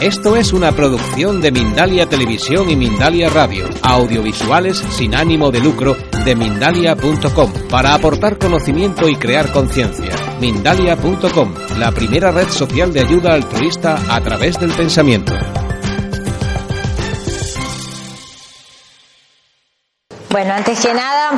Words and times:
Esto 0.00 0.36
es 0.36 0.52
una 0.52 0.70
producción 0.70 1.40
de 1.40 1.50
Mindalia 1.50 2.06
Televisión 2.08 2.70
y 2.70 2.76
Mindalia 2.76 3.28
Radio, 3.30 3.68
audiovisuales 3.82 4.78
sin 4.78 5.12
ánimo 5.12 5.50
de 5.50 5.58
lucro 5.58 5.96
de 6.24 6.36
mindalia.com, 6.36 7.52
para 7.68 7.94
aportar 7.94 8.38
conocimiento 8.38 9.08
y 9.08 9.16
crear 9.16 9.50
conciencia. 9.50 10.14
Mindalia.com, 10.40 11.52
la 11.78 11.90
primera 11.90 12.30
red 12.30 12.48
social 12.48 12.92
de 12.92 13.00
ayuda 13.00 13.34
altruista 13.34 13.98
a 14.08 14.20
través 14.20 14.60
del 14.60 14.70
pensamiento. 14.70 15.32
Bueno, 20.30 20.54
antes 20.54 20.78
que 20.78 20.94
nada, 20.94 21.30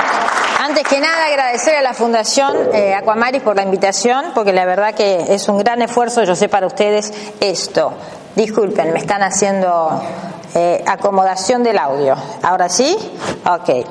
antes 0.58 0.86
que 0.86 1.00
nada 1.00 1.28
agradecer 1.28 1.76
a 1.76 1.82
la 1.82 1.94
Fundación 1.94 2.54
eh, 2.74 2.92
Aquamaris 2.94 3.40
por 3.40 3.56
la 3.56 3.62
invitación, 3.62 4.32
porque 4.34 4.52
la 4.52 4.66
verdad 4.66 4.94
que 4.94 5.32
es 5.34 5.48
un 5.48 5.56
gran 5.56 5.80
esfuerzo, 5.80 6.24
yo 6.24 6.36
sé 6.36 6.50
para 6.50 6.66
ustedes 6.66 7.10
esto. 7.40 7.94
Disculpen, 8.36 8.92
me 8.92 9.00
están 9.00 9.22
haciendo 9.22 10.00
eh, 10.54 10.82
acomodación 10.86 11.62
del 11.62 11.78
audio. 11.78 12.16
¿Ahora 12.42 12.68
sí? 12.68 12.96
Ok. 13.44 13.86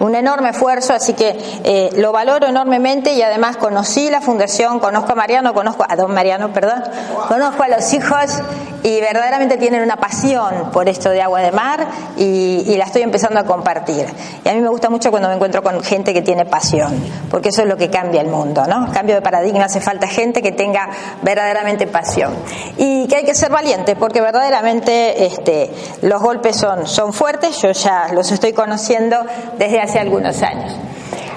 Un 0.00 0.14
enorme 0.14 0.50
esfuerzo, 0.50 0.92
así 0.92 1.14
que 1.14 1.36
eh, 1.64 1.90
lo 1.96 2.12
valoro 2.12 2.46
enormemente 2.46 3.12
y 3.12 3.22
además 3.22 3.56
conocí 3.56 4.10
la 4.10 4.20
fundación, 4.20 4.78
conozco 4.78 5.12
a 5.12 5.14
Mariano, 5.16 5.54
conozco 5.54 5.84
a 5.88 5.96
don 5.96 6.14
Mariano, 6.14 6.52
perdón, 6.52 6.82
conozco 7.28 7.62
a 7.62 7.68
los 7.68 7.92
hijos 7.92 8.42
y 8.84 9.00
verdaderamente 9.00 9.56
tienen 9.56 9.82
una 9.82 9.96
pasión 9.96 10.70
por 10.70 10.90
esto 10.90 11.08
de 11.08 11.22
agua 11.22 11.40
de 11.40 11.52
mar 11.52 11.86
y, 12.18 12.74
la 12.76 12.84
estoy 12.84 13.02
empezando 13.02 13.40
a 13.40 13.44
compartir. 13.44 14.04
Y 14.44 14.48
a 14.48 14.52
mí 14.52 14.60
me 14.60 14.68
gusta 14.68 14.90
mucho 14.90 15.10
cuando 15.10 15.28
me 15.28 15.36
encuentro 15.36 15.62
con 15.62 15.82
gente 15.82 16.12
que 16.12 16.20
tiene 16.20 16.44
pasión, 16.44 16.92
porque 17.30 17.48
eso 17.48 17.62
es 17.62 17.68
lo 17.68 17.78
que 17.78 17.88
cambia 17.88 18.20
el 18.20 18.28
mundo, 18.28 18.66
¿no? 18.66 18.92
Cambio 18.92 19.14
de 19.14 19.22
paradigma, 19.22 19.64
hace 19.64 19.80
falta 19.80 20.06
gente 20.06 20.42
que 20.42 20.52
tenga 20.52 20.90
verdaderamente 21.22 21.86
pasión. 21.86 22.34
Y 22.76 23.06
que 23.06 23.16
hay 23.16 23.24
que 23.24 23.34
ser 23.34 23.50
valiente, 23.50 23.96
porque 23.96 24.20
verdaderamente 24.20 25.24
este, 25.24 25.70
los 26.02 26.20
golpes 26.20 26.56
son, 26.56 26.86
son 26.86 27.14
fuertes, 27.14 27.62
yo 27.62 27.70
ya 27.70 28.08
los 28.12 28.32
estoy 28.32 28.52
conociendo 28.52 29.16
desde 29.56 29.80
hace 29.80 29.98
algunos 29.98 30.42
años. 30.42 30.76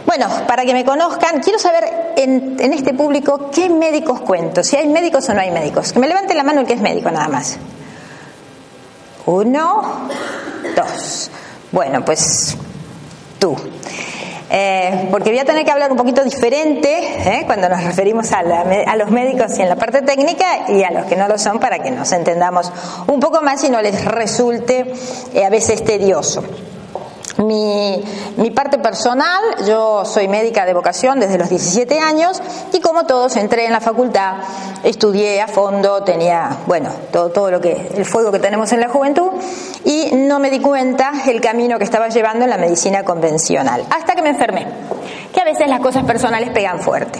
Bueno, 0.07 0.29
para 0.47 0.63
que 0.63 0.73
me 0.73 0.85
conozcan, 0.85 1.41
quiero 1.41 1.59
saber 1.59 2.13
en, 2.15 2.55
en, 2.59 2.71
este 2.71 2.93
público 2.93 3.51
qué 3.53 3.69
médicos 3.69 4.21
cuento, 4.21 4.63
si 4.63 4.77
hay 4.77 4.87
médicos 4.87 5.27
o 5.27 5.33
no 5.33 5.41
hay 5.41 5.51
médicos. 5.51 5.91
Que 5.91 5.99
me 5.99 6.07
levante 6.07 6.33
la 6.33 6.43
mano 6.43 6.61
el 6.61 6.65
que 6.65 6.73
es 6.73 6.79
médico 6.79 7.11
nada 7.11 7.27
más. 7.27 7.57
Uno, 9.25 10.07
dos. 10.77 11.29
Bueno, 11.73 12.05
pues 12.05 12.55
tú. 13.37 13.57
Eh, 14.49 15.09
porque 15.11 15.29
voy 15.29 15.39
a 15.39 15.45
tener 15.45 15.65
que 15.65 15.71
hablar 15.71 15.91
un 15.91 15.97
poquito 15.97 16.23
diferente 16.23 16.89
¿eh? 16.89 17.43
cuando 17.45 17.67
nos 17.67 17.83
referimos 17.83 18.31
a, 18.31 18.43
la, 18.43 18.61
a, 18.61 18.95
los 18.95 19.11
médicos 19.11 19.59
y 19.59 19.61
en 19.61 19.67
la 19.67 19.75
parte 19.75 20.03
técnica 20.03 20.69
y 20.69 20.83
a 20.83 20.91
los 20.91 21.05
que 21.05 21.17
no 21.17 21.27
lo 21.27 21.37
son 21.37 21.59
para 21.59 21.79
que 21.79 21.91
nos 21.91 22.13
entendamos 22.13 22.71
un 23.07 23.19
poco 23.19 23.41
más 23.41 23.61
y 23.65 23.69
no 23.69 23.81
les 23.81 24.05
resulte 24.05 24.93
eh, 25.33 25.45
a 25.45 25.49
veces 25.49 25.83
tedioso. 25.83 26.45
Mi, 27.43 28.03
mi, 28.37 28.51
parte 28.51 28.79
personal, 28.79 29.41
yo 29.67 30.05
soy 30.05 30.27
médica 30.27 30.65
de 30.65 30.73
vocación 30.73 31.19
desde 31.19 31.37
los 31.37 31.49
17 31.49 31.99
años 31.99 32.41
y 32.73 32.81
como 32.81 33.05
todos 33.05 33.35
entré 33.35 33.65
en 33.65 33.73
la 33.73 33.79
facultad, 33.79 34.37
estudié 34.83 35.41
a 35.41 35.47
fondo, 35.47 36.03
tenía, 36.03 36.57
bueno, 36.65 36.89
todo, 37.11 37.29
todo 37.29 37.51
lo 37.51 37.61
que, 37.61 37.89
el 37.95 38.05
fuego 38.05 38.31
que 38.31 38.39
tenemos 38.39 38.71
en 38.73 38.79
la 38.79 38.89
juventud 38.89 39.29
y 39.85 40.09
no 40.13 40.39
me 40.39 40.49
di 40.49 40.59
cuenta 40.59 41.11
el 41.27 41.39
camino 41.39 41.77
que 41.77 41.83
estaba 41.83 42.09
llevando 42.09 42.43
en 42.43 42.49
la 42.49 42.57
medicina 42.57 43.03
convencional, 43.03 43.85
hasta 43.89 44.15
que 44.15 44.21
me 44.21 44.29
enfermé, 44.29 44.65
que 45.33 45.41
a 45.41 45.43
veces 45.43 45.67
las 45.67 45.79
cosas 45.79 46.03
personales 46.05 46.49
pegan 46.49 46.79
fuerte. 46.79 47.19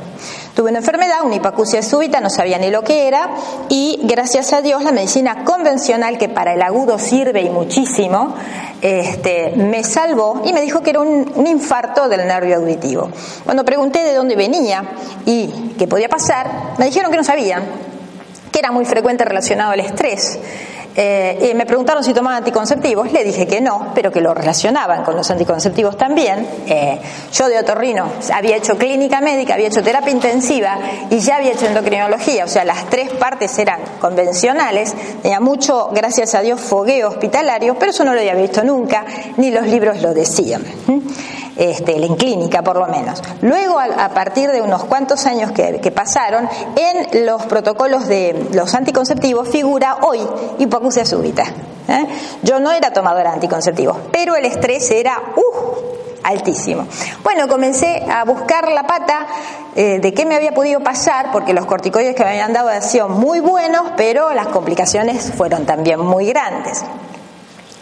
Tuve 0.56 0.70
una 0.70 0.80
enfermedad, 0.80 1.18
una 1.24 1.36
hipacusia 1.36 1.84
súbita, 1.84 2.20
no 2.20 2.32
sabía 2.32 2.58
ni 2.58 2.72
lo 2.72 2.84
que 2.84 3.08
era 3.08 3.30
y 3.70 4.00
gracias 4.04 4.54
a 4.54 4.62
Dios 4.62 4.84
la 4.84 4.92
medicina 4.92 5.44
convencional, 5.44 6.18
que 6.18 6.30
para 6.30 6.54
el 6.54 6.62
agudo 6.64 6.98
sirve 6.98 7.42
y 7.42 7.50
muchísimo, 7.50 8.34
este, 8.82 9.54
me 9.56 9.84
salvó 9.84 10.42
y 10.46 10.54
me 10.54 10.62
dijo 10.62 10.82
que 10.82 10.90
era 10.92 11.02
un, 11.02 11.32
un, 11.36 11.48
infarto 11.48 12.10
del 12.10 12.28
nervio 12.28 12.58
auditivo. 12.58 13.10
Cuando 13.46 13.64
pregunté 13.64 14.04
de 14.04 14.16
dónde 14.16 14.36
venía 14.36 14.84
y 15.26 15.76
qué 15.78 15.88
podía 15.88 16.10
pasar, 16.10 16.74
me 16.78 16.86
dijeron 16.86 17.12
que 17.12 17.18
no 17.18 17.24
sabían, 17.24 17.64
que 18.52 18.60
era 18.60 18.72
muy 18.72 18.86
frecuente 18.86 19.26
relacionado 19.26 19.72
al 19.72 19.80
estrés. 19.80 20.40
Eh, 21.00 21.50
y 21.52 21.56
me 21.56 21.68
preguntaron 21.68 22.04
si 22.04 22.12
tomaba 22.12 22.38
anticonceptivos, 22.38 23.12
le 23.12 23.24
dije 23.24 23.46
que 23.46 23.62
no, 23.62 23.92
pero 23.94 24.12
que 24.12 24.20
lo 24.20 24.34
relacionaban 24.34 25.04
con 25.04 25.16
los 25.16 25.30
anticonceptivos 25.30 25.96
también. 25.96 26.48
Eh, 26.66 27.00
yo 27.32 27.48
de 27.48 27.60
otorrino 27.60 28.08
había 28.34 28.56
hecho 28.56 28.76
clínica 28.80 29.22
médica, 29.22 29.54
había 29.54 29.68
hecho 29.68 29.84
terapia 29.84 30.12
intensiva 30.12 30.80
y 31.12 31.20
ya 31.20 31.36
había 31.36 31.52
hecho 31.52 31.68
endocrinología, 31.68 32.46
o 32.46 32.48
sea, 32.48 32.66
las 32.66 32.90
tres 32.90 33.12
partes 33.12 33.60
eran 33.60 33.80
convencionales, 34.02 34.96
tenía 35.22 35.40
mucho, 35.40 35.92
gracias 35.94 36.34
a 36.34 36.42
Dios, 36.42 36.60
fogueo 36.60 37.10
hospitalario, 37.10 37.76
pero 37.78 37.92
eso 37.92 38.04
no 38.04 38.16
lo 38.16 38.20
había 38.20 38.34
visto 38.34 38.64
nunca, 38.64 39.06
ni 39.38 39.52
los 39.52 39.68
libros 39.68 40.02
lo 40.02 40.16
decían. 40.16 40.64
Este, 41.58 41.98
en 41.98 42.16
clínica 42.16 42.62
por 42.62 42.78
lo 42.78 42.86
menos. 42.86 43.24
Luego, 43.42 43.80
a, 43.80 44.10
partir 44.10 44.52
de 44.52 44.62
unos 44.62 44.84
cuantos 44.84 45.26
años 45.26 45.52
que, 45.52 45.80
que, 45.82 45.90
pasaron, 45.90 46.48
en 46.76 47.26
los 47.26 47.48
protocolos 47.48 48.08
de 48.08 48.50
los 48.54 48.76
anticonceptivos 48.76 49.50
figura 49.50 49.98
hoy 50.04 50.20
hipoacusia 50.88 51.06
súbita. 51.06 51.44
¿eh? 51.88 52.08
Yo 52.44 52.60
no 52.60 52.72
era 52.72 52.92
tomadora 52.92 53.30
de 53.30 53.36
anticonceptivos, 53.36 53.98
pero 54.12 54.36
el 54.36 54.46
estrés 54.46 54.90
era 54.92 55.22
uh, 55.36 56.22
altísimo. 56.24 56.88
Bueno, 57.24 57.48
comencé 57.48 58.06
a 58.10 58.24
buscar 58.24 58.72
la 58.72 58.84
pata 58.84 59.28
eh, 59.76 60.00
de 60.00 60.14
qué 60.14 60.26
me 60.26 60.36
había 60.36 60.54
podido 60.54 60.80
pasar, 60.80 61.32
porque 61.32 61.54
los 61.54 61.66
corticoides 61.66 62.16
que 62.16 62.24
me 62.24 62.30
habían 62.30 62.54
dado 62.54 62.70
han 62.70 62.82
sido 62.82 63.10
muy 63.10 63.40
buenos, 63.40 63.92
pero 63.98 64.34
las 64.34 64.48
complicaciones 64.48 65.32
fueron 65.36 65.66
también 65.66 66.00
muy 66.00 66.28
grandes 66.28 66.84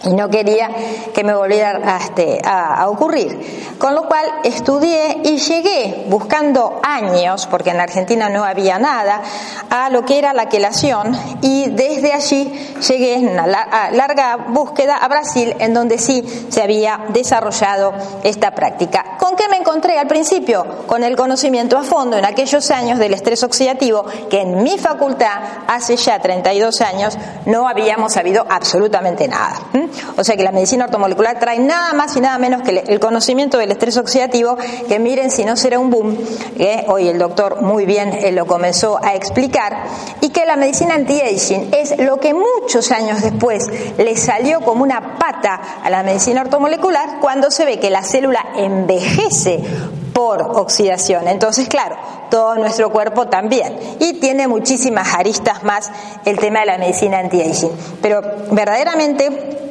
y 0.06 0.14
no 0.14 0.30
quería 0.30 0.70
que 1.14 1.24
me 1.24 1.34
volviera 1.34 1.80
a, 1.84 1.98
este, 1.98 2.42
a, 2.44 2.88
ocurrir. 2.90 3.76
Con 3.78 3.96
lo 3.96 4.04
cual 4.08 4.26
estudié 4.44 5.22
y 5.24 5.38
llegué 5.38 6.06
buscando 6.08 6.80
años, 6.84 7.48
porque 7.48 7.72
en 7.72 7.80
Argentina 7.80 8.30
no 8.30 8.44
había 8.44 8.80
nada, 8.80 9.22
a 9.70 9.90
lo 9.90 10.06
que 10.06 10.18
era 10.18 10.34
la 10.34 10.48
quelación 10.48 11.18
y 11.42 11.70
desde 11.70 12.14
allí 12.14 12.52
llegué 12.88 13.16
en 13.16 13.30
una 13.30 13.48
larga 13.92 14.38
búsqueda 14.50 14.98
a 14.98 15.08
Brasil, 15.08 15.56
en 15.60 15.74
donde 15.74 15.98
sí 15.98 16.24
se 16.50 16.62
había 16.62 17.06
desarrollado 17.10 17.94
esta 18.24 18.52
práctica. 18.52 19.18
¿Con 19.20 19.36
qué 19.36 19.48
me 19.50 19.58
encontré 19.58 19.98
al 19.98 20.08
principio? 20.08 20.66
Con 20.88 21.04
el 21.04 21.16
conocimiento 21.16 21.78
a 21.78 21.84
fondo 21.84 22.18
en 22.18 22.26
aquellos 22.26 22.72
años 22.72 23.00
del 23.00 23.14
estrés 23.14 23.44
oxidativo, 23.44 24.06
que 24.30 24.42
en 24.42 24.64
mi 24.64 24.78
facultad, 24.78 25.40
hace 25.68 25.98
ya 25.98 26.20
32 26.20 26.82
años, 26.82 27.18
no 27.46 27.68
habíamos 27.68 28.14
sabido 28.14 28.46
absolutamente 28.50 29.28
nada. 29.28 29.56
O 30.18 30.24
sea 30.24 30.36
que 30.36 30.44
la 30.44 30.52
medicina 30.52 30.86
ortomolecular 30.86 31.40
trae 31.40 31.60
nada 31.60 31.94
más 31.94 32.16
y 32.16 32.22
nada 32.22 32.38
menos 32.38 32.62
que 32.62 32.84
el 32.88 33.00
conocimiento 33.00 33.58
del 33.58 33.72
estrés 33.72 33.98
oxidativo, 33.98 34.58
que 34.88 35.00
miren 35.00 35.32
si 35.32 35.46
no 35.46 35.56
será 35.56 35.80
un 35.80 35.90
boom, 35.90 36.18
que 36.58 36.86
hoy 36.88 37.08
el 37.08 37.18
doctor 37.18 37.62
muy 37.62 37.86
bien 37.86 38.14
eh, 38.14 38.32
lo 38.32 38.46
comenzó 38.46 39.00
a 39.04 39.16
explicar, 39.16 39.84
y 40.22 40.30
que 40.30 40.46
la 40.46 40.56
medicina 40.56 40.96
anti-aging 40.96 41.70
es 41.74 41.98
lo 42.00 42.20
que 42.20 42.34
muchos 42.34 42.92
años 42.92 43.22
después 43.22 43.64
le 43.98 44.16
salió 44.18 44.62
como 44.62 44.84
una 44.84 45.18
pata 45.18 45.60
a 45.84 45.90
la 45.90 46.04
medicina 46.04 46.42
ortomolecular 46.42 47.20
cuando 47.20 47.52
se 47.52 47.66
ve 47.66 47.80
que 47.80 47.90
la 47.90 48.04
célula 48.04 48.46
envejece 48.56 49.62
por 50.14 50.42
oxidación. 50.42 51.28
Entonces, 51.28 51.68
claro, 51.68 51.98
todo 52.30 52.56
nuestro 52.56 52.90
cuerpo 52.90 53.28
también. 53.28 53.78
Y 54.00 54.14
tiene 54.14 54.48
muchísimas 54.48 55.14
aristas 55.14 55.64
más 55.64 55.92
el 56.24 56.40
tema 56.40 56.62
de 56.62 56.66
la 56.68 56.78
medicina 56.78 57.20
anti-aging. 57.20 57.72
Pero 58.02 58.22
verdaderamente 58.52 59.65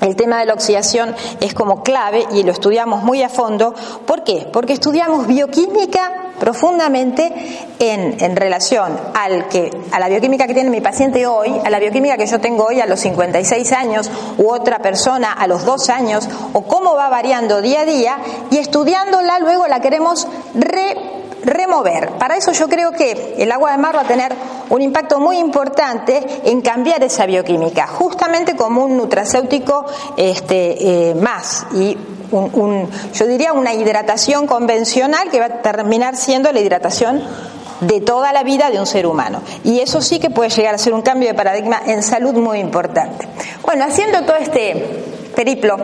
el 0.00 0.16
tema 0.16 0.38
de 0.38 0.46
la 0.46 0.54
oxidación 0.54 1.14
es 1.40 1.54
como 1.54 1.82
clave 1.82 2.26
y 2.32 2.42
lo 2.42 2.52
estudiamos 2.52 3.02
muy 3.02 3.22
a 3.22 3.28
fondo. 3.28 3.74
¿Por 4.06 4.24
qué? 4.24 4.48
Porque 4.52 4.72
estudiamos 4.72 5.26
bioquímica 5.26 6.30
profundamente 6.38 7.32
en, 7.78 8.34
relación 8.34 8.98
al 9.14 9.48
que, 9.48 9.70
a 9.92 10.00
la 10.00 10.08
bioquímica 10.08 10.46
que 10.46 10.54
tiene 10.54 10.70
mi 10.70 10.80
paciente 10.80 11.26
hoy, 11.26 11.52
a 11.64 11.68
la 11.68 11.78
bioquímica 11.78 12.16
que 12.16 12.26
yo 12.26 12.40
tengo 12.40 12.64
hoy 12.64 12.80
a 12.80 12.86
los 12.86 13.00
56 13.00 13.72
años 13.72 14.10
u 14.38 14.50
otra 14.50 14.78
persona 14.78 15.32
a 15.32 15.46
los 15.46 15.66
2 15.66 15.90
años, 15.90 16.28
o 16.54 16.62
cómo 16.62 16.94
va 16.94 17.10
variando 17.10 17.60
día 17.60 17.82
a 17.82 17.84
día, 17.84 18.18
y 18.50 18.56
estudiándola 18.56 19.38
luego 19.40 19.68
la 19.68 19.80
queremos 19.80 20.26
re 20.54 20.96
remover. 21.44 22.10
Para 22.18 22.36
eso 22.36 22.52
yo 22.52 22.68
creo 22.68 22.92
que 22.92 23.34
el 23.38 23.50
agua 23.52 23.72
de 23.72 23.78
mar 23.78 23.96
va 23.96 24.02
a 24.02 24.06
tener 24.06 24.32
un 24.68 24.82
impacto 24.82 25.18
muy 25.18 25.38
importante 25.38 26.24
en 26.44 26.60
cambiar 26.60 27.02
esa 27.02 27.26
bioquímica, 27.26 27.86
justamente 27.86 28.56
como 28.56 28.84
un 28.84 28.96
nutracéutico 28.96 29.86
este, 30.16 31.10
eh, 31.10 31.14
más 31.14 31.66
y 31.72 31.96
un, 32.32 32.88
yo 33.12 33.26
diría 33.26 33.52
una 33.52 33.74
hidratación 33.74 34.46
convencional 34.46 35.30
que 35.30 35.40
va 35.40 35.46
a 35.46 35.62
terminar 35.62 36.16
siendo 36.16 36.52
la 36.52 36.60
hidratación 36.60 37.22
de 37.80 38.00
toda 38.00 38.32
la 38.32 38.42
vida 38.42 38.70
de 38.70 38.78
un 38.78 38.86
ser 38.86 39.06
humano. 39.06 39.40
Y 39.64 39.80
eso 39.80 40.00
sí 40.00 40.20
que 40.20 40.30
puede 40.30 40.50
llegar 40.50 40.74
a 40.74 40.78
ser 40.78 40.92
un 40.92 41.02
cambio 41.02 41.28
de 41.28 41.34
paradigma 41.34 41.80
en 41.86 42.02
salud 42.02 42.34
muy 42.34 42.58
importante. 42.58 43.26
Bueno, 43.64 43.84
haciendo 43.84 44.22
todo 44.22 44.36
este 44.36 45.02
periplo 45.34 45.76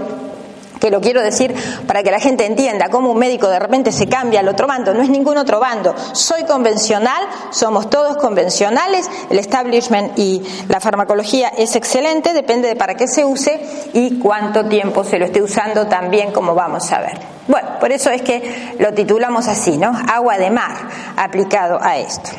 que 0.80 0.90
lo 0.90 1.00
quiero 1.00 1.22
decir 1.22 1.54
para 1.86 2.02
que 2.02 2.10
la 2.10 2.20
gente 2.20 2.46
entienda 2.46 2.88
cómo 2.90 3.10
un 3.10 3.18
médico 3.18 3.48
de 3.48 3.58
repente 3.58 3.92
se 3.92 4.06
cambia 4.08 4.40
al 4.40 4.48
otro 4.48 4.66
bando, 4.66 4.94
no 4.94 5.02
es 5.02 5.10
ningún 5.10 5.38
otro 5.38 5.60
bando, 5.60 5.94
soy 6.12 6.44
convencional, 6.44 7.22
somos 7.50 7.90
todos 7.90 8.16
convencionales, 8.16 9.08
el 9.30 9.38
establishment 9.38 10.18
y 10.18 10.42
la 10.68 10.80
farmacología 10.80 11.48
es 11.48 11.76
excelente, 11.76 12.32
depende 12.32 12.68
de 12.68 12.76
para 12.76 12.94
qué 12.94 13.08
se 13.08 13.24
use 13.24 13.60
y 13.92 14.18
cuánto 14.18 14.66
tiempo 14.66 15.04
se 15.04 15.18
lo 15.18 15.26
esté 15.26 15.42
usando 15.42 15.86
también 15.86 16.32
como 16.32 16.54
vamos 16.54 16.92
a 16.92 17.00
ver. 17.00 17.18
Bueno, 17.48 17.78
por 17.78 17.92
eso 17.92 18.10
es 18.10 18.22
que 18.22 18.74
lo 18.78 18.92
titulamos 18.92 19.46
así, 19.46 19.76
¿no? 19.76 19.92
Agua 20.08 20.36
de 20.36 20.50
mar 20.50 20.76
aplicado 21.16 21.78
a 21.80 21.96
esto. 21.96 22.30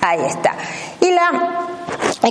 Ahí 0.00 0.20
está. 0.24 0.54
Y 1.00 1.10
la 1.10 1.73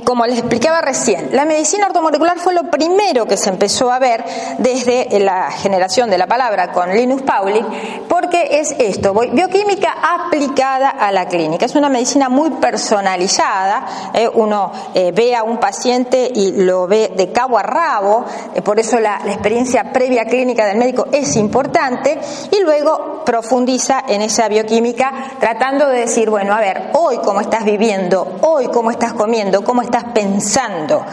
como 0.03 0.25
les 0.25 0.39
explicaba 0.39 0.81
recién, 0.81 1.29
la 1.33 1.45
medicina 1.45 1.87
ortomolecular 1.87 2.39
fue 2.39 2.53
lo 2.53 2.69
primero 2.69 3.25
que 3.25 3.37
se 3.37 3.49
empezó 3.49 3.91
a 3.91 3.99
ver 3.99 4.23
desde 4.57 5.19
la 5.19 5.51
generación 5.51 6.09
de 6.09 6.17
la 6.17 6.27
palabra 6.27 6.71
con 6.71 6.93
Linus 6.93 7.21
Pauling, 7.21 7.65
porque 8.07 8.59
es 8.59 8.75
esto, 8.79 9.13
bioquímica 9.13 9.95
aplicada 10.01 10.89
a 10.89 11.11
la 11.11 11.27
clínica. 11.27 11.65
Es 11.65 11.75
una 11.75 11.89
medicina 11.89 12.29
muy 12.29 12.51
personalizada, 12.51 14.11
eh, 14.13 14.29
uno 14.33 14.71
eh, 14.93 15.11
ve 15.13 15.35
a 15.35 15.43
un 15.43 15.57
paciente 15.57 16.31
y 16.33 16.63
lo 16.63 16.87
ve 16.87 17.11
de 17.15 17.31
cabo 17.31 17.57
a 17.57 17.63
rabo, 17.63 18.25
eh, 18.55 18.61
por 18.61 18.79
eso 18.79 18.99
la, 18.99 19.21
la 19.25 19.33
experiencia 19.33 19.91
previa 19.91 20.25
clínica 20.25 20.65
del 20.65 20.77
médico 20.77 21.07
es 21.11 21.35
importante, 21.35 22.19
y 22.51 22.61
luego 22.61 23.23
profundiza 23.23 24.03
en 24.07 24.21
esa 24.21 24.47
bioquímica 24.47 25.11
tratando 25.39 25.87
de 25.87 25.99
decir, 25.99 26.29
bueno, 26.29 26.53
a 26.53 26.59
ver, 26.59 26.91
hoy 26.93 27.19
cómo 27.23 27.41
estás 27.41 27.63
viviendo, 27.63 28.39
hoy 28.41 28.67
cómo 28.67 28.91
estás 28.91 29.13
comiendo, 29.13 29.52
cómo 29.61 29.81
estás 29.81 30.05
pensando. 30.05 31.05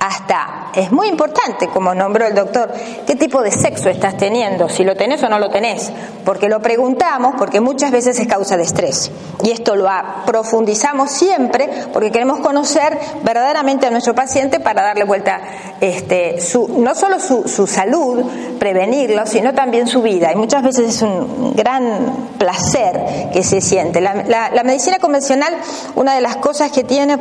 Hasta 0.00 0.70
es 0.74 0.90
muy 0.92 1.08
importante, 1.08 1.68
como 1.68 1.94
nombró 1.94 2.26
el 2.26 2.34
doctor, 2.34 2.72
qué 3.06 3.16
tipo 3.16 3.42
de 3.42 3.50
sexo 3.50 3.90
estás 3.90 4.16
teniendo, 4.16 4.70
si 4.70 4.82
lo 4.82 4.96
tenés 4.96 5.22
o 5.22 5.28
no 5.28 5.38
lo 5.38 5.50
tenés, 5.50 5.92
porque 6.24 6.48
lo 6.48 6.62
preguntamos 6.62 7.34
porque 7.36 7.60
muchas 7.60 7.90
veces 7.90 8.18
es 8.18 8.26
causa 8.26 8.56
de 8.56 8.62
estrés. 8.62 9.10
Y 9.42 9.50
esto 9.50 9.76
lo 9.76 9.90
profundizamos 10.24 11.10
siempre 11.10 11.68
porque 11.92 12.10
queremos 12.10 12.40
conocer 12.40 12.98
verdaderamente 13.24 13.88
a 13.88 13.90
nuestro 13.90 14.14
paciente 14.14 14.58
para 14.58 14.82
darle 14.82 15.04
vuelta 15.04 15.40
este, 15.82 16.38
no 16.78 16.94
solo 16.94 17.20
su, 17.20 17.66
salud, 17.66 18.24
prevenirlo, 18.58 19.26
sino 19.26 19.52
también 19.52 19.86
su 19.86 20.00
vida. 20.00 20.32
Y 20.32 20.36
muchas 20.36 20.62
veces 20.62 20.96
es 20.96 21.02
un 21.02 21.52
gran 21.54 22.30
placer 22.38 23.30
que 23.34 23.42
se 23.42 23.60
siente. 23.60 24.00
la 24.00 24.62
medicina 24.64 24.98
convencional, 24.98 25.54
una 25.94 26.14
de 26.14 26.22
las 26.22 26.36
cosas 26.36 26.72
que 26.72 26.84
tiene 26.84 27.18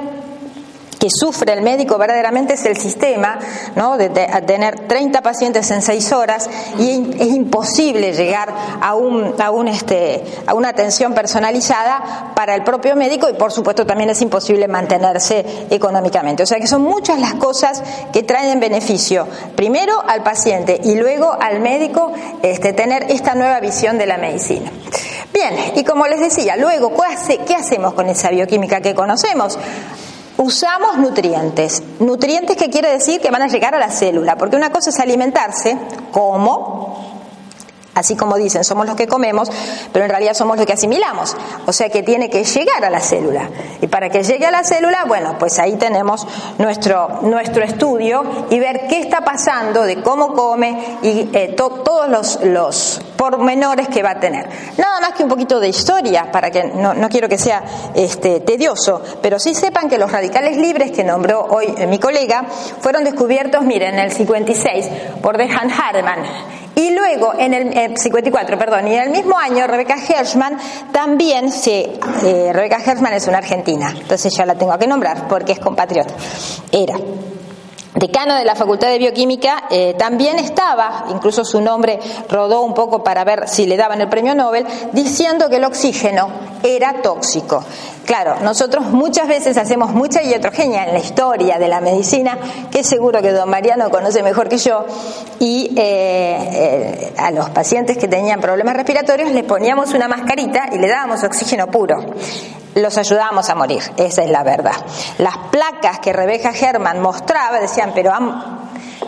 que 0.99 1.07
sufre 1.09 1.53
el 1.53 1.61
médico 1.61 1.97
verdaderamente 1.97 2.53
es 2.53 2.65
el 2.65 2.77
sistema, 2.77 3.39
¿no? 3.75 3.97
de, 3.97 4.09
tener 4.09 4.87
30 4.87 5.21
pacientes 5.21 5.71
en 5.71 5.81
6 5.81 6.11
horas 6.11 6.49
y 6.77 7.15
es 7.17 7.27
imposible 7.27 8.11
llegar 8.13 8.53
a, 8.81 8.95
un, 8.95 9.33
a, 9.39 9.49
un, 9.51 9.67
este, 9.69 10.23
a 10.45 10.53
una 10.53 10.69
atención 10.69 11.13
personalizada 11.13 12.33
para 12.35 12.53
el 12.53 12.63
propio 12.63 12.95
médico 12.95 13.29
y 13.29 13.33
por 13.33 13.51
supuesto 13.51 13.85
también 13.85 14.09
es 14.09 14.21
imposible 14.21 14.67
mantenerse 14.67 15.45
económicamente. 15.69 16.43
O 16.43 16.45
sea 16.45 16.59
que 16.59 16.67
son 16.67 16.81
muchas 16.81 17.19
las 17.19 17.35
cosas 17.35 17.81
que 18.11 18.23
traen 18.23 18.59
beneficio, 18.59 19.27
primero 19.55 20.03
al 20.05 20.21
paciente 20.21 20.79
y 20.83 20.95
luego 20.95 21.31
al 21.31 21.61
médico 21.61 22.11
este, 22.41 22.73
tener 22.73 23.03
esta 23.09 23.35
nueva 23.35 23.59
visión 23.59 23.97
de 23.97 24.05
la 24.05 24.17
medicina. 24.17 24.71
Bien, 25.33 25.53
y 25.75 25.83
como 25.83 26.07
les 26.07 26.19
decía, 26.19 26.57
luego, 26.57 26.91
¿qué 27.47 27.55
hacemos 27.55 27.93
con 27.93 28.09
esa 28.09 28.29
bioquímica 28.29 28.81
que 28.81 28.93
conocemos? 28.93 29.57
Usamos 30.39 30.97
nutrientes. 30.97 31.83
Nutrientes 31.99 32.57
que 32.57 32.69
quiere 32.69 32.89
decir 32.91 33.21
que 33.21 33.29
van 33.29 33.41
a 33.43 33.47
llegar 33.47 33.75
a 33.75 33.79
la 33.79 33.91
célula, 33.91 34.37
porque 34.37 34.55
una 34.55 34.71
cosa 34.71 34.89
es 34.89 34.99
alimentarse, 34.99 35.77
como 36.11 36.89
Así 37.99 38.15
como 38.15 38.37
dicen, 38.37 38.63
somos 38.63 38.85
los 38.85 38.95
que 38.95 39.07
comemos, 39.07 39.51
pero 39.91 40.05
en 40.05 40.09
realidad 40.09 40.33
somos 40.33 40.55
los 40.55 40.65
que 40.65 40.71
asimilamos. 40.71 41.35
O 41.65 41.73
sea 41.73 41.89
que 41.89 42.01
tiene 42.01 42.29
que 42.29 42.45
llegar 42.45 42.85
a 42.85 42.89
la 42.89 43.01
célula. 43.01 43.49
Y 43.81 43.87
para 43.87 44.09
que 44.09 44.23
llegue 44.23 44.45
a 44.45 44.51
la 44.51 44.63
célula, 44.63 45.03
bueno, 45.05 45.35
pues 45.37 45.59
ahí 45.59 45.75
tenemos 45.75 46.25
nuestro, 46.59 47.19
nuestro 47.23 47.61
estudio 47.61 48.23
y 48.49 48.57
ver 48.57 48.87
qué 48.87 49.01
está 49.01 49.25
pasando 49.25 49.83
de 49.83 50.01
cómo 50.01 50.33
come 50.33 50.97
y 51.01 51.29
eh, 51.33 51.53
todos 51.57 52.07
los, 52.07 52.39
los 52.43 53.01
pormenores 53.17 53.89
que 53.89 54.01
va 54.01 54.11
a 54.11 54.19
tener. 54.21 54.47
Más 54.99 55.13
que 55.13 55.23
un 55.23 55.29
poquito 55.29 55.59
de 55.59 55.69
historia, 55.69 56.31
para 56.31 56.51
que 56.51 56.63
no, 56.63 56.93
no 56.93 57.09
quiero 57.09 57.27
que 57.27 57.37
sea 57.37 57.63
este, 57.93 58.39
tedioso, 58.41 59.01
pero 59.21 59.39
sí 59.39 59.53
sepan 59.53 59.89
que 59.89 59.97
los 59.97 60.11
radicales 60.11 60.57
libres 60.57 60.91
que 60.91 61.03
nombró 61.03 61.45
hoy 61.45 61.73
eh, 61.77 61.87
mi 61.87 61.99
colega 61.99 62.45
fueron 62.81 63.03
descubiertos, 63.03 63.63
miren, 63.63 63.95
en 63.95 63.99
el 63.99 64.11
56 64.11 64.87
por 65.21 65.37
Dejan 65.37 65.69
Harman 65.71 66.19
y 66.79 66.91
luego, 66.91 67.33
en 67.37 67.53
el 67.53 67.97
54, 67.97 68.55
eh, 68.55 68.57
perdón, 68.57 68.87
y 68.87 68.93
en 68.93 69.03
el 69.03 69.09
mismo 69.09 69.37
año, 69.37 69.67
Rebeca 69.67 69.95
Hershman 69.95 70.57
también 70.93 71.51
se. 71.51 71.99
Eh, 72.23 72.51
Rebeca 72.53 72.77
Hershman 72.77 73.13
es 73.13 73.27
una 73.27 73.39
argentina, 73.39 73.93
entonces 73.99 74.33
ya 74.33 74.45
la 74.45 74.55
tengo 74.55 74.77
que 74.77 74.87
nombrar 74.87 75.27
porque 75.27 75.51
es 75.51 75.59
compatriota. 75.59 76.13
Era 76.71 76.95
decano 77.99 78.35
de 78.35 78.45
la 78.45 78.55
Facultad 78.55 78.87
de 78.87 78.97
Bioquímica, 78.97 79.65
eh, 79.69 79.93
también 79.97 80.39
estaba, 80.39 81.05
incluso 81.09 81.43
su 81.43 81.61
nombre 81.61 81.99
rodó 82.29 82.61
un 82.61 82.73
poco 82.73 83.03
para 83.03 83.23
ver 83.23 83.47
si 83.47 83.65
le 83.65 83.77
daban 83.77 84.01
el 84.01 84.09
premio 84.09 84.33
Nobel, 84.33 84.65
diciendo 84.93 85.49
que 85.49 85.57
el 85.57 85.65
oxígeno 85.65 86.29
era 86.63 87.01
tóxico. 87.01 87.63
Claro, 88.05 88.37
nosotros 88.41 88.85
muchas 88.85 89.27
veces 89.27 89.57
hacemos 89.57 89.91
mucha 89.91 90.23
iatrogenia 90.23 90.85
en 90.85 90.93
la 90.93 90.99
historia 90.99 91.59
de 91.59 91.67
la 91.67 91.79
medicina, 91.79 92.37
que 92.71 92.83
seguro 92.83 93.21
que 93.21 93.31
don 93.31 93.49
Mariano 93.49 93.91
conoce 93.91 94.23
mejor 94.23 94.49
que 94.49 94.57
yo, 94.57 94.85
y 95.39 95.73
eh, 95.77 96.49
eh, 96.51 97.13
a 97.17 97.29
los 97.31 97.49
pacientes 97.51 97.97
que 97.97 98.07
tenían 98.07 98.41
problemas 98.41 98.75
respiratorios 98.75 99.31
les 99.31 99.43
poníamos 99.43 99.93
una 99.93 100.07
mascarita 100.07 100.69
y 100.71 100.79
le 100.79 100.87
dábamos 100.87 101.23
oxígeno 101.23 101.67
puro 101.67 102.03
los 102.75 102.97
ayudábamos 102.97 103.49
a 103.49 103.55
morir, 103.55 103.81
esa 103.97 104.23
es 104.23 104.29
la 104.29 104.43
verdad. 104.43 104.75
Las 105.17 105.37
placas 105.49 105.99
que 105.99 106.13
Rebeca 106.13 106.51
Herman 106.51 107.01
mostraba 107.01 107.59
decían, 107.59 107.91
pero 107.93 108.13
han, 108.13 108.59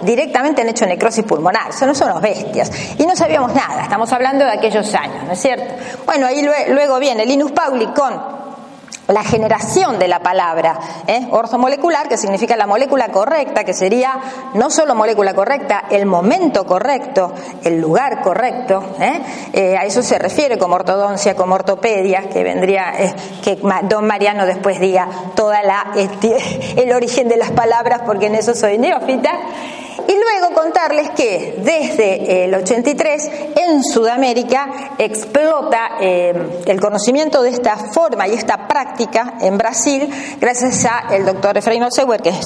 directamente 0.01 0.61
han 0.61 0.69
hecho 0.69 0.85
necrosis 0.85 1.23
pulmonar, 1.23 1.73
son 1.73 1.93
bestias. 2.21 2.71
Y 2.97 3.05
no 3.05 3.15
sabíamos 3.15 3.53
nada, 3.53 3.83
estamos 3.83 4.11
hablando 4.11 4.45
de 4.45 4.51
aquellos 4.51 4.93
años, 4.95 5.23
¿no 5.25 5.33
es 5.33 5.41
cierto? 5.41 5.73
Bueno, 6.05 6.27
ahí 6.27 6.45
luego 6.69 6.99
viene 6.99 7.25
Linus 7.25 7.51
Pauling 7.51 7.91
con 7.93 8.40
la 9.11 9.23
generación 9.23 9.99
de 9.99 10.07
la 10.07 10.19
palabra 10.19 10.79
¿eh? 11.07 11.27
ortomolecular, 11.31 12.07
que 12.07 12.17
significa 12.17 12.55
la 12.55 12.67
molécula 12.67 13.09
correcta, 13.09 13.63
que 13.63 13.73
sería 13.73 14.19
no 14.53 14.69
solo 14.69 14.95
molécula 14.95 15.33
correcta, 15.33 15.85
el 15.89 16.05
momento 16.05 16.65
correcto, 16.65 17.33
el 17.63 17.79
lugar 17.79 18.21
correcto. 18.21 18.83
¿eh? 18.99 19.21
Eh, 19.53 19.77
a 19.77 19.85
eso 19.85 20.01
se 20.03 20.17
refiere 20.17 20.57
como 20.57 20.75
ortodoncia, 20.75 21.35
como 21.35 21.55
ortopedia, 21.55 22.29
que 22.29 22.43
vendría, 22.43 22.93
eh, 22.97 23.13
que 23.43 23.59
don 23.83 24.05
Mariano 24.05 24.45
después 24.45 24.79
diga 24.79 25.07
toda 25.35 25.63
la, 25.63 25.91
este, 25.95 26.37
el 26.81 26.91
origen 26.93 27.27
de 27.27 27.37
las 27.37 27.51
palabras, 27.51 28.01
porque 28.05 28.27
en 28.27 28.35
eso 28.35 28.53
soy 28.53 28.77
neófita. 28.77 29.31
Y 30.07 30.13
luego 30.13 30.53
contarles 30.53 31.11
que 31.11 31.59
desde 31.63 32.45
el 32.45 32.53
83 32.55 33.31
en 33.55 33.83
Sudamérica 33.83 34.93
explota 34.97 35.97
eh, 35.99 36.61
el 36.65 36.79
conocimiento 36.79 37.41
de 37.41 37.49
esta 37.49 37.77
forma 37.77 38.27
y 38.27 38.33
esta 38.33 38.67
práctica 38.67 39.35
en 39.41 39.57
Brasil 39.57 40.09
gracias 40.39 40.85
a 40.85 41.13
el 41.15 41.25
doctor 41.25 41.57
Efraín 41.57 41.83
Osewer, 41.83 42.21
que 42.21 42.29
es 42.29 42.45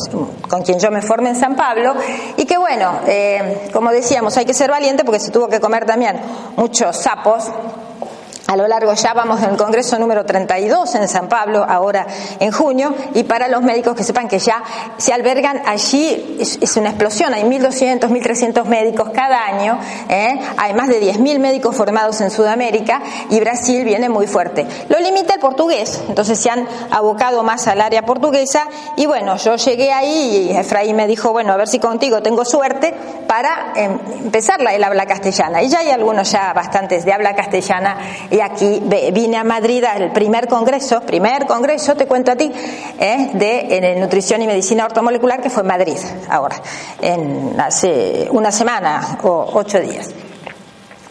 con 0.50 0.62
quien 0.64 0.80
yo 0.80 0.92
me 0.92 1.02
formé 1.02 1.30
en 1.30 1.36
San 1.36 1.56
Pablo, 1.56 1.96
y 2.38 2.46
que 2.46 2.58
bueno, 2.58 3.00
eh, 3.08 3.70
como 3.74 3.92
decíamos, 3.92 4.38
hay 4.38 4.46
que 4.46 4.54
ser 4.54 4.70
valiente 4.70 5.04
porque 5.04 5.20
se 5.20 5.32
tuvo 5.32 5.48
que 5.48 5.60
comer 5.60 5.86
también 5.86 6.20
muchos 6.56 6.98
sapos 6.98 7.50
a 8.48 8.56
lo 8.56 8.68
largo 8.68 8.94
ya 8.94 9.14
vamos 9.14 9.42
en 9.42 9.52
el 9.52 9.58
Congreso 9.58 9.98
número 9.98 10.26
32 10.26 10.96
en 10.96 11.08
San 11.08 11.28
Pablo, 11.28 11.66
ahora 11.68 12.06
en 12.40 12.52
junio, 12.52 12.94
y 13.14 13.24
para 13.24 13.48
los 13.48 13.64
médicos 13.64 13.96
que 13.96 14.04
sepan 14.04 14.28
que 14.28 14.40
ya 14.40 14.64
se 14.98 15.14
albergan 15.14 15.64
allí, 15.66 16.38
es, 16.40 16.78
una 16.78 16.90
explosión, 16.90 17.34
hay 17.34 17.44
1.200, 17.44 18.02
1.300 18.02 18.66
médicos 18.66 19.10
cada 19.14 19.46
año, 19.46 19.80
¿eh? 20.10 20.40
hay 20.58 20.74
más 20.74 20.90
de 20.90 21.02
10.000 21.02 21.40
médicos 21.40 21.76
formados 21.76 22.22
en 22.22 22.30
Sudamérica 22.30 23.02
y 23.30 23.40
Brasil 23.40 23.84
viene 23.84 24.10
muy 24.10 24.28
fuerte. 24.28 24.68
Lo 24.90 25.00
limita 25.00 25.34
el 25.34 25.40
portugués, 25.40 26.02
entonces 26.08 26.40
se 26.40 26.50
han 26.50 26.68
abocado 26.92 27.44
más 27.44 27.68
al 27.68 27.82
área 27.82 28.04
portuguesa 28.04 28.68
y 28.96 29.06
bueno, 29.08 29.38
yo 29.38 29.56
llegué 29.56 29.92
ahí 29.92 30.50
y 30.52 30.58
Efraín 30.58 30.96
me 30.96 31.08
dijo, 31.08 31.32
bueno, 31.32 31.52
a 31.54 31.58
ver 31.58 31.68
si 31.68 31.80
contigo 31.80 32.22
tengo 32.22 32.46
suerte 32.46 32.94
para 33.28 33.74
em, 33.76 33.98
empezar 34.24 34.62
el 34.62 34.84
habla 34.84 35.06
castellana. 35.06 35.64
Y 35.64 35.70
ya 35.70 35.80
hay 35.80 35.90
algunos 35.90 36.32
ya 36.32 36.54
bastantes 36.54 37.06
de 37.06 37.14
habla 37.14 37.36
castellana 37.36 37.98
y 38.36 38.42
aquí 38.42 38.82
vine 39.14 39.38
a 39.38 39.46
Madrid 39.46 39.82
al 39.86 40.12
primer 40.12 40.50
congreso, 40.50 41.00
primer 41.02 41.46
congreso, 41.46 41.96
te 41.96 42.06
cuento 42.06 42.34
a 42.34 42.36
ti, 42.36 42.52
¿eh? 43.00 43.30
de 43.34 43.96
nutrición 43.98 44.42
y 44.42 44.48
medicina 44.48 44.84
ortomolecular 44.86 45.42
que 45.42 45.50
fue 45.50 45.62
en 45.62 45.68
Madrid 45.68 45.98
ahora, 46.30 46.58
en 47.02 47.58
hace 47.58 48.28
una 48.32 48.52
semana 48.52 49.20
o 49.24 49.52
ocho 49.54 49.80
días. 49.80 50.10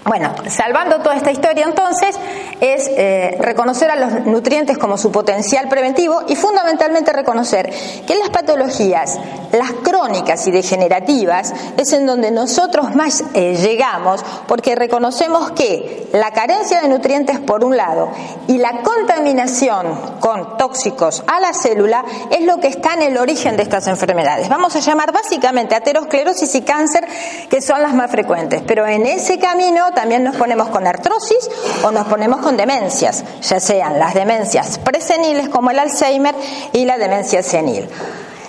Bueno, 0.04 0.34
salvando 0.48 0.98
toda 0.98 1.16
esta 1.16 1.30
historia 1.30 1.64
entonces 1.64 2.14
es 2.60 2.88
eh, 2.88 3.38
reconocer 3.40 3.90
a 3.90 3.96
los 3.96 4.26
nutrientes 4.26 4.76
como 4.76 4.98
su 4.98 5.10
potencial 5.10 5.66
preventivo 5.70 6.24
y 6.28 6.36
fundamentalmente 6.36 7.10
reconocer 7.10 7.72
que 8.06 8.14
las 8.14 8.28
patologías 8.28 9.18
Las 9.54 9.70
crónicas 9.84 10.44
y 10.48 10.50
degenerativas 10.50 11.54
es 11.76 11.92
en 11.92 12.06
donde 12.06 12.32
nosotros 12.32 12.96
más 12.96 13.22
eh, 13.34 13.54
llegamos 13.54 14.24
porque 14.48 14.74
reconocemos 14.74 15.52
que 15.52 16.08
la 16.12 16.32
carencia 16.32 16.82
de 16.82 16.88
nutrientes 16.88 17.38
por 17.38 17.64
un 17.64 17.76
lado 17.76 18.10
y 18.48 18.58
la 18.58 18.82
contaminación 18.82 20.18
con 20.18 20.56
tóxicos 20.56 21.22
a 21.28 21.38
la 21.38 21.52
célula 21.52 22.04
es 22.32 22.40
lo 22.40 22.58
que 22.58 22.66
está 22.66 22.94
en 22.94 23.02
el 23.02 23.16
origen 23.16 23.56
de 23.56 23.62
estas 23.62 23.86
enfermedades. 23.86 24.48
Vamos 24.48 24.74
a 24.74 24.80
llamar 24.80 25.12
básicamente 25.12 25.76
aterosclerosis 25.76 26.52
y 26.56 26.62
cáncer, 26.62 27.06
que 27.48 27.62
son 27.62 27.80
las 27.80 27.94
más 27.94 28.10
frecuentes. 28.10 28.60
Pero 28.66 28.84
en 28.88 29.06
ese 29.06 29.38
camino 29.38 29.92
también 29.94 30.24
nos 30.24 30.34
ponemos 30.34 30.66
con 30.70 30.84
artrosis 30.84 31.48
o 31.84 31.92
nos 31.92 32.08
ponemos 32.08 32.40
con 32.40 32.56
demencias, 32.56 33.22
ya 33.40 33.60
sean 33.60 34.00
las 34.00 34.14
demencias 34.14 34.78
preseniles 34.78 35.48
como 35.48 35.70
el 35.70 35.78
Alzheimer 35.78 36.34
y 36.72 36.84
la 36.86 36.98
demencia 36.98 37.40
senil. 37.44 37.88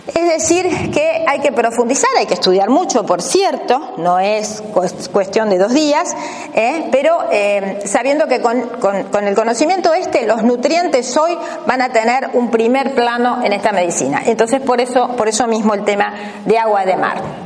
Es 0.08 0.30
decir, 0.30 0.92
que 0.92 1.26
hay 1.28 1.40
que 1.40 1.52
profundizar, 1.52 2.10
hay 2.18 2.28
que 2.28 2.36
estudiar 2.36 2.70
mucho, 2.70 3.06
por 3.06 3.24
cierto, 3.24 3.96
no 3.98 4.20
es 4.20 4.62
cuestión 5.12 5.50
de 5.50 5.58
dos 5.58 5.74
días, 5.74 6.16
¿eh? 6.54 6.90
pero 6.92 7.26
eh, 7.32 7.80
sabiendo 7.86 8.28
que 8.28 8.40
con, 8.40 8.62
con, 8.80 9.28
el 9.28 9.34
conocimiento 9.34 9.94
este 9.94 10.28
los 10.28 10.44
nutrientes 10.44 11.18
hoy 11.18 11.36
van 11.66 11.82
a 11.82 11.90
tener 11.90 12.30
un 12.34 12.52
primer 12.52 12.94
plano 12.94 13.44
en 13.44 13.54
esta 13.54 13.72
medicina. 13.72 14.22
Entonces, 14.26 14.62
por 14.62 14.80
eso, 14.80 15.16
por 15.18 15.28
eso 15.28 15.48
mismo 15.48 15.74
el 15.74 15.84
tema 15.84 16.14
de 16.46 16.60
agua 16.60 16.86
de 16.86 16.98
mar. 16.98 17.45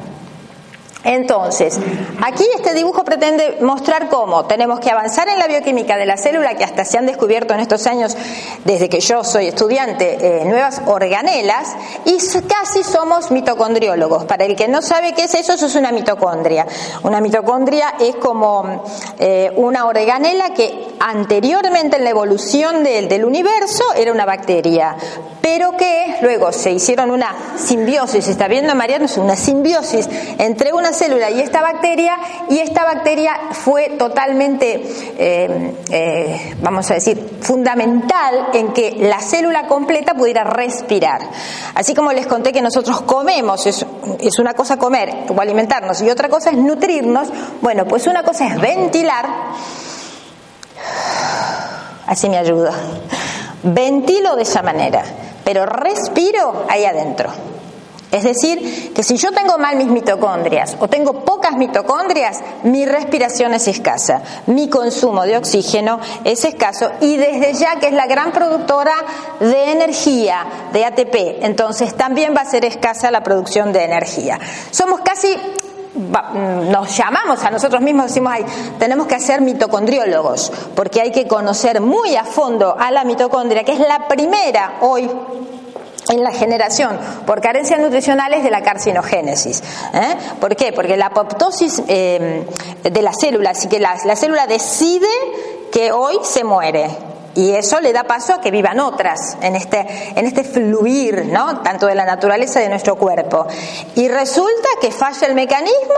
Entonces, 1.03 1.79
aquí 2.21 2.43
este 2.57 2.73
dibujo 2.73 3.05
pretende 3.05 3.59
mostrar 3.61 4.09
cómo 4.09 4.45
tenemos 4.45 4.81
que 4.81 4.91
avanzar 4.91 5.29
en 5.29 5.39
la 5.39 5.47
bioquímica 5.47 5.95
de 5.95 6.05
la 6.05 6.17
célula, 6.17 6.55
que 6.55 6.65
hasta 6.65 6.83
se 6.83 6.97
han 6.97 7.05
descubierto 7.05 7.53
en 7.53 7.61
estos 7.61 7.87
años, 7.87 8.17
desde 8.65 8.89
que 8.89 8.99
yo 8.99 9.23
soy 9.23 9.47
estudiante, 9.47 10.41
eh, 10.41 10.45
nuevas 10.45 10.81
organelas, 10.85 11.75
y 12.03 12.17
casi 12.41 12.83
somos 12.83 13.31
mitocondriólogos. 13.31 14.25
Para 14.25 14.43
el 14.43 14.57
que 14.57 14.67
no 14.67 14.81
sabe 14.81 15.13
qué 15.13 15.23
es 15.23 15.35
eso, 15.35 15.53
eso 15.53 15.67
es 15.67 15.75
una 15.75 15.93
mitocondria. 15.93 16.67
Una 17.03 17.21
mitocondria 17.21 17.93
es 17.97 18.15
como 18.17 18.83
eh, 19.19 19.53
una 19.55 19.85
organela 19.85 20.53
que 20.53 20.85
anteriormente 20.99 21.95
en 21.95 22.03
la 22.03 22.09
evolución 22.09 22.83
del, 22.83 23.07
del 23.07 23.23
universo 23.23 23.83
era 23.95 24.11
una 24.11 24.25
bacteria, 24.25 24.97
pero 25.41 25.77
que 25.77 26.17
luego 26.21 26.51
se 26.51 26.71
hicieron 26.71 27.09
una 27.09 27.33
simbiosis, 27.57 28.27
está 28.27 28.47
viendo 28.49 28.75
Mariano, 28.75 29.05
es 29.05 29.17
una 29.17 29.37
simbiosis 29.37 30.09
entre 30.37 30.73
una 30.73 30.88
célula 30.93 31.29
y 31.29 31.41
esta 31.41 31.61
bacteria, 31.61 32.17
y 32.49 32.59
esta 32.59 32.83
bacteria 32.83 33.33
fue 33.51 33.91
totalmente, 33.97 34.83
eh, 35.17 35.73
eh, 35.89 36.55
vamos 36.61 36.89
a 36.91 36.95
decir, 36.95 37.37
fundamental 37.41 38.49
en 38.53 38.73
que 38.73 38.97
la 38.99 39.19
célula 39.19 39.67
completa 39.67 40.13
pudiera 40.13 40.43
respirar. 40.43 41.21
Así 41.75 41.93
como 41.93 42.11
les 42.11 42.27
conté 42.27 42.51
que 42.51 42.61
nosotros 42.61 43.01
comemos, 43.01 43.65
es, 43.67 43.85
es 44.19 44.39
una 44.39 44.53
cosa 44.53 44.77
comer 44.77 45.25
o 45.29 45.39
alimentarnos, 45.39 46.01
y 46.01 46.09
otra 46.09 46.29
cosa 46.29 46.49
es 46.51 46.57
nutrirnos, 46.57 47.29
bueno, 47.61 47.85
pues 47.85 48.07
una 48.07 48.23
cosa 48.23 48.47
es 48.47 48.59
ventilar, 48.59 49.27
así 52.07 52.29
me 52.29 52.37
ayuda, 52.37 52.73
ventilo 53.63 54.35
de 54.35 54.43
esa 54.43 54.61
manera, 54.61 55.03
pero 55.43 55.65
respiro 55.65 56.65
ahí 56.69 56.85
adentro. 56.85 57.58
Es 58.11 58.23
decir, 58.23 58.91
que 58.93 59.03
si 59.03 59.17
yo 59.17 59.31
tengo 59.31 59.57
mal 59.59 59.75
mis 59.75 59.87
mitocondrias 59.87 60.75
o 60.79 60.87
tengo 60.87 61.23
pocas 61.23 61.55
mitocondrias, 61.57 62.39
mi 62.63 62.85
respiración 62.85 63.53
es 63.53 63.67
escasa, 63.67 64.23
mi 64.47 64.67
consumo 64.67 65.23
de 65.23 65.37
oxígeno 65.37 65.99
es 66.23 66.43
escaso 66.43 66.91
y 67.01 67.17
desde 67.17 67.53
ya 67.53 67.75
que 67.79 67.87
es 67.87 67.93
la 67.93 68.07
gran 68.07 68.31
productora 68.31 68.95
de 69.39 69.71
energía, 69.71 70.45
de 70.73 70.85
ATP, 70.85 71.43
entonces 71.43 71.95
también 71.95 72.33
va 72.35 72.41
a 72.41 72.45
ser 72.45 72.65
escasa 72.65 73.11
la 73.11 73.21
producción 73.21 73.71
de 73.71 73.83
energía. 73.83 74.39
Somos 74.71 75.01
casi 75.01 75.35
nos 75.95 76.95
llamamos 76.95 77.43
a 77.43 77.51
nosotros 77.51 77.81
mismos, 77.81 78.07
decimos, 78.07 78.33
ay, 78.33 78.45
tenemos 78.77 79.07
que 79.07 79.19
ser 79.19 79.41
mitocondriólogos, 79.41 80.51
porque 80.75 81.01
hay 81.01 81.11
que 81.11 81.27
conocer 81.27 81.81
muy 81.81 82.15
a 82.15 82.23
fondo 82.23 82.75
a 82.79 82.89
la 82.91 83.03
mitocondria, 83.03 83.63
que 83.63 83.73
es 83.73 83.79
la 83.79 84.07
primera 84.07 84.77
hoy 84.81 85.09
en 86.09 86.23
la 86.23 86.31
generación 86.31 86.99
por 87.25 87.39
carencias 87.39 87.79
nutricionales 87.79 88.43
de 88.43 88.51
la 88.51 88.61
carcinogénesis. 88.61 89.63
¿eh? 89.93 90.15
¿Por 90.39 90.55
qué? 90.55 90.73
Porque 90.73 90.97
la 90.97 91.07
apoptosis 91.07 91.81
eh, 91.87 92.45
de 92.83 93.01
la 93.01 93.13
célula, 93.13 93.51
así 93.51 93.67
que 93.67 93.79
la, 93.79 93.97
célula 94.15 94.47
decide 94.47 95.07
que 95.71 95.91
hoy 95.91 96.17
se 96.23 96.43
muere. 96.43 96.89
Y 97.35 97.51
eso 97.51 97.79
le 97.79 97.93
da 97.93 98.03
paso 98.03 98.33
a 98.33 98.41
que 98.41 98.49
vivan 98.49 98.79
otras 98.79 99.37
en 99.41 99.55
este, 99.55 99.85
en 100.15 100.25
este 100.25 100.43
fluir, 100.43 101.27
¿no? 101.27 101.61
Tanto 101.61 101.85
de 101.85 101.93
la 101.93 102.03
naturaleza 102.03 102.59
de 102.59 102.69
nuestro 102.69 102.95
cuerpo. 102.95 103.45
Y 103.95 104.09
resulta 104.09 104.67
que 104.81 104.91
falla 104.91 105.27
el 105.27 105.35
mecanismo 105.35 105.95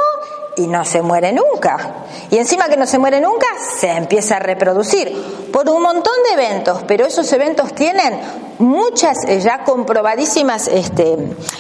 y 0.56 0.68
no 0.68 0.84
se 0.86 1.02
muere 1.02 1.32
nunca. 1.32 1.94
Y 2.30 2.38
encima 2.38 2.68
que 2.68 2.78
no 2.78 2.86
se 2.86 3.00
muere 3.00 3.20
nunca, 3.20 3.48
se 3.80 3.92
empieza 3.92 4.38
a 4.38 4.40
reproducir 4.40 5.50
por 5.52 5.70
un 5.70 5.82
montón 5.82 6.14
de 6.28 6.42
eventos, 6.42 6.84
pero 6.88 7.06
esos 7.06 7.32
eventos 7.34 7.74
tienen 7.74 8.20
muchas 8.60 9.18
eh, 9.28 9.40
ya 9.40 9.64
comprobadísimas 9.64 10.68
este, 10.68 11.18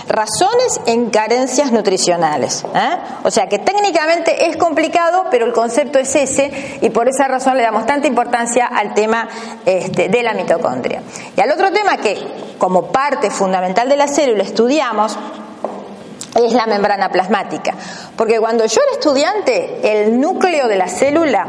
razones 0.07 0.79
en 0.85 1.09
carencias 1.09 1.71
nutricionales. 1.71 2.63
¿eh? 2.75 2.97
O 3.23 3.31
sea 3.31 3.47
que 3.47 3.59
técnicamente 3.59 4.47
es 4.47 4.57
complicado, 4.57 5.25
pero 5.31 5.45
el 5.45 5.53
concepto 5.53 5.99
es 5.99 6.15
ese 6.15 6.79
y 6.81 6.89
por 6.89 7.09
esa 7.09 7.27
razón 7.27 7.57
le 7.57 7.63
damos 7.63 7.85
tanta 7.85 8.07
importancia 8.07 8.67
al 8.67 8.93
tema 8.93 9.27
este, 9.65 10.09
de 10.09 10.23
la 10.23 10.33
mitocondria. 10.33 11.01
Y 11.35 11.41
al 11.41 11.51
otro 11.51 11.71
tema 11.71 11.97
que 11.97 12.17
como 12.57 12.91
parte 12.91 13.31
fundamental 13.31 13.89
de 13.89 13.97
la 13.97 14.07
célula 14.07 14.43
estudiamos, 14.43 15.17
es 16.35 16.53
la 16.53 16.65
membrana 16.65 17.09
plasmática. 17.09 17.73
Porque 18.15 18.39
cuando 18.39 18.65
yo 18.65 18.81
era 18.81 18.93
estudiante, 18.93 20.01
el 20.01 20.19
núcleo 20.19 20.67
de 20.67 20.75
la 20.77 20.87
célula 20.87 21.47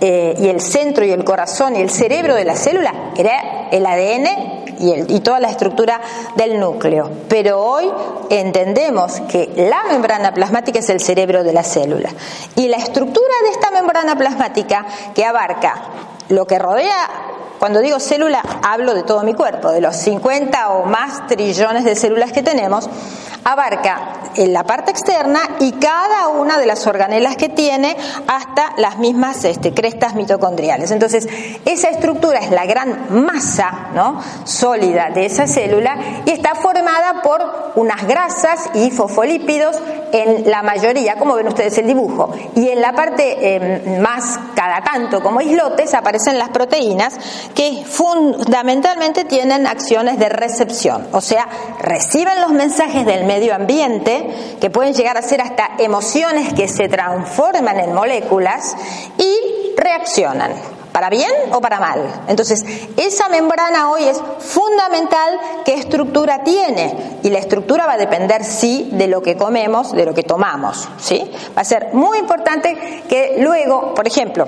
eh, 0.00 0.34
y 0.38 0.48
el 0.48 0.60
centro 0.60 1.04
y 1.04 1.10
el 1.10 1.24
corazón 1.24 1.76
y 1.76 1.80
el 1.80 1.90
cerebro 1.90 2.34
de 2.34 2.44
la 2.44 2.56
célula 2.56 2.92
era 3.16 3.68
el 3.70 3.84
ADN 3.84 4.80
y, 4.80 4.92
el, 4.92 5.10
y, 5.10 5.20
toda 5.20 5.40
la 5.40 5.50
estructura 5.50 6.00
del 6.36 6.58
núcleo. 6.58 7.10
Pero 7.28 7.60
hoy 7.60 7.90
entendemos 8.30 9.20
que 9.28 9.50
la 9.56 9.84
membrana 9.84 10.32
plasmática 10.32 10.78
es 10.78 10.88
el 10.90 11.00
cerebro 11.00 11.44
de 11.44 11.52
la 11.52 11.62
célula. 11.62 12.10
Y 12.56 12.68
la 12.68 12.76
estructura 12.76 13.34
de 13.42 13.50
esta 13.50 13.70
membrana 13.70 14.16
plasmática 14.16 14.86
que 15.14 15.24
abarca 15.24 15.82
lo 16.28 16.46
que 16.46 16.58
rodea 16.58 17.08
cuando 17.60 17.80
digo 17.80 18.00
célula, 18.00 18.42
hablo 18.62 18.94
de 18.94 19.02
todo 19.02 19.22
mi 19.22 19.34
cuerpo, 19.34 19.70
de 19.70 19.82
los 19.82 19.94
50 19.94 20.70
o 20.70 20.86
más 20.86 21.26
trillones 21.26 21.84
de 21.84 21.94
células 21.94 22.32
que 22.32 22.42
tenemos, 22.42 22.88
abarca 23.44 24.30
en 24.36 24.52
la 24.52 24.64
parte 24.64 24.90
externa 24.90 25.40
y 25.60 25.72
cada 25.72 26.28
una 26.28 26.58
de 26.58 26.66
las 26.66 26.86
organelas 26.86 27.36
que 27.36 27.50
tiene 27.50 27.96
hasta 28.26 28.72
las 28.78 28.98
mismas 28.98 29.44
este, 29.44 29.74
crestas 29.74 30.14
mitocondriales. 30.14 30.90
Entonces, 30.90 31.28
esa 31.66 31.88
estructura 31.88 32.38
es 32.38 32.50
la 32.50 32.64
gran 32.64 33.24
masa 33.26 33.90
sólida 34.44 35.10
de 35.10 35.26
esa 35.26 35.46
célula 35.46 36.22
y 36.24 36.30
está 36.30 36.54
formada 36.54 37.20
por 37.22 37.72
unas 37.74 38.06
grasas 38.06 38.70
y 38.74 38.90
fosfolípidos 38.90 39.76
en 40.12 40.50
la 40.50 40.62
mayoría, 40.62 41.16
como 41.16 41.34
ven 41.34 41.48
ustedes 41.48 41.76
el 41.78 41.86
dibujo. 41.86 42.32
Y 42.56 42.68
en 42.68 42.80
la 42.80 42.92
parte 42.92 43.54
em, 43.54 44.00
más 44.00 44.38
cada 44.54 44.80
tanto 44.82 45.22
como 45.22 45.40
islotes 45.40 45.94
aparecen 45.94 46.38
las 46.38 46.48
proteínas 46.48 47.18
que 47.54 47.84
fundamentalmente 47.84 49.24
tienen 49.24 49.66
acciones 49.66 50.18
de 50.18 50.28
recepción, 50.28 51.08
o 51.12 51.20
sea, 51.20 51.48
reciben 51.80 52.40
los 52.40 52.52
mensajes 52.52 53.04
del 53.06 53.24
medio 53.24 53.54
ambiente, 53.54 54.56
que 54.60 54.70
pueden 54.70 54.94
llegar 54.94 55.16
a 55.16 55.22
ser 55.22 55.40
hasta 55.40 55.70
emociones 55.78 56.54
que 56.54 56.68
se 56.68 56.88
transforman 56.88 57.78
en 57.78 57.94
moléculas 57.94 58.76
y 59.18 59.74
reaccionan 59.76 60.52
para 60.92 61.08
bien 61.08 61.30
o 61.52 61.60
para 61.60 61.80
mal. 61.80 62.24
Entonces, 62.28 62.64
esa 62.96 63.28
membrana 63.28 63.90
hoy 63.90 64.04
es 64.04 64.20
fundamental 64.38 65.38
qué 65.64 65.74
estructura 65.74 66.42
tiene 66.42 67.18
y 67.22 67.30
la 67.30 67.38
estructura 67.38 67.86
va 67.86 67.94
a 67.94 67.98
depender 67.98 68.44
sí 68.44 68.88
de 68.92 69.06
lo 69.06 69.22
que 69.22 69.36
comemos, 69.36 69.92
de 69.92 70.04
lo 70.04 70.14
que 70.14 70.22
tomamos, 70.22 70.88
¿sí? 70.98 71.30
Va 71.56 71.62
a 71.62 71.64
ser 71.64 71.90
muy 71.92 72.18
importante 72.18 73.04
que 73.08 73.36
luego, 73.38 73.94
por 73.94 74.06
ejemplo, 74.06 74.46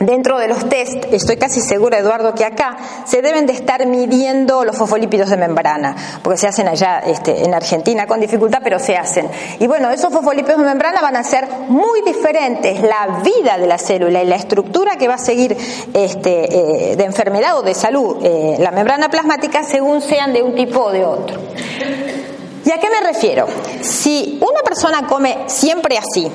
Dentro 0.00 0.38
de 0.38 0.48
los 0.48 0.68
test, 0.68 1.04
estoy 1.12 1.36
casi 1.36 1.60
segura, 1.60 1.98
Eduardo, 1.98 2.34
que 2.34 2.44
acá 2.44 2.76
se 3.06 3.22
deben 3.22 3.46
de 3.46 3.52
estar 3.52 3.86
midiendo 3.86 4.64
los 4.64 4.76
fosfolípidos 4.76 5.30
de 5.30 5.36
membrana, 5.36 5.94
porque 6.20 6.36
se 6.36 6.48
hacen 6.48 6.66
allá 6.66 6.98
este, 7.06 7.44
en 7.44 7.54
Argentina 7.54 8.04
con 8.08 8.18
dificultad, 8.18 8.58
pero 8.64 8.80
se 8.80 8.96
hacen. 8.96 9.28
Y 9.60 9.68
bueno, 9.68 9.90
esos 9.90 10.12
fosfolípidos 10.12 10.58
de 10.58 10.64
membrana 10.64 11.00
van 11.00 11.14
a 11.14 11.22
ser 11.22 11.46
muy 11.68 12.02
diferentes. 12.02 12.82
La 12.82 13.22
vida 13.22 13.56
de 13.56 13.68
la 13.68 13.78
célula 13.78 14.20
y 14.20 14.26
la 14.26 14.34
estructura 14.34 14.96
que 14.96 15.06
va 15.06 15.14
a 15.14 15.18
seguir 15.18 15.56
este, 15.94 16.90
eh, 16.92 16.96
de 16.96 17.04
enfermedad 17.04 17.56
o 17.58 17.62
de 17.62 17.74
salud 17.74 18.16
eh, 18.24 18.56
la 18.58 18.72
membrana 18.72 19.08
plasmática 19.08 19.62
según 19.62 20.00
sean 20.00 20.32
de 20.32 20.42
un 20.42 20.54
tipo 20.54 20.80
o 20.80 20.90
de 20.90 21.04
otro. 21.04 21.40
¿Y 22.64 22.70
a 22.70 22.78
qué 22.78 22.88
me 22.90 23.06
refiero? 23.06 23.46
Si 23.82 24.40
una 24.40 24.62
persona 24.62 25.06
come 25.06 25.44
siempre 25.46 25.98
así, 25.98 26.30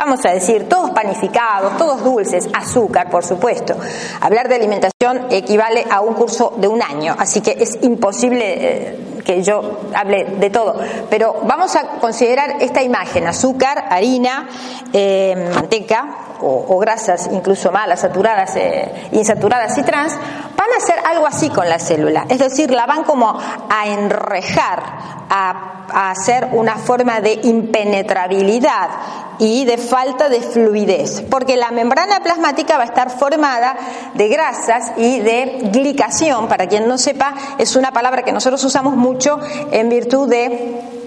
vamos 0.00 0.24
a 0.24 0.30
decir, 0.30 0.66
todos 0.66 0.90
panificados, 0.92 1.76
todos 1.76 2.02
dulces, 2.02 2.48
azúcar, 2.54 3.10
por 3.10 3.22
supuesto. 3.22 3.76
Hablar 4.22 4.48
de 4.48 4.54
alimentación 4.54 5.26
equivale 5.30 5.84
a 5.90 6.00
un 6.00 6.14
curso 6.14 6.54
de 6.56 6.68
un 6.68 6.82
año, 6.82 7.14
así 7.18 7.42
que 7.42 7.56
es 7.60 7.78
imposible 7.82 8.44
eh, 8.44 8.98
que 9.22 9.42
yo 9.42 9.80
hable 9.94 10.24
de 10.24 10.48
todo, 10.48 10.80
pero 11.10 11.42
vamos 11.42 11.76
a 11.76 11.98
considerar 12.00 12.56
esta 12.60 12.82
imagen, 12.82 13.26
azúcar, 13.26 13.84
harina, 13.90 14.48
eh, 14.94 15.50
manteca 15.54 16.29
o, 16.42 16.78
grasas 16.78 17.28
incluso 17.32 17.70
malas, 17.70 18.00
saturadas, 18.00 18.56
eh, 18.56 19.08
insaturadas 19.12 19.76
y 19.78 19.82
trans, 19.82 20.12
van 20.14 20.72
a 20.74 20.76
hacer 20.76 20.96
algo 21.06 21.26
así 21.26 21.50
con 21.50 21.68
la 21.68 21.78
célula, 21.78 22.26
es 22.28 22.38
decir, 22.38 22.70
la 22.70 22.86
van 22.86 23.04
como 23.04 23.38
a 23.38 23.86
enrejar, 23.86 24.82
a 25.30 25.70
a 25.92 26.10
hacer 26.10 26.48
una 26.52 26.76
forma 26.76 27.20
de 27.20 27.40
impenetrabilidad 27.42 28.90
y 29.38 29.64
de 29.64 29.78
falta 29.78 30.28
de 30.28 30.40
fluidez, 30.40 31.22
porque 31.30 31.56
la 31.56 31.70
membrana 31.70 32.20
plasmática 32.20 32.76
va 32.76 32.82
a 32.82 32.86
estar 32.86 33.10
formada 33.10 33.76
de 34.14 34.28
grasas 34.28 34.92
y 34.96 35.20
de 35.20 35.70
glicación, 35.72 36.48
para 36.48 36.66
quien 36.66 36.86
no 36.86 36.98
sepa, 36.98 37.34
es 37.58 37.74
una 37.76 37.90
palabra 37.90 38.22
que 38.22 38.32
nosotros 38.32 38.62
usamos 38.64 38.96
mucho 38.96 39.40
en 39.70 39.88
virtud 39.88 40.28
de 40.28 40.99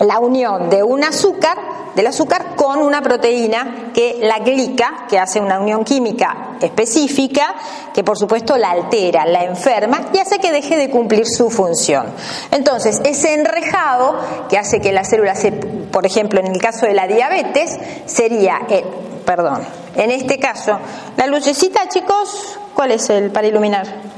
la 0.00 0.18
unión 0.20 0.70
de 0.70 0.82
un 0.82 1.04
azúcar, 1.04 1.56
del 1.94 2.06
azúcar 2.06 2.54
con 2.54 2.80
una 2.80 3.02
proteína 3.02 3.90
que 3.92 4.18
la 4.20 4.38
glica, 4.38 5.06
que 5.08 5.18
hace 5.18 5.40
una 5.40 5.58
unión 5.58 5.84
química 5.84 6.56
específica, 6.60 7.54
que 7.92 8.04
por 8.04 8.18
supuesto 8.18 8.56
la 8.56 8.70
altera, 8.70 9.26
la 9.26 9.44
enferma 9.44 10.08
y 10.12 10.18
hace 10.18 10.38
que 10.38 10.52
deje 10.52 10.76
de 10.76 10.90
cumplir 10.90 11.26
su 11.26 11.50
función. 11.50 12.06
Entonces, 12.50 13.00
ese 13.04 13.34
enrejado 13.34 14.16
que 14.48 14.58
hace 14.58 14.80
que 14.80 14.92
la 14.92 15.04
célula 15.04 15.34
se, 15.34 15.52
por 15.52 16.06
ejemplo, 16.06 16.40
en 16.40 16.48
el 16.48 16.60
caso 16.60 16.86
de 16.86 16.94
la 16.94 17.06
diabetes, 17.06 17.78
sería, 18.06 18.60
eh, 18.68 18.84
perdón, 19.24 19.62
en 19.96 20.10
este 20.10 20.38
caso, 20.38 20.78
la 21.16 21.26
lucecita, 21.26 21.88
chicos, 21.88 22.58
¿cuál 22.74 22.92
es 22.92 23.10
el 23.10 23.30
para 23.30 23.48
iluminar? 23.48 24.17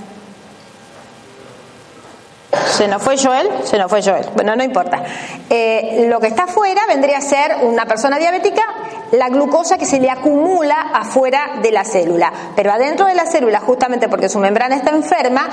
¿Se 2.67 2.89
nos 2.89 3.03
fue 3.03 3.17
Joel? 3.17 3.49
Se 3.65 3.79
nos 3.79 3.91
fue 3.91 4.03
Joel. 4.03 4.27
Bueno, 4.35 4.57
no 4.57 4.65
importa. 4.65 5.03
Eh, 5.49 6.07
lo 6.09 6.19
que 6.19 6.27
está 6.27 6.45
afuera 6.45 6.83
vendría 6.89 7.19
a 7.19 7.21
ser 7.21 7.57
una 7.63 7.87
persona 7.87 8.19
diabética, 8.19 8.63
la 9.13 9.29
glucosa 9.29 9.79
que 9.79 9.87
se 9.87 10.01
le 10.01 10.11
acumula 10.11 10.91
afuera 10.95 11.59
de 11.63 11.71
la 11.71 11.85
célula. 11.85 12.33
Pero 12.57 12.73
adentro 12.73 13.07
de 13.07 13.15
la 13.15 13.27
célula, 13.27 13.61
justamente 13.61 14.09
porque 14.09 14.29
su 14.29 14.39
membrana 14.39 14.77
está 14.77 14.91
enferma, 14.91 15.49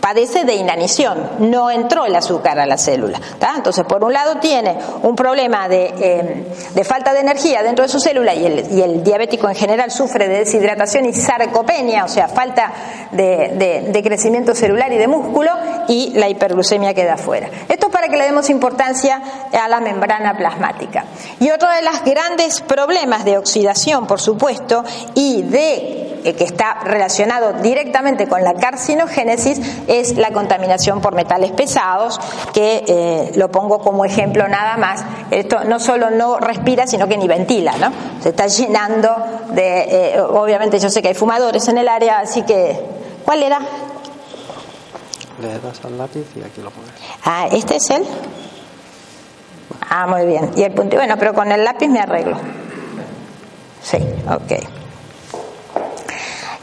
padece 0.00 0.44
de 0.44 0.54
inanición, 0.54 1.30
no 1.38 1.70
entró 1.70 2.06
el 2.06 2.14
azúcar 2.16 2.58
a 2.58 2.66
la 2.66 2.78
célula. 2.78 3.20
Entonces, 3.56 3.84
por 3.84 4.02
un 4.04 4.12
lado 4.12 4.36
tiene 4.36 4.78
un 5.02 5.14
problema 5.14 5.66
eh, 5.70 6.46
de, 6.74 6.84
falta 6.84 7.12
de 7.12 7.20
energía 7.20 7.62
dentro 7.62 7.84
de 7.84 7.88
su 7.88 8.00
célula 8.00 8.34
y 8.34 8.46
el, 8.46 8.72
y 8.72 8.82
el, 8.82 9.02
diabético 9.02 9.48
en 9.48 9.54
general 9.54 9.90
sufre 9.90 10.28
de 10.28 10.38
deshidratación 10.38 11.06
y 11.06 11.12
sarcopenia, 11.12 12.04
o 12.04 12.08
sea, 12.08 12.28
falta 12.28 12.72
de, 13.12 14.00
crecimiento 14.02 14.54
celular 14.54 14.92
y 14.92 14.96
de 14.96 15.06
músculo 15.06 15.50
y 15.88 16.12
la 16.14 16.28
hiperglucemia 16.28 16.94
queda 16.94 17.14
afuera. 17.14 17.48
Esto 17.68 17.86
es 17.86 17.92
para 17.92 18.08
que 18.08 18.16
le 18.16 18.24
demos 18.24 18.48
importancia 18.50 19.20
a 19.52 19.68
la 19.68 19.80
membrana 19.80 20.36
plasmática. 20.36 21.04
Y 21.38 21.50
otro 21.50 21.68
de 21.70 21.82
los 21.82 22.02
grandes 22.04 22.60
problemas 22.60 23.24
de 23.24 23.38
oxidación, 23.38 24.06
por 24.06 24.20
supuesto, 24.20 24.84
y 25.14 25.42
de 25.42 26.10
eh, 26.24 26.34
que 26.34 26.44
está 26.44 26.80
relacionado 26.84 27.54
directamente 27.54 28.26
con 28.26 28.42
la 28.42 28.54
carcinogénesis 28.54 29.58
es 29.90 30.16
la 30.16 30.30
contaminación 30.30 31.00
por 31.00 31.14
metales 31.14 31.50
pesados, 31.50 32.20
que 32.54 32.84
eh, 32.86 33.32
lo 33.34 33.50
pongo 33.50 33.80
como 33.80 34.04
ejemplo 34.04 34.46
nada 34.46 34.76
más. 34.76 35.04
Esto 35.30 35.64
no 35.64 35.80
solo 35.80 36.10
no 36.10 36.38
respira, 36.38 36.86
sino 36.86 37.08
que 37.08 37.18
ni 37.18 37.26
ventila, 37.26 37.76
¿no? 37.76 37.92
Se 38.22 38.28
está 38.30 38.46
llenando 38.46 39.10
de. 39.50 40.14
Eh, 40.14 40.20
obviamente, 40.20 40.78
yo 40.78 40.90
sé 40.90 41.02
que 41.02 41.08
hay 41.08 41.14
fumadores 41.14 41.66
en 41.68 41.78
el 41.78 41.88
área, 41.88 42.20
así 42.20 42.42
que. 42.42 42.80
¿Cuál 43.24 43.42
era? 43.42 43.58
Le 45.40 45.58
das 45.58 45.84
al 45.84 45.98
lápiz 45.98 46.24
y 46.36 46.40
aquí 46.40 46.60
lo 46.62 46.70
pones. 46.70 46.90
Ah, 47.24 47.48
¿este 47.50 47.76
es 47.76 47.90
él? 47.90 48.04
Ah, 49.88 50.06
muy 50.06 50.24
bien. 50.24 50.52
Y 50.56 50.62
el 50.62 50.72
punto. 50.72 50.96
Bueno, 50.96 51.16
pero 51.18 51.34
con 51.34 51.50
el 51.50 51.64
lápiz 51.64 51.88
me 51.88 51.98
arreglo. 52.00 52.36
Sí, 53.82 53.98
ok. 54.28 54.80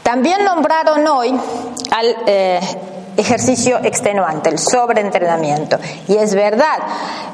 También 0.02 0.42
nombraron 0.42 1.06
hoy 1.06 1.38
al 1.90 2.16
eh, 2.26 2.60
ejercicio 3.18 3.78
extenuante, 3.82 4.48
el 4.48 4.58
sobreentrenamiento. 4.58 5.78
Y 6.06 6.16
es 6.16 6.34
verdad, 6.34 6.78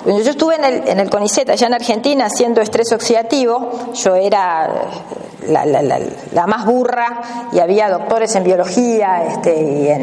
yo 0.06 0.30
estuve 0.30 0.56
en 0.56 0.64
el, 0.64 0.98
en 1.00 1.08
CONICET 1.08 1.50
allá 1.50 1.66
en 1.66 1.74
Argentina 1.74 2.26
haciendo 2.26 2.60
estrés 2.60 2.92
oxidativo, 2.92 3.92
yo 3.94 4.14
era 4.14 4.68
la, 5.46 6.46
más 6.46 6.66
burra 6.66 7.50
y 7.52 7.60
había 7.60 7.90
doctores 7.90 8.34
en 8.34 8.44
biología 8.44 9.24
este, 9.26 9.54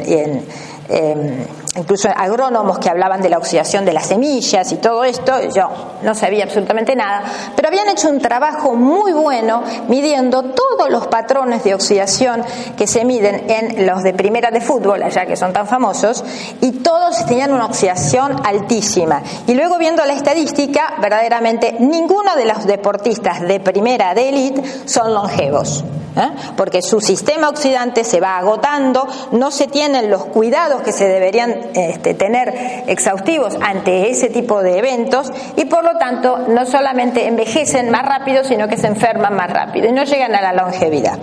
y 0.07 0.13
en 0.13 0.45
Em, 0.93 1.45
incluso 1.75 2.09
agrónomos 2.13 2.79
que 2.79 2.89
hablaban 2.89 3.21
de 3.21 3.29
la 3.29 3.37
oxidación 3.37 3.85
de 3.85 3.93
las 3.93 4.07
semillas 4.07 4.71
y 4.73 4.75
todo 4.75 5.05
esto, 5.05 5.31
yo 5.55 5.69
no 6.01 6.13
sabía 6.13 6.43
absolutamente 6.43 6.95
nada, 6.95 7.23
pero 7.55 7.69
habían 7.69 7.87
hecho 7.87 8.09
un 8.09 8.19
trabajo 8.19 8.75
muy 8.75 9.13
bueno 9.13 9.63
midiendo 9.87 10.43
todos 10.43 10.89
los 10.89 11.07
patrones 11.07 11.63
de 11.63 11.73
oxidación 11.73 12.43
que 12.77 12.87
se 12.87 13.05
miden 13.05 13.49
en 13.49 13.87
los 13.87 14.03
de 14.03 14.13
primera 14.13 14.51
de 14.51 14.59
fútbol, 14.59 15.01
allá 15.01 15.25
que 15.25 15.37
son 15.37 15.53
tan 15.53 15.67
famosos, 15.67 16.25
y 16.59 16.71
todos 16.71 17.25
tenían 17.25 17.53
una 17.53 17.67
oxidación 17.67 18.35
altísima. 18.45 19.21
Y 19.47 19.53
luego 19.53 19.77
viendo 19.77 20.03
la 20.05 20.13
estadística, 20.13 20.95
verdaderamente 21.01 21.77
ninguno 21.79 22.35
de 22.35 22.45
los 22.45 22.65
deportistas 22.65 23.41
de 23.41 23.61
primera 23.61 24.13
de 24.13 24.29
élite 24.29 24.63
son 24.85 25.13
longevos. 25.13 25.85
¿eh? 26.15 26.31
porque 26.55 26.81
su 26.81 26.99
sistema 26.99 27.49
oxidante 27.49 28.03
se 28.03 28.19
va 28.19 28.37
agotando, 28.37 29.07
no 29.31 29.51
se 29.51 29.67
tienen 29.67 30.09
los 30.09 30.25
cuidados 30.25 30.81
que 30.81 30.91
se 30.91 31.07
deberían 31.07 31.60
este, 31.73 32.13
tener 32.13 32.83
exhaustivos 32.87 33.57
ante 33.61 34.09
ese 34.09 34.29
tipo 34.29 34.61
de 34.61 34.77
eventos 34.77 35.31
y 35.55 35.65
por 35.65 35.83
lo 35.83 35.97
tanto 35.97 36.39
no 36.47 36.65
solamente 36.65 37.27
envejecen 37.27 37.89
más 37.89 38.05
rápido, 38.05 38.43
sino 38.43 38.67
que 38.67 38.77
se 38.77 38.87
enferman 38.87 39.35
más 39.35 39.51
rápido 39.51 39.87
y 39.87 39.91
no 39.91 40.03
llegan 40.03 40.35
a 40.35 40.41
la 40.41 40.53
longevidad. 40.53 41.17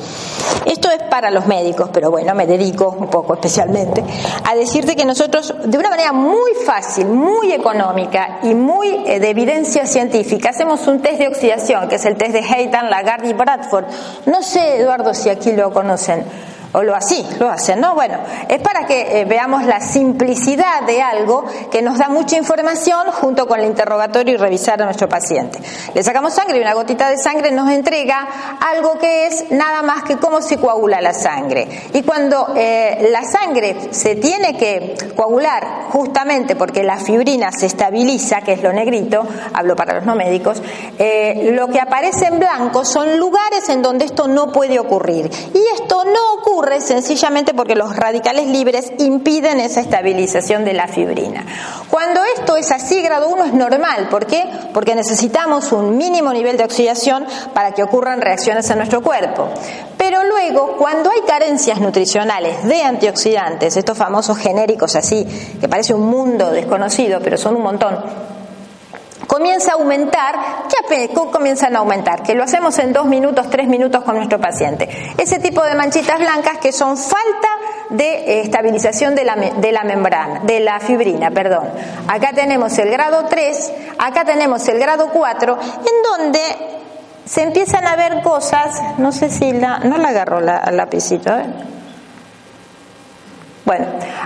Esto 0.66 0.90
es 0.90 1.02
para 1.04 1.30
los 1.30 1.46
médicos, 1.46 1.90
pero 1.92 2.10
bueno, 2.10 2.34
me 2.34 2.46
dedico 2.46 2.96
un 2.98 3.08
poco 3.08 3.34
especialmente 3.34 4.02
a 4.44 4.54
decirte 4.54 4.96
que 4.96 5.04
nosotros, 5.04 5.54
de 5.64 5.78
una 5.78 5.90
manera 5.90 6.12
muy 6.12 6.52
fácil, 6.66 7.06
muy 7.06 7.52
económica 7.52 8.38
y 8.42 8.54
muy 8.54 9.04
eh, 9.06 9.20
de 9.20 9.30
evidencia 9.30 9.86
científica, 9.86 10.50
hacemos 10.50 10.86
un 10.86 11.00
test 11.00 11.18
de 11.18 11.28
oxidación, 11.28 11.88
que 11.88 11.96
es 11.96 12.04
el 12.04 12.16
test 12.16 12.32
de 12.32 12.40
Hayden, 12.40 12.90
Lagarde 12.90 13.28
y 13.28 13.32
Bradford. 13.32 13.86
No 14.26 14.42
sé 14.42 14.78
Eduardo 14.78 15.14
si 15.14 15.30
aquí 15.30 15.52
lo 15.52 15.72
conocen 15.72 16.24
o 16.72 16.82
lo 16.82 16.94
así, 16.94 17.24
lo 17.38 17.48
hacen, 17.48 17.80
¿no? 17.80 17.94
Bueno, 17.94 18.18
es 18.48 18.60
para 18.60 18.86
que 18.86 19.20
eh, 19.20 19.24
veamos 19.24 19.64
la 19.64 19.80
simplicidad 19.80 20.82
de 20.86 21.00
algo 21.00 21.44
que 21.70 21.80
nos 21.80 21.98
da 21.98 22.08
mucha 22.08 22.36
información 22.36 23.10
junto 23.12 23.46
con 23.46 23.60
el 23.60 23.66
interrogatorio 23.66 24.34
y 24.34 24.36
revisar 24.36 24.80
a 24.82 24.84
nuestro 24.84 25.08
paciente. 25.08 25.58
Le 25.94 26.02
sacamos 26.02 26.34
sangre 26.34 26.58
y 26.58 26.60
una 26.60 26.74
gotita 26.74 27.08
de 27.08 27.16
sangre 27.16 27.50
nos 27.52 27.70
entrega 27.70 28.28
algo 28.60 28.98
que 28.98 29.26
es 29.26 29.50
nada 29.50 29.82
más 29.82 30.04
que 30.04 30.18
cómo 30.18 30.42
se 30.42 30.58
coagula 30.58 31.00
la 31.00 31.14
sangre. 31.14 31.66
Y 31.94 32.02
cuando 32.02 32.52
eh, 32.54 33.08
la 33.10 33.24
sangre 33.24 33.88
se 33.90 34.16
tiene 34.16 34.56
que 34.56 34.94
coagular 35.16 35.88
justamente 35.90 36.54
porque 36.54 36.82
la 36.82 36.98
fibrina 36.98 37.50
se 37.50 37.66
estabiliza, 37.66 38.42
que 38.42 38.52
es 38.52 38.62
lo 38.62 38.72
negrito, 38.72 39.26
hablo 39.54 39.74
para 39.74 39.94
los 39.94 40.04
no 40.04 40.14
médicos, 40.14 40.62
eh, 40.98 41.50
lo 41.54 41.68
que 41.68 41.80
aparece 41.80 42.26
en 42.26 42.38
blanco 42.38 42.84
son 42.84 43.18
lugares 43.18 43.68
en 43.70 43.80
donde 43.80 44.04
esto 44.04 44.28
no 44.28 44.52
puede 44.52 44.78
ocurrir. 44.78 45.30
Y 45.54 45.80
esto 45.80 46.04
no 46.04 46.34
ocurre 46.34 46.57
sencillamente 46.80 47.54
porque 47.54 47.74
los 47.74 47.94
radicales 47.96 48.46
libres 48.46 48.92
impiden 48.98 49.60
esa 49.60 49.80
estabilización 49.80 50.64
de 50.64 50.72
la 50.72 50.88
fibrina. 50.88 51.44
Cuando 51.90 52.20
esto 52.36 52.56
es 52.56 52.70
así, 52.72 53.00
grado 53.02 53.28
1 53.28 53.44
es 53.44 53.54
normal. 53.54 54.08
¿Por 54.10 54.26
qué? 54.26 54.44
Porque 54.72 54.94
necesitamos 54.94 55.72
un 55.72 55.96
mínimo 55.96 56.32
nivel 56.32 56.56
de 56.56 56.64
oxidación 56.64 57.26
para 57.54 57.72
que 57.72 57.82
ocurran 57.82 58.20
reacciones 58.20 58.68
en 58.70 58.78
nuestro 58.78 59.02
cuerpo. 59.02 59.48
Pero 59.96 60.24
luego, 60.24 60.76
cuando 60.76 61.10
hay 61.10 61.22
carencias 61.22 61.80
nutricionales 61.80 62.64
de 62.64 62.82
antioxidantes, 62.82 63.76
estos 63.76 63.96
famosos 63.96 64.38
genéricos 64.38 64.96
así, 64.96 65.26
que 65.60 65.68
parece 65.68 65.94
un 65.94 66.06
mundo 66.06 66.50
desconocido, 66.50 67.20
pero 67.22 67.36
son 67.36 67.56
un 67.56 67.62
montón, 67.62 67.98
comienza 69.28 69.72
a 69.72 69.74
aumentar, 69.74 70.34
¿qué 70.88 71.10
comienzan 71.30 71.76
a 71.76 71.80
aumentar? 71.80 72.24
Que 72.24 72.34
lo 72.34 72.42
hacemos 72.42 72.76
en 72.80 72.92
dos 72.92 73.06
minutos, 73.06 73.48
tres 73.50 73.68
minutos 73.68 74.02
con 74.02 74.16
nuestro 74.16 74.40
paciente. 74.40 74.88
Ese 75.16 75.38
tipo 75.38 75.62
de 75.62 75.76
manchitas 75.76 76.18
blancas 76.18 76.58
que 76.58 76.72
son 76.72 76.96
falta 76.96 77.48
de 77.90 78.04
eh, 78.04 78.40
estabilización 78.40 79.14
de 79.14 79.24
la, 79.24 79.36
de 79.36 79.70
la 79.70 79.84
membrana, 79.84 80.40
de 80.40 80.60
la 80.60 80.80
fibrina, 80.80 81.30
perdón. 81.30 81.68
Acá 82.08 82.32
tenemos 82.34 82.76
el 82.78 82.90
grado 82.90 83.26
3, 83.26 83.72
acá 83.98 84.24
tenemos 84.24 84.66
el 84.66 84.78
grado 84.78 85.10
4, 85.12 85.58
en 85.60 86.18
donde 86.18 86.40
se 87.24 87.42
empiezan 87.42 87.86
a 87.86 87.96
ver 87.96 88.22
cosas, 88.22 88.98
no 88.98 89.12
sé 89.12 89.28
si 89.28 89.52
la, 89.52 89.78
no 89.80 89.98
la 89.98 90.08
agarro 90.08 90.40
la, 90.40 90.58
el 90.66 90.76
lapicito, 90.78 91.30
¿eh? 91.36 91.44
Bueno, 93.68 93.84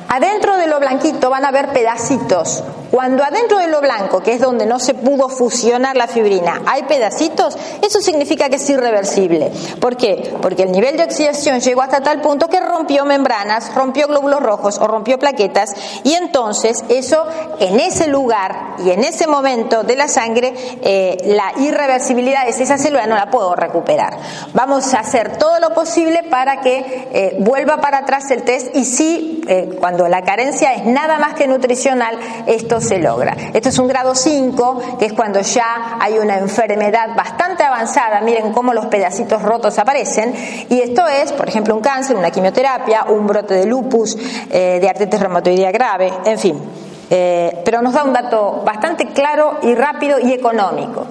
adentro 0.08 0.56
de 0.56 0.68
lo 0.68 0.78
blanquito 0.78 1.28
van 1.28 1.44
a 1.44 1.50
ver 1.50 1.72
pedacitos 1.72 2.62
Cuando 2.92 3.24
adentro 3.24 3.58
de 3.58 3.68
lo 3.68 3.80
blanco, 3.80 4.20
que 4.20 4.34
es 4.34 4.40
donde 4.40 4.66
no 4.66 4.78
se 4.78 4.92
pudo 4.92 5.30
fusionar 5.30 5.96
la 5.96 6.06
fibrina, 6.06 6.60
hay 6.66 6.82
pedacitos, 6.82 7.56
eso 7.80 8.02
significa 8.02 8.50
que 8.50 8.56
es 8.56 8.68
irreversible. 8.68 9.50
¿Por 9.80 9.96
qué? 9.96 10.34
Porque 10.42 10.64
el 10.64 10.72
nivel 10.72 10.98
de 10.98 11.04
oxidación 11.04 11.60
llegó 11.60 11.80
hasta 11.80 12.02
tal 12.02 12.20
punto 12.20 12.48
que 12.48 12.60
rompió 12.60 13.06
membranas, 13.06 13.74
rompió 13.74 14.08
glóbulos 14.08 14.42
rojos 14.42 14.78
o 14.78 14.86
rompió 14.86 15.18
plaquetas 15.18 15.74
y 16.04 16.12
entonces 16.12 16.84
eso 16.90 17.24
en 17.60 17.80
ese 17.80 18.08
lugar 18.08 18.76
y 18.84 18.90
en 18.90 19.04
ese 19.04 19.26
momento 19.26 19.84
de 19.84 19.96
la 19.96 20.06
sangre 20.06 20.52
eh, 20.82 21.16
la 21.24 21.54
irreversibilidad 21.56 22.44
de 22.44 22.50
esa 22.50 22.76
célula 22.76 23.06
no 23.06 23.14
la 23.14 23.30
puedo 23.30 23.56
recuperar. 23.56 24.18
Vamos 24.52 24.92
a 24.92 25.00
hacer 25.00 25.38
todo 25.38 25.58
lo 25.60 25.72
posible 25.72 26.24
para 26.24 26.60
que 26.60 27.08
eh, 27.10 27.36
vuelva 27.38 27.78
para 27.78 28.00
atrás 28.00 28.30
el 28.30 28.42
test 28.42 28.76
y 28.76 28.84
sí, 28.84 29.31
eh, 29.46 29.76
cuando 29.78 30.08
la 30.08 30.22
carencia 30.22 30.74
es 30.74 30.84
nada 30.84 31.18
más 31.18 31.34
que 31.34 31.46
nutricional, 31.46 32.18
esto 32.46 32.80
se 32.80 32.98
logra. 32.98 33.36
Esto 33.52 33.68
es 33.68 33.78
un 33.78 33.88
grado 33.88 34.14
5, 34.14 34.98
que 34.98 35.06
es 35.06 35.12
cuando 35.12 35.40
ya 35.40 35.98
hay 36.00 36.18
una 36.18 36.38
enfermedad 36.38 37.14
bastante 37.16 37.62
avanzada, 37.64 38.20
miren 38.20 38.52
cómo 38.52 38.72
los 38.72 38.86
pedacitos 38.86 39.42
rotos 39.42 39.78
aparecen, 39.78 40.34
y 40.68 40.80
esto 40.80 41.06
es, 41.06 41.32
por 41.32 41.48
ejemplo, 41.48 41.74
un 41.74 41.82
cáncer, 41.82 42.16
una 42.16 42.30
quimioterapia, 42.30 43.04
un 43.08 43.26
brote 43.26 43.54
de 43.54 43.66
lupus, 43.66 44.16
eh, 44.50 44.78
de 44.80 44.88
artritis 44.88 45.20
reumatoidea 45.20 45.70
grave, 45.70 46.12
en 46.24 46.38
fin. 46.38 46.60
pero 47.64 47.82
nos 47.82 47.92
da 47.92 48.04
un 48.04 48.14
dato 48.14 48.62
bastante 48.64 49.08
claro 49.08 49.58
y 49.62 49.74
rápido 49.74 50.18
y 50.18 50.32
económico. 50.32 51.06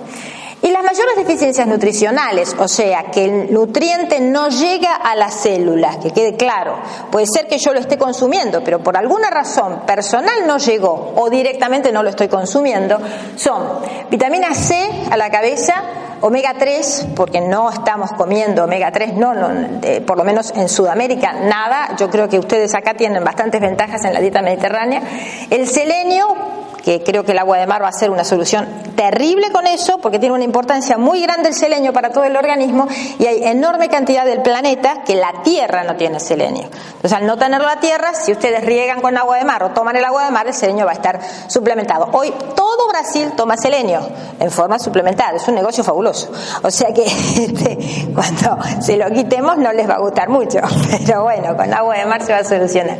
Y 0.64 0.70
las 0.70 0.84
mayores 0.84 1.16
deficiencias 1.16 1.66
nutricionales, 1.66 2.56
o 2.60 2.68
sea, 2.68 3.06
que 3.06 3.26
el 3.26 3.54
nutriente 3.54 4.20
no 4.20 4.50
llega 4.50 4.94
a 4.94 5.16
las 5.16 5.34
células, 5.34 5.98
que 5.98 6.12
quede 6.12 6.36
claro, 6.36 6.78
puede 7.12 7.26
ser 7.26 7.48
que 7.48 7.58
yo 7.58 7.74
lo 7.74 7.80
esté 7.80 7.98
consumiendo, 7.98 8.64
pero 8.64 8.80
por 8.80 8.96
alguna 8.96 9.32
razón 9.32 9.82
personal 9.88 10.46
no 10.46 10.60
llegó 10.60 11.14
o 11.16 11.30
directamente 11.32 11.92
no 11.92 12.04
lo 12.04 12.10
estoy 12.10 12.28
consumiendo, 12.28 13.00
son 13.36 13.80
vitamina 14.12 14.54
C 14.54 14.76
a 15.10 15.18
la 15.18 15.32
cabeza, 15.32 15.82
omega 16.22 16.54
3, 16.58 17.08
porque 17.16 17.42
no 17.42 17.72
estamos 17.72 18.12
comiendo 18.12 18.66
omega 18.66 18.92
3, 18.92 19.16
no, 19.16 19.34
eh, 19.82 20.02
por 20.02 20.18
lo 20.18 20.24
menos 20.24 20.54
en 20.56 20.70
Sudamérica, 20.70 21.34
nada, 21.34 21.96
yo 21.98 22.10
creo 22.10 22.30
que 22.30 22.38
ustedes 22.38 22.76
acá 22.76 22.94
tienen 22.94 23.24
bastantes 23.24 23.60
ventajas 23.60 24.06
en 24.06 24.14
la 24.14 24.20
dieta 24.20 24.44
mediterránea, 24.44 25.02
el 25.50 25.68
selenio, 25.68 26.61
que 26.84 27.04
creo 27.04 27.24
que 27.24 27.32
el 27.32 27.40
agua 27.40 27.58
de 27.58 27.68
mar 27.68 27.84
va 27.84 27.90
a 27.90 27.94
ser 27.94 28.10
una 28.10 28.24
solución 28.24 28.68
terrible 28.96 29.52
con 29.52 29.68
eso, 29.68 29.98
porque 30.00 30.20
tiene 30.20 30.36
una 30.36 30.44
importancia 30.44 30.98
muy 30.98 31.22
grande 31.22 31.50
el 31.50 31.56
selenio 31.56 31.94
para 31.94 32.12
todo 32.12 32.24
el 32.24 32.36
organismo 32.36 32.88
y 33.20 33.26
hay 33.26 33.44
enorme 33.44 33.90
cantidad 33.90 34.26
del 34.26 34.42
planeta 34.42 35.04
que 35.04 35.16
la 35.16 35.42
Tierra 35.44 35.84
no 35.84 35.96
tiene 35.96 36.20
selenio. 36.20 36.64
Entonces, 36.64 37.14
al 37.14 37.26
no 37.26 37.38
tener 37.38 37.62
la 37.62 37.80
Tierra, 37.80 38.14
si 38.14 38.32
ustedes 38.32 38.64
riegan 38.64 39.02
con 39.02 39.18
agua 39.18 39.38
de 39.38 39.46
mar 39.46 39.64
o 39.64 39.72
toman 39.72 39.96
el 39.96 40.06
agua 40.06 40.26
de 40.26 40.32
mar, 40.32 40.48
el 40.48 40.54
selenio 40.54 40.86
va 40.86 40.92
a 40.92 40.96
estar 40.96 41.20
suplementado. 41.48 42.10
Hoy 42.14 42.34
todo 42.56 42.88
Brasil 42.90 43.32
toma 43.36 43.58
selenio 43.58 44.02
en 44.40 44.52
forma 44.52 44.80
suplementada, 44.80 45.38
es 45.38 45.48
un 45.48 45.56
negocio 45.56 45.84
fabuloso. 45.84 46.32
O 46.62 46.72
sea 46.72 46.94
que 46.94 47.04
este, 47.06 48.10
cuando 48.14 48.58
se 48.82 48.98
lo 48.98 49.10
quitemos 49.10 49.58
no 49.58 49.72
les 49.74 49.90
va 49.90 49.96
a 49.96 50.00
gustar 50.00 50.30
mucho, 50.30 50.60
pero 51.06 51.24
bueno, 51.24 51.56
con 51.56 51.74
agua 51.74 51.98
de 51.98 52.06
mar 52.06 52.24
se 52.24 52.34
va 52.34 52.40
a 52.40 52.44
solucionar. 52.44 52.98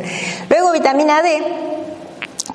Luego 0.48 0.72
vitamina 0.72 1.22
D 1.22 1.71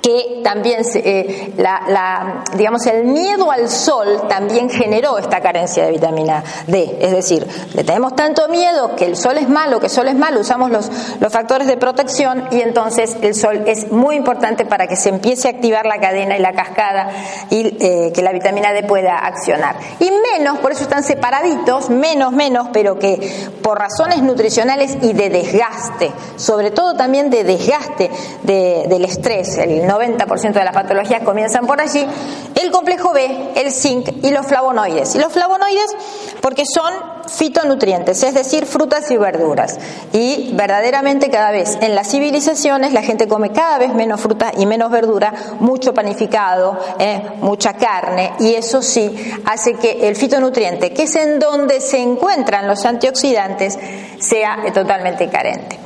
que 0.07 0.39
también 0.41 0.83
eh, 0.95 1.53
la, 1.57 2.45
digamos 2.55 2.85
el 2.85 3.03
miedo 3.03 3.51
al 3.51 3.67
sol 3.67 4.21
también 4.29 4.69
generó 4.69 5.17
esta 5.17 5.41
carencia 5.41 5.83
de 5.85 5.91
vitamina 5.91 6.41
D. 6.65 6.97
Es 7.01 7.11
decir 7.11 7.45
le 7.73 7.83
tenemos 7.83 8.15
tanto 8.15 8.47
miedo 8.47 8.95
que 8.95 9.03
el 9.03 9.17
sol 9.17 9.37
es 9.37 9.49
malo 9.49 9.81
que 9.81 9.87
el 9.87 9.91
sol 9.91 10.07
es 10.07 10.15
malo 10.15 10.39
usamos 10.39 10.71
los, 10.71 10.89
los 11.19 11.33
factores 11.33 11.67
de 11.67 11.75
protección 11.75 12.45
y 12.51 12.61
entonces 12.61 13.17
el 13.21 13.35
sol 13.35 13.63
es 13.67 13.91
muy 13.91 14.15
importante 14.15 14.63
para 14.63 14.87
que 14.87 14.95
se 14.95 15.09
empiece 15.09 15.49
a 15.49 15.51
activar 15.51 15.85
la 15.85 15.99
cadena 15.99 16.37
y 16.37 16.41
la 16.41 16.53
cascada 16.53 17.09
y 17.49 17.75
eh, 17.81 18.13
que 18.15 18.21
la 18.21 18.31
vitamina 18.31 18.71
D 18.71 18.83
pueda 18.83 19.17
accionar. 19.17 19.75
Y 19.99 20.09
menos 20.31 20.59
por 20.59 20.71
eso 20.71 20.83
están 20.83 21.03
separaditos 21.03 21.89
menos 21.89 22.31
menos 22.31 22.69
pero 22.71 22.97
que 22.97 23.49
por 23.61 23.77
razones 23.77 24.21
nutricionales 24.21 24.97
y 25.01 25.11
de 25.11 25.29
desgaste 25.29 26.13
sobre 26.37 26.71
todo 26.71 26.95
también 26.95 27.29
de 27.29 27.43
desgaste 27.43 28.09
del 28.43 29.03
estrés 29.03 29.57
el 29.57 29.85
90% 29.97 30.53
de 30.53 30.63
las 30.63 30.73
patologías 30.73 31.23
comienzan 31.23 31.65
por 31.65 31.81
allí, 31.81 32.05
el 32.55 32.71
complejo 32.71 33.13
B, 33.13 33.51
el 33.55 33.71
zinc 33.71 34.09
y 34.23 34.31
los 34.31 34.45
flavonoides. 34.45 35.15
Y 35.15 35.19
los 35.19 35.31
flavonoides 35.31 35.95
porque 36.41 36.63
son 36.65 36.93
fitonutrientes, 37.27 38.23
es 38.23 38.33
decir, 38.33 38.65
frutas 38.65 39.09
y 39.11 39.17
verduras. 39.17 39.77
Y 40.13 40.51
verdaderamente 40.53 41.29
cada 41.29 41.51
vez 41.51 41.77
en 41.81 41.95
las 41.95 42.09
civilizaciones 42.09 42.93
la 42.93 43.01
gente 43.01 43.27
come 43.27 43.51
cada 43.51 43.77
vez 43.77 43.93
menos 43.93 44.21
fruta 44.21 44.51
y 44.57 44.65
menos 44.65 44.91
verdura, 44.91 45.33
mucho 45.59 45.93
panificado, 45.93 46.77
eh, 46.99 47.21
mucha 47.41 47.73
carne, 47.73 48.33
y 48.39 48.55
eso 48.55 48.81
sí 48.81 49.33
hace 49.45 49.73
que 49.75 50.07
el 50.07 50.15
fitonutriente, 50.15 50.93
que 50.93 51.03
es 51.03 51.15
en 51.15 51.39
donde 51.39 51.81
se 51.81 51.99
encuentran 51.99 52.67
los 52.67 52.85
antioxidantes, 52.85 53.77
sea 54.19 54.57
totalmente 54.73 55.29
carente. 55.29 55.77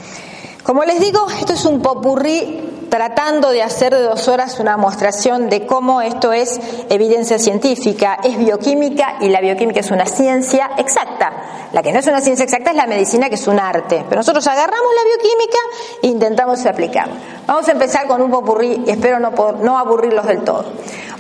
Como 0.64 0.84
les 0.84 1.00
digo, 1.00 1.28
esto 1.40 1.54
es 1.54 1.66
un 1.66 1.82
popurrí 1.82 2.81
tratando 2.92 3.52
de 3.52 3.64
hacer 3.64 3.96
de 3.96 4.04
dos 4.04 4.28
horas 4.28 4.60
una 4.60 4.76
demostración 4.76 5.50
de 5.50 5.66
cómo 5.66 6.02
esto 6.02 6.34
es 6.34 6.60
evidencia 6.90 7.40
científica, 7.40 8.20
es 8.22 8.38
bioquímica 8.38 9.16
y 9.22 9.30
la 9.30 9.40
bioquímica 9.40 9.80
es 9.80 9.92
una 9.92 10.06
ciencia 10.06 10.72
exacta. 10.78 11.32
La 11.72 11.82
que 11.82 11.94
no 11.94 12.00
es 12.00 12.08
una 12.08 12.20
ciencia 12.20 12.44
exacta 12.44 12.72
es 12.72 12.76
la 12.76 12.88
medicina, 12.88 13.30
que 13.30 13.36
es 13.36 13.48
un 13.48 13.60
arte. 13.60 14.04
Pero 14.10 14.20
nosotros 14.20 14.46
agarramos 14.46 14.90
la 14.94 15.10
bioquímica 15.10 15.58
e 16.04 16.08
intentamos 16.08 16.66
aplicarla. 16.66 17.14
Vamos 17.48 17.66
a 17.70 17.72
empezar 17.72 18.08
con 18.08 18.22
un 18.22 18.30
popurrí 18.30 18.84
y 18.86 18.92
espero 18.92 19.20
no, 19.20 19.32
no 19.62 19.78
aburrirlos 19.78 20.28
del 20.28 20.44
todo. 20.44 20.66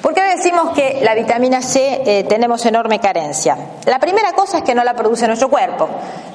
¿Por 0.01 0.13
qué 0.13 0.23
decimos 0.23 0.71
que 0.75 0.99
la 1.01 1.15
vitamina 1.15 1.61
C 1.61 2.01
eh, 2.05 2.25
tenemos 2.25 2.65
enorme 2.65 2.99
carencia? 2.99 3.55
La 3.85 3.99
primera 3.99 4.33
cosa 4.33 4.57
es 4.57 4.63
que 4.65 4.75
no 4.75 4.83
la 4.83 4.93
produce 4.93 5.25
nuestro 5.25 5.47
cuerpo. 5.47 5.87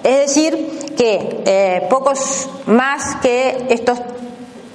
Es 0.02 0.28
decir, 0.28 0.94
que 0.96 1.42
eh, 1.44 1.86
pocos 1.90 2.48
más 2.64 3.16
que 3.16 3.66
estos 3.68 4.00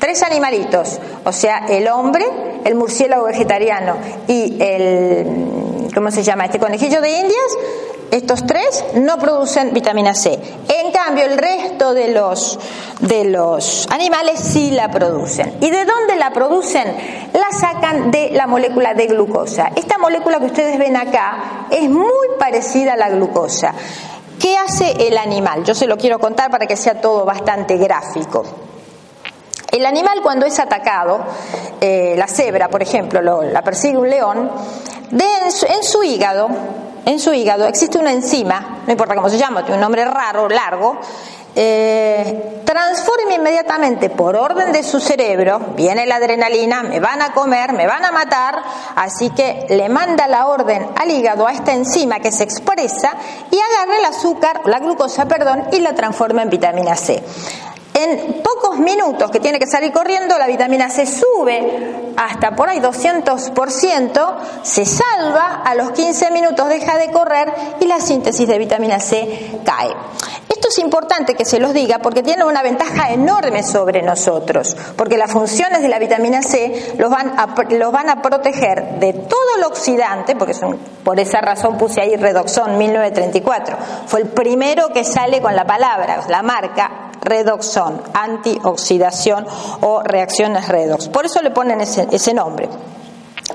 tres 0.01 0.23
animalitos, 0.23 0.99
o 1.23 1.31
sea, 1.31 1.67
el 1.69 1.87
hombre, 1.87 2.25
el 2.65 2.73
murciélago 2.73 3.25
vegetariano 3.25 3.97
y 4.27 4.57
el, 4.59 5.91
¿cómo 5.93 6.09
se 6.09 6.23
llama? 6.23 6.45
Este 6.45 6.57
conejillo 6.57 7.01
de 7.01 7.11
indias, 7.11 7.57
estos 8.09 8.43
tres 8.47 8.83
no 8.95 9.19
producen 9.19 9.73
vitamina 9.73 10.15
C. 10.15 10.39
En 10.67 10.91
cambio, 10.91 11.23
el 11.25 11.37
resto 11.37 11.93
de 11.93 12.09
los, 12.09 12.59
de 12.99 13.25
los 13.25 13.87
animales 13.91 14.39
sí 14.39 14.71
la 14.71 14.89
producen. 14.89 15.53
¿Y 15.61 15.69
de 15.69 15.85
dónde 15.85 16.15
la 16.15 16.33
producen? 16.33 16.87
La 17.33 17.55
sacan 17.55 18.09
de 18.09 18.31
la 18.31 18.47
molécula 18.47 18.95
de 18.95 19.05
glucosa. 19.05 19.71
Esta 19.75 19.99
molécula 19.99 20.39
que 20.39 20.45
ustedes 20.45 20.79
ven 20.79 20.97
acá 20.97 21.67
es 21.69 21.87
muy 21.87 22.27
parecida 22.39 22.93
a 22.93 22.97
la 22.97 23.09
glucosa. 23.11 23.75
¿Qué 24.39 24.57
hace 24.57 25.07
el 25.07 25.19
animal? 25.19 25.63
Yo 25.63 25.75
se 25.75 25.85
lo 25.85 25.95
quiero 25.95 26.17
contar 26.17 26.49
para 26.49 26.65
que 26.65 26.75
sea 26.75 26.99
todo 26.99 27.23
bastante 27.23 27.77
gráfico. 27.77 28.70
El 29.71 29.86
animal 29.86 30.19
cuando 30.21 30.45
es 30.45 30.60
atacado, 30.60 31.21
eh, 31.79 32.15
la 32.17 32.27
cebra, 32.27 32.67
por 32.67 32.81
ejemplo, 32.81 33.21
la 33.21 33.62
persigue 33.62 33.97
un 33.97 34.10
león, 34.10 34.51
en, 35.12 35.84
su, 35.84 36.03
hígado, 36.03 36.49
en 37.05 37.19
su 37.19 37.34
hígado 37.34 37.65
existe 37.67 37.97
una 37.97 38.12
enzima, 38.12 38.81
no 38.86 38.91
importa 38.91 39.15
cómo 39.15 39.29
se 39.29 39.38
llama, 39.38 39.62
tiene 39.62 39.75
un 39.75 39.81
nombre 39.81 40.05
raro, 40.05 40.49
largo, 40.49 40.99
eh, 41.53 42.62
transforma 42.65 43.34
inmediatamente 43.34 44.10
por 44.10 44.36
orden 44.38 44.71
de 44.71 44.84
su 44.84 44.99
cerebro, 44.99 45.60
viene 45.75 46.05
la 46.05 46.15
adrenalina, 46.15 46.84
me 46.84 46.99
van 46.99 47.21
a 47.21 47.34
comer, 47.34 47.73
me 47.73 47.88
van 47.88 48.05
a 48.05 48.12
matar, 48.12 48.62
así 48.95 49.29
que 49.31 49.65
le 49.69 49.89
manda 49.89 50.27
la 50.27 50.47
orden 50.47 50.88
al 50.95 51.12
hígado 51.12 51.47
a 51.47 51.51
esta 51.51 51.73
enzima 51.73 52.19
que 52.19 52.31
se 52.31 52.43
expresa 52.43 53.13
y 53.49 53.57
agarra 53.57 53.97
el 53.99 54.05
azúcar, 54.05 54.62
la 54.65 54.79
glucosa, 54.79 55.25
perdón, 55.25 55.65
y 55.71 55.79
la 55.79 55.93
transforma 55.93 56.41
en 56.41 56.49
vitamina 56.49 56.95
C. 56.95 57.21
En 57.93 58.41
pocos 58.41 58.80
minutos 58.80 59.30
que 59.32 59.39
tiene 59.39 59.60
que 59.60 59.67
salir 59.67 59.91
corriendo, 59.91 60.38
la 60.38 60.47
vitamina 60.47 60.89
C 60.89 61.06
sube 61.06 62.13
hasta 62.15 62.56
por 62.56 62.69
ahí 62.69 62.80
200%, 62.80 64.36
se 64.63 64.86
salva, 64.86 65.62
a 65.65 65.75
los 65.75 65.91
15 65.91 66.32
minutos 66.32 66.69
deja 66.69 66.97
de 66.97 67.12
correr 67.12 67.51
y 67.80 67.86
la 67.86 67.99
síntesis 67.99 68.47
de 68.47 68.58
vitamina 68.58 68.99
C 68.99 69.60
cae. 69.65 69.93
Esto 70.47 70.69
es 70.69 70.80
importante 70.80 71.34
que 71.34 71.43
se 71.43 71.60
los 71.60 71.73
diga 71.73 71.99
porque 71.99 72.23
tiene 72.23 72.43
una 72.43 72.62
ventaja 72.62 73.12
enorme 73.12 73.63
sobre 73.63 74.04
nosotros, 74.04 74.77
porque 74.95 75.17
las 75.17 75.32
funciones 75.32 75.82
de 75.82 75.88
la 75.88 75.97
vitamina 75.97 76.43
C 76.43 76.93
los 76.97 77.10
van 77.10 77.34
a, 78.10 78.21
proteger 78.21 78.99
de 78.99 79.13
todo 79.13 79.58
lo 79.60 79.67
oxidante, 79.67 80.36
porque 80.36 80.54
son, 80.54 80.77
por 81.04 81.19
esa 81.19 81.41
razón 81.41 81.77
puse 81.77 82.01
ahí 82.01 82.15
Redoxon 82.15 82.77
1934, 82.77 83.77
fue 84.06 84.21
el 84.21 84.27
primero 84.27 84.89
que 84.89 85.04
sale 85.04 85.41
con 85.41 85.56
la 85.56 85.65
palabra, 85.65 86.23
la 86.30 86.43
marca 86.43 87.11
redoxón, 87.21 88.01
antioxidación 88.13 89.45
o 89.81 90.01
reacciones 90.03 90.67
redox. 90.67 91.10
Por 91.10 91.25
eso 91.25 91.41
le 91.41 91.51
ponen 91.51 91.81
ese, 91.81 92.07
ese 92.12 92.34
nombre. 92.34 92.69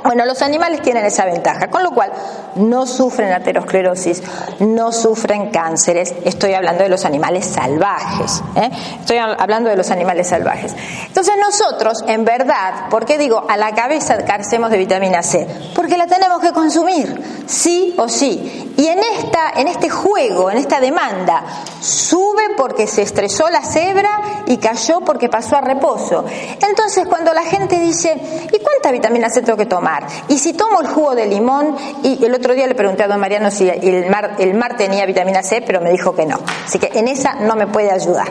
Bueno, 0.05 0.24
los 0.24 0.42
animales 0.42 0.83
tienen 0.83 1.05
esa 1.05 1.24
ventaja, 1.24 1.68
con 1.68 1.83
lo 1.83 1.90
cual 1.90 2.12
no 2.57 2.87
sufren 2.87 3.33
aterosclerosis, 3.33 4.22
no 4.61 4.92
sufren 4.92 5.50
cánceres. 5.50 6.14
Estoy 6.24 6.55
hablando 6.55 6.83
de 6.83 6.88
los 6.88 7.05
animales 7.05 7.46
salvajes. 7.46 8.42
¿eh? 8.55 8.70
Estoy 9.00 9.18
hablando 9.18 9.70
de 9.70 9.76
los 9.76 9.90
animales 9.90 10.29
salvajes. 10.29 10.74
Entonces 11.07 11.35
nosotros, 11.44 12.05
en 12.07 12.24
verdad, 12.24 12.88
¿por 12.90 13.05
qué 13.05 13.18
digo 13.18 13.44
a 13.48 13.57
la 13.57 13.74
cabeza 13.74 14.24
carecemos 14.24 14.70
de 14.70 14.79
vitamina 14.79 15.22
C? 15.22 15.46
Porque 15.74 15.96
la 15.96 16.07
tenemos 16.07 16.40
que 16.40 16.52
consumir, 16.52 17.36
sí 17.46 17.94
o 17.96 18.09
sí. 18.09 18.74
Y 18.76 18.87
en 18.87 18.98
esta, 18.98 19.52
en 19.56 19.68
este 19.68 19.88
juego, 19.88 20.50
en 20.50 20.59
esta 20.59 20.80
demanda, 20.80 21.42
sube 21.80 22.50
porque 22.56 22.87
se 22.87 23.02
estresó 23.02 23.48
la 23.48 23.62
cebra 23.62 24.42
y 24.46 24.59
cayó 24.59 25.00
porque 25.00 25.28
pasó 25.28 25.56
a 25.56 25.61
reposo. 25.61 26.24
Entonces, 26.61 27.06
cuando 27.09 27.32
la 27.32 27.44
gente 27.44 27.78
dice, 27.78 28.12
¿y 28.52 28.59
cuánta 28.59 28.90
vitamina 28.90 29.30
C 29.30 29.42
tengo 29.42 29.56
que 29.56 29.66
tomar? 29.66 30.06
Y 30.28 30.38
si 30.38 30.52
tomo 30.52 30.80
el 30.80 30.88
jugo 30.88 31.14
de 31.14 31.26
limón, 31.26 31.74
y 32.02 32.22
el 32.24 32.35
otro 32.35 32.54
día 32.54 32.66
le 32.66 32.74
pregunté 32.74 33.04
a 33.04 33.09
don 33.09 33.20
Mariano 33.20 33.50
si 33.50 33.68
el 33.68 34.11
mar, 34.11 34.37
el 34.38 34.54
mar 34.54 34.76
tenía 34.76 35.06
vitamina 35.06 35.42
C, 35.42 35.62
pero 35.62 35.80
me 35.80 35.90
dijo 35.90 36.14
que 36.14 36.26
no. 36.26 36.38
Así 36.66 36.78
que 36.78 36.98
en 36.98 37.09
esa 37.09 37.35
no 37.37 37.56
me 37.56 37.66
puede 37.66 37.90
ayudar. 37.90 38.28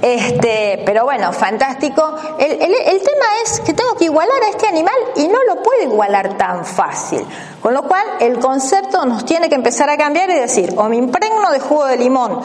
Este, 0.00 0.82
pero 0.86 1.04
bueno, 1.04 1.32
fantástico. 1.32 2.14
El, 2.38 2.52
el 2.52 2.98
tema 3.02 3.26
es 3.44 3.60
que 3.60 3.72
tengo 3.72 3.94
que 3.94 4.04
igualar 4.04 4.42
a 4.44 4.48
este 4.48 4.68
animal 4.68 4.94
y 5.16 5.26
no 5.26 5.38
lo 5.44 5.62
puedo 5.62 5.82
igualar 5.82 6.36
tan 6.36 6.64
fácil. 6.64 7.24
Con 7.60 7.74
lo 7.74 7.82
cual, 7.82 8.04
el 8.20 8.38
concepto 8.38 8.57
nos 9.06 9.24
tiene 9.24 9.48
que 9.48 9.54
empezar 9.54 9.88
a 9.90 9.96
cambiar 9.96 10.30
y 10.30 10.34
decir, 10.34 10.74
o 10.76 10.88
me 10.88 10.96
impregno 10.96 11.50
de 11.50 11.60
jugo 11.60 11.86
de 11.86 11.96
limón 11.96 12.40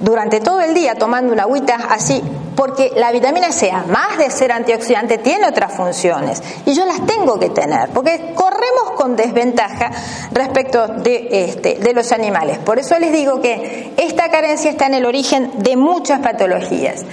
durante 0.00 0.40
todo 0.40 0.60
el 0.60 0.74
día 0.74 0.96
tomando 0.96 1.32
una 1.32 1.44
agüita 1.44 1.76
así, 1.88 2.22
porque 2.56 2.92
la 2.96 3.12
vitamina 3.12 3.52
C, 3.52 3.70
además 3.70 4.18
de 4.18 4.30
ser 4.30 4.52
antioxidante, 4.52 5.18
tiene 5.18 5.46
otras 5.46 5.72
funciones 5.72 6.42
y 6.66 6.74
yo 6.74 6.84
las 6.84 7.06
tengo 7.06 7.38
que 7.38 7.50
tener, 7.50 7.90
porque 7.90 8.34
corremos 8.34 8.92
con 8.96 9.16
desventaja 9.16 9.90
respecto 10.32 10.88
de, 10.88 11.28
este, 11.30 11.76
de 11.76 11.92
los 11.92 12.12
animales. 12.12 12.58
Por 12.58 12.78
eso 12.78 12.98
les 12.98 13.12
digo 13.12 13.40
que 13.40 13.92
esta 13.96 14.30
carencia 14.30 14.70
está 14.70 14.86
en 14.86 14.94
el 14.94 15.06
origen 15.06 15.52
de 15.58 15.76
muchas 15.76 16.20
patologías. 16.20 17.04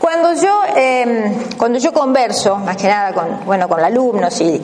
Cuando 0.00 0.32
yo, 0.32 0.62
em, 0.74 1.56
cuando 1.58 1.78
yo 1.78 1.92
converso, 1.92 2.56
más 2.56 2.78
que 2.78 2.88
nada 2.88 3.12
con, 3.12 3.44
bueno, 3.44 3.68
con 3.68 3.80
alumnos 3.80 4.40
y, 4.40 4.58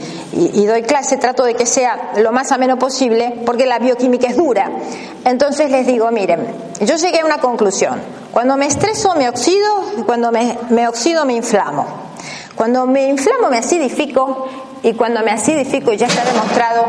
doy 0.65 0.83
clase, 0.83 1.19
trato 1.19 1.45
de 1.45 1.53
que 1.53 1.67
sea 1.67 2.13
lo 2.17 2.33
más 2.33 2.53
ameno 2.53 2.79
posible, 2.79 3.43
porque 3.45 3.67
la 3.67 3.79
bioquímica 3.79 4.29
es 4.29 4.37
dura. 4.37 4.71
Entonces 5.27 5.71
les 5.71 5.87
digo, 5.87 6.11
miren, 6.11 6.47
yo 6.81 6.97
llegué 6.97 7.21
a 7.21 7.27
una 7.27 7.37
conclusión. 7.37 8.01
Cuando 8.33 8.57
me 8.57 8.65
estreso 8.65 9.15
me 9.15 9.29
oxido 9.29 9.85
y 9.99 10.03
cuando 10.05 10.33
me, 10.33 10.57
me 10.71 10.89
oxido 10.89 11.27
me 11.27 11.35
inflamo. 11.35 11.87
Cuando 12.55 12.87
me 12.87 13.09
inflamo 13.09 13.51
me 13.51 13.59
acidifico 13.59 14.49
y 14.83 14.95
cuando 14.95 15.21
me 15.21 15.33
acidifico, 15.33 15.93
ya 15.93 16.07
está 16.07 16.25
demostrado, 16.25 16.87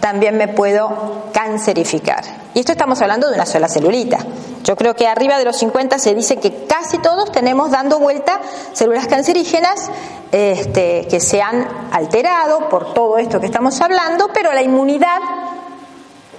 también 0.00 0.36
me 0.36 0.48
puedo 0.48 1.24
cancerificar. 1.32 2.24
Y 2.54 2.60
esto 2.60 2.72
estamos 2.72 3.00
hablando 3.02 3.28
de 3.28 3.34
una 3.34 3.46
sola 3.46 3.68
celulita. 3.68 4.18
Yo 4.64 4.76
creo 4.76 4.94
que 4.94 5.06
arriba 5.06 5.38
de 5.38 5.44
los 5.44 5.56
50 5.56 5.98
se 5.98 6.14
dice 6.14 6.36
que 6.36 6.66
casi 6.66 6.98
todos 6.98 7.32
tenemos 7.32 7.70
dando 7.70 7.98
vuelta 7.98 8.40
células 8.72 9.06
cancerígenas 9.06 9.90
este, 10.32 11.06
que 11.08 11.20
se 11.20 11.40
han 11.40 11.66
alterado 11.92 12.68
por 12.68 12.92
todo 12.92 13.18
esto 13.18 13.40
que 13.40 13.46
estamos 13.46 13.80
hablando, 13.80 14.30
pero 14.32 14.52
la 14.52 14.62
inmunidad 14.62 15.18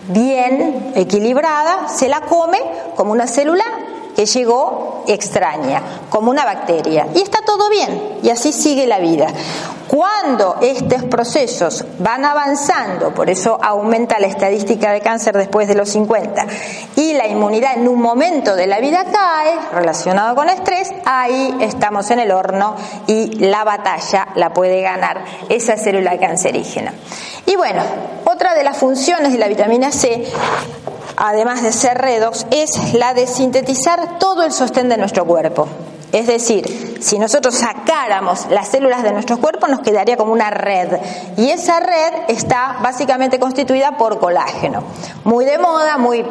bien 0.10 0.94
equilibrada 0.96 1.88
se 1.88 2.08
la 2.08 2.22
come 2.22 2.60
como 2.96 3.12
una 3.12 3.28
célula 3.28 3.64
que 4.20 4.26
llegó 4.26 5.06
extraña, 5.08 5.82
como 6.10 6.30
una 6.30 6.44
bacteria. 6.44 7.08
Y 7.16 7.22
está 7.22 7.40
todo 7.46 7.70
bien, 7.70 8.18
y 8.22 8.30
así 8.30 8.52
sigue 8.52 8.86
la 8.86 9.00
vida. 9.00 9.28
Cuando 9.88 10.58
estos 10.62 11.06
procesos 11.06 11.86
van 12.00 12.26
avanzando, 12.26 13.14
por 13.14 13.30
eso 13.30 13.58
aumenta 13.64 14.20
la 14.20 14.28
estadística 14.28 14.92
de 14.92 15.00
cáncer 15.00 15.38
después 15.38 15.70
de 15.70 15.76
los 15.76 15.88
50, 15.92 16.46
y 16.98 17.14
la 17.14 17.28
inmunidad 17.28 17.78
en 17.78 17.88
un 17.88 18.02
momento 18.02 18.58
de 18.58 18.68
la 18.68 18.82
vida 18.82 19.06
cae, 19.06 19.58
relacionado 19.72 20.36
con 20.36 20.50
estrés, 20.50 20.92
ahí 21.06 21.56
estamos 21.62 22.12
en 22.12 22.20
el 22.20 22.32
horno 22.32 22.76
y 23.08 23.38
la 23.38 23.64
batalla 23.64 24.28
la 24.36 24.52
puede 24.54 24.82
ganar 24.82 25.24
esa 25.48 25.78
célula 25.78 26.20
cancerígena. 26.20 26.94
Y 27.46 27.56
bueno, 27.56 27.84
otra 28.26 28.54
de 28.54 28.66
las 28.66 28.76
funciones 28.76 29.32
de 29.32 29.38
la 29.38 29.48
vitamina 29.48 29.94
C 29.94 30.28
además 31.20 31.62
de 31.62 31.72
ser 31.72 31.98
redox, 31.98 32.48
es 32.50 32.94
la 32.94 33.14
de 33.14 33.28
sintetizar 33.28 34.18
todo 34.18 34.44
el 34.44 34.52
sostén 34.52 34.90
de 34.90 34.98
nuestro 34.98 35.26
cuerpo. 35.26 35.68
Es 36.12 36.26
decir, 36.26 36.98
si 37.02 37.20
nosotros 37.20 37.54
sacáramos 37.54 38.48
las 38.50 38.70
células 38.70 39.04
de 39.04 39.12
nuestro 39.12 39.38
cuerpo 39.38 39.68
nos 39.68 39.82
quedaría 39.82 40.18
como 40.18 40.32
una 40.32 40.50
red 40.50 40.98
y 41.38 41.52
esa 41.52 41.80
red 41.80 42.14
está 42.30 42.78
básicamente 42.82 43.40
constituida 43.40 43.96
por 43.98 44.18
colágeno. 44.18 44.84
Muy 45.24 45.46
de 45.46 45.60
moda, 45.60 46.00
muy 46.00 46.26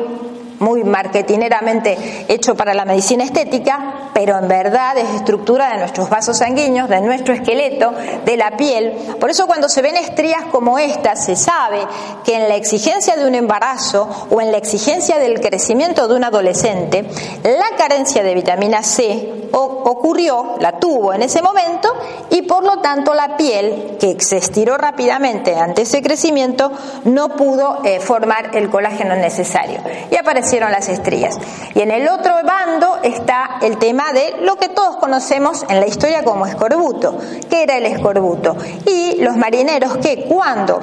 muy 0.59 0.85
marketineramente 0.85 2.27
hecho 2.29 2.55
para 2.55 2.75
la 2.75 2.85
medicina 2.85 3.25
estética, 3.25 4.11
pero 4.13 4.39
en 4.39 4.49
verdad 4.49 4.97
es 4.99 5.09
estructura 5.15 5.73
de 5.73 5.79
nuestros 5.79 6.11
vasos 6.11 6.39
sanguíneos, 6.39 6.89
de 6.89 7.01
nuestro 7.01 7.35
esqueleto, 7.35 7.93
de 8.25 8.37
la 8.37 8.57
piel. 8.57 8.93
Por 9.21 9.31
eso 9.31 9.47
cuando 9.47 9.69
se 9.69 9.83
ven 9.83 9.97
estrías 9.97 10.45
como 10.51 10.79
estas, 10.79 11.25
se 11.25 11.37
sabe 11.37 11.81
que 12.25 12.35
en 12.35 12.49
la 12.49 12.57
exigencia 12.57 13.17
de 13.17 13.27
un 13.27 13.35
embarazo 13.35 14.09
o 14.31 14.41
en 14.41 14.53
la 14.53 14.59
exigencia 14.59 15.19
del 15.19 15.41
crecimiento 15.41 16.09
de 16.09 16.15
un 16.15 16.25
adolescente, 16.25 17.05
la 17.45 17.77
carencia 17.77 18.23
de 18.23 18.35
vitamina 18.35 18.83
C 18.83 19.49
ocurrió, 19.53 20.57
la 20.61 20.79
tuvo 20.79 21.15
en 21.15 21.23
ese 21.23 21.43
momento 21.43 21.89
y 22.31 22.43
por 22.43 22.65
lo 22.65 22.79
tanto 22.81 23.15
la 23.15 23.37
piel, 23.37 23.97
que 23.99 24.21
se 24.21 24.37
estiró 24.37 24.77
rápidamente 24.77 25.57
ante 25.57 25.83
ese 25.83 26.03
crecimiento, 26.03 26.71
no 27.05 27.31
pudo 27.37 27.81
eh, 27.85 28.01
formar 28.01 28.57
el 28.57 28.69
colágeno 28.69 29.17
necesario. 29.17 29.81
Y 30.11 30.17
las 30.57 30.89
estrías. 30.89 31.39
Y 31.75 31.81
en 31.81 31.91
el 31.91 32.09
otro 32.09 32.35
bando 32.45 32.99
está 33.03 33.59
el 33.61 33.77
tema 33.79 34.13
de 34.13 34.37
lo 34.43 34.57
que 34.57 34.69
todos 34.69 34.97
conocemos 34.97 35.65
en 35.69 35.81
la 35.81 35.87
historia 35.87 36.25
como 36.25 36.47
escorbuto. 36.47 37.19
¿Qué 37.51 37.63
era 37.63 37.77
el 37.77 37.87
escorbuto? 37.87 38.57
Y 38.87 39.17
los 39.21 39.37
marineros 39.37 39.99
que 39.99 40.25
cuando 40.25 40.81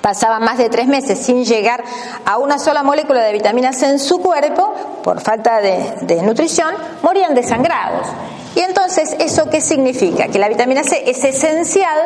pasaban 0.00 0.42
más 0.44 0.58
de 0.58 0.68
tres 0.68 0.86
meses 0.86 1.18
sin 1.18 1.44
llegar 1.44 1.82
a 2.26 2.38
una 2.38 2.58
sola 2.58 2.82
molécula 2.82 3.22
de 3.22 3.32
vitamina 3.32 3.72
C 3.72 3.86
en 3.86 3.98
su 3.98 4.20
cuerpo, 4.20 4.74
por 5.02 5.20
falta 5.20 5.60
de 5.60 6.22
nutrición, 6.22 6.74
morían 7.02 7.34
desangrados. 7.34 8.06
Y 8.54 8.60
entonces, 8.60 9.16
¿eso 9.18 9.48
qué 9.48 9.60
significa? 9.60 10.28
Que 10.28 10.38
la 10.38 10.48
vitamina 10.48 10.82
C 10.82 11.02
es 11.06 11.24
esencial 11.24 11.98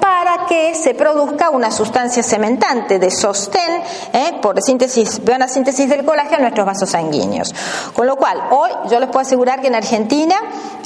para 0.00 0.46
que 0.46 0.74
se 0.74 0.94
produzca 0.94 1.50
una 1.50 1.70
sustancia 1.70 2.22
cementante 2.22 2.98
de 2.98 3.10
sostén 3.10 3.82
¿eh? 4.12 4.38
por 4.40 4.60
síntesis, 4.62 5.20
una 5.24 5.48
síntesis 5.48 5.88
del 5.88 6.04
colágeno 6.04 6.36
en 6.36 6.42
nuestros 6.42 6.66
vasos 6.66 6.90
sanguíneos. 6.90 7.54
Con 7.94 8.06
lo 8.06 8.16
cual, 8.16 8.40
hoy 8.50 8.70
yo 8.90 8.98
les 8.98 9.08
puedo 9.08 9.20
asegurar 9.20 9.60
que 9.60 9.68
en 9.68 9.74
Argentina 9.74 10.36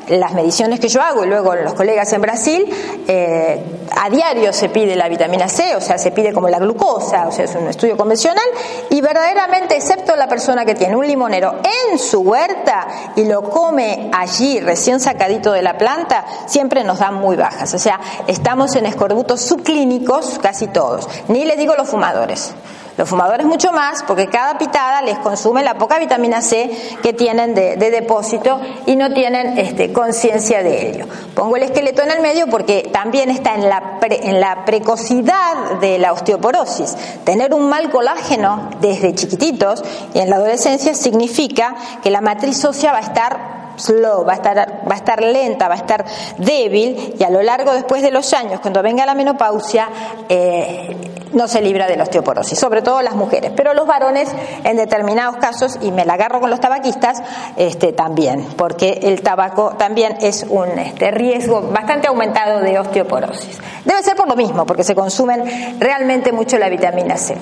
las 0.09 0.35
mediciones 0.35 0.81
que 0.81 0.89
yo 0.89 1.03
hago 1.03 1.25
y 1.25 1.29
luego 1.29 1.55
los 1.55 1.75
colegas 1.75 2.13
en 2.13 2.21
Brasil, 2.21 2.65
eh, 3.09 3.65
a 3.97 4.09
diario 4.11 4.53
se 4.53 4.69
pide 4.69 4.95
la 4.95 5.09
vitamina 5.09 5.49
C, 5.49 5.75
o 5.75 5.81
sea, 5.81 5.99
se 5.99 6.13
pide 6.13 6.33
como 6.33 6.49
la 6.49 6.59
glucosa, 6.59 7.27
o 7.27 7.33
sea, 7.33 7.45
es 7.45 7.55
un 7.55 7.69
estudio 7.69 7.97
convencional, 7.97 8.45
y 8.91 9.01
verdaderamente, 9.01 9.77
excepto 9.77 10.15
la 10.17 10.29
persona 10.29 10.65
que 10.65 10.75
tiene 10.75 10.97
un 10.97 11.07
limonero 11.07 11.57
en 11.91 11.99
su 11.99 12.21
huerta 12.21 12.87
y 13.17 13.25
lo 13.25 13.43
come 13.51 14.11
allí 14.13 14.61
recién 14.61 15.01
sacadito 15.07 15.53
de 15.53 15.63
la 15.63 15.79
planta, 15.79 16.25
siempre 16.47 16.83
nos 16.83 16.99
dan 16.99 17.15
muy 17.15 17.37
bajas. 17.37 17.73
O 17.75 17.79
sea, 17.79 18.01
estamos 18.27 18.75
en 18.75 18.87
escorbutos 18.87 19.41
subclínicos 19.41 20.41
casi 20.41 20.67
todos. 20.67 21.09
Ni 21.29 21.45
les 21.45 21.59
digo 21.59 21.75
los 21.77 21.89
fumadores. 21.89 22.53
Los 22.97 23.09
fumadores 23.11 23.47
mucho 23.47 23.73
más 23.73 24.03
porque 24.05 24.29
cada 24.29 24.57
pitada 24.57 25.03
les 25.03 25.19
consume 25.19 25.63
la 25.63 25.75
poca 25.75 25.99
vitamina 25.99 26.41
C 26.41 26.71
que 27.03 27.13
tienen 27.13 27.55
de, 27.55 27.77
depósito 27.77 28.61
y 28.87 28.97
no 28.97 29.13
tienen 29.13 29.59
este, 29.59 29.93
conciencia 29.93 30.63
de 30.63 30.91
ello. 30.91 31.07
Pongo 31.35 31.57
el 31.57 31.65
esqueleto 31.65 32.03
en 32.03 32.11
el 32.11 32.23
medio 32.23 32.47
porque 32.47 32.89
también 32.93 33.31
está 33.31 33.55
en 33.55 33.69
la, 33.69 34.65
precocidad 34.65 35.79
de 35.81 35.99
la 35.99 36.13
osteoporosis. 36.13 36.97
Tener 37.25 37.53
un 37.53 37.69
mal 37.69 37.91
colágeno 37.91 38.71
desde 38.81 39.15
chiquititos 39.15 39.85
y 40.15 40.21
en 40.21 40.31
la 40.31 40.37
adolescencia 40.37 40.95
significa 40.95 41.75
que 42.03 42.11
la 42.11 42.21
matriz 42.23 42.65
ósea 42.65 42.93
va 42.93 42.99
a 42.99 43.03
estar 43.03 43.57
slow, 43.77 44.25
va 44.25 44.33
a 44.33 44.37
estar, 44.37 44.57
va 44.91 44.95
a 44.95 44.97
estar 44.97 45.23
lenta, 45.23 45.69
va 45.69 45.75
a 45.75 45.79
estar 45.79 46.05
débil 46.39 47.15
y 47.19 47.23
a 47.23 47.31
lo 47.31 47.43
largo 47.43 47.73
después 47.73 48.03
de 48.03 48.11
los 48.11 48.33
años, 48.33 48.61
cuando 48.61 48.83
venga 48.83 49.05
la 49.05 49.15
menopausia, 49.15 49.89
eh, 50.29 50.97
no 51.33 51.49
se 51.49 51.61
libra 51.61 51.87
de 51.87 51.97
la 51.97 52.05
osteoporosis, 52.05 52.59
sobre 52.59 52.83
todo 52.83 53.03
las 53.03 53.15
mujeres, 53.15 53.53
pero 53.57 53.75
los 53.75 53.87
varones 53.87 54.29
en 54.65 54.77
determinados 54.77 55.37
casos, 55.37 55.79
y 55.81 55.91
me 55.91 56.05
la 56.05 56.15
agarro 56.15 56.41
con 56.41 56.51
los 56.51 56.61
tabaquistas, 56.61 57.23
este, 57.57 57.93
también, 57.93 58.47
porque 58.57 59.01
el 59.03 59.23
tabaco 59.23 59.75
también 59.77 60.17
es 60.21 60.45
un 60.49 60.79
este, 60.79 61.11
riesgo 61.11 61.63
bastante 61.63 62.09
aumentado 62.09 62.61
de 62.61 62.79
osteoporosis. 62.79 63.59
Debe 63.85 64.03
ser 64.03 64.17
por 64.17 64.29
lo 64.29 64.37
mismo, 64.37 64.67
porque 64.67 64.85
se 64.85 64.95
consumen 64.95 65.79
realmente 65.79 66.33
mucho 66.33 66.59
la 66.59 66.69
vitamina 66.69 67.17
C. 67.17 67.37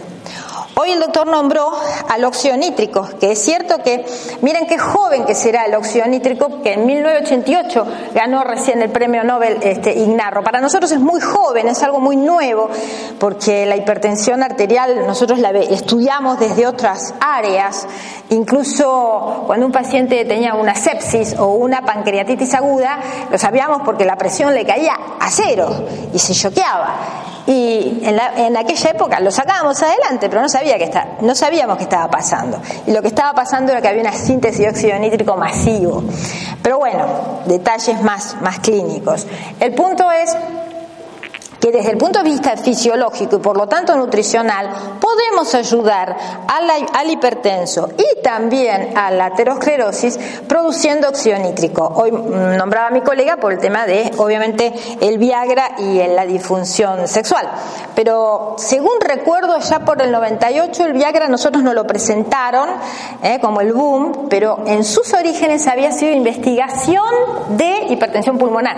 Hoy 0.76 0.90
el 0.90 0.98
doctor 0.98 1.28
nombró 1.28 1.70
al 2.08 2.24
óxido 2.24 2.56
nítrico, 2.56 3.08
que 3.20 3.30
es 3.30 3.38
cierto 3.38 3.78
que, 3.78 4.04
miren 4.42 4.66
qué 4.66 4.76
joven 4.76 5.24
que 5.24 5.36
será 5.36 5.66
el 5.66 5.74
óxido 5.76 6.06
nítrico, 6.06 6.62
que 6.62 6.72
en 6.72 6.84
1988 6.84 7.86
ganó 8.12 8.42
recién 8.42 8.82
el 8.82 8.90
premio 8.90 9.22
Nobel 9.22 9.58
este, 9.62 9.92
Ignarro. 9.92 10.42
Para 10.42 10.60
nosotros 10.60 10.90
es 10.90 10.98
muy 10.98 11.20
joven, 11.20 11.68
es 11.68 11.80
algo 11.84 12.00
muy 12.00 12.16
nuevo, 12.16 12.68
porque 13.20 13.66
la 13.66 13.76
hipertensión 13.76 14.42
arterial 14.42 15.06
nosotros 15.06 15.38
la 15.38 15.50
estudiamos 15.50 16.40
desde 16.40 16.66
otras 16.66 17.14
áreas, 17.20 17.86
incluso 18.30 19.44
cuando 19.46 19.66
un 19.66 19.72
paciente 19.72 20.24
tenía 20.24 20.54
una 20.54 20.74
sepsis 20.74 21.36
o 21.38 21.54
una 21.54 21.82
pancreatitis 21.82 22.52
aguda, 22.52 22.98
lo 23.30 23.38
sabíamos 23.38 23.82
porque 23.84 24.04
la 24.04 24.16
presión 24.16 24.52
le 24.52 24.66
caía 24.66 24.94
a 25.20 25.30
cero 25.30 25.68
y 26.12 26.18
se 26.18 26.34
choqueaba. 26.34 27.33
Y 27.46 28.00
en, 28.02 28.56
aquella 28.56 28.90
época 28.90 29.20
lo 29.20 29.30
sacábamos 29.30 29.82
adelante, 29.82 30.28
pero 30.28 30.40
no, 30.40 30.48
sabía 30.48 30.78
que 30.78 30.84
está, 30.84 31.16
no 31.20 31.34
sabíamos 31.34 31.76
qué 31.76 31.84
estaba 31.84 32.08
pasando. 32.08 32.60
Y 32.86 32.92
lo 32.92 33.02
que 33.02 33.08
estaba 33.08 33.34
pasando 33.34 33.72
era 33.72 33.82
que 33.82 33.88
había 33.88 34.00
una 34.00 34.12
síntesis 34.12 34.60
de 34.60 34.68
óxido 34.70 34.98
nítrico 34.98 35.36
masivo. 35.36 36.04
Pero 36.62 36.78
bueno, 36.78 37.04
detalles 37.44 38.00
más, 38.02 38.36
más 38.40 38.60
clínicos. 38.60 39.26
El 39.60 39.74
punto 39.74 40.10
es 40.10 40.34
que 41.64 41.72
desde 41.72 41.92
el 41.92 41.96
punto 41.96 42.18
de 42.18 42.26
vista 42.28 42.58
fisiológico 42.58 43.36
y 43.36 43.38
por 43.38 43.56
lo 43.56 43.66
tanto 43.66 43.96
nutricional 43.96 44.68
podemos 45.00 45.54
ayudar 45.54 46.14
al, 46.46 47.10
hipertenso 47.10 47.88
y 47.96 48.20
también 48.20 48.94
a 48.98 49.10
la 49.10 49.26
aterosclerosis 49.26 50.18
produciendo 50.46 51.08
óxido 51.08 51.38
nítrico. 51.38 51.90
Hoy 51.96 52.10
nombraba 52.10 52.88
a 52.88 52.90
mi 52.90 53.00
colega 53.00 53.38
por 53.38 53.50
el 53.50 53.60
tema 53.60 53.86
de, 53.86 54.10
obviamente, 54.18 54.74
el 55.00 55.16
Viagra 55.16 55.76
y 55.78 56.06
la 56.06 56.26
disfunción 56.26 57.08
sexual. 57.08 57.48
Pero 57.94 58.56
según 58.58 59.00
recuerdo, 59.00 59.58
ya 59.60 59.86
por 59.86 60.02
el 60.02 60.12
98 60.12 60.84
el 60.84 60.92
Viagra 60.92 61.28
nosotros 61.28 61.64
nos 61.64 61.74
lo 61.74 61.86
presentaron 61.86 62.68
eh, 63.22 63.38
como 63.40 63.62
el 63.62 63.72
boom, 63.72 64.26
pero 64.28 64.64
en 64.66 64.84
sus 64.84 65.14
orígenes 65.14 65.66
había 65.66 65.92
sido 65.92 66.12
investigación 66.12 67.06
de 67.56 67.86
hipertensión 67.88 68.36
pulmonar 68.36 68.76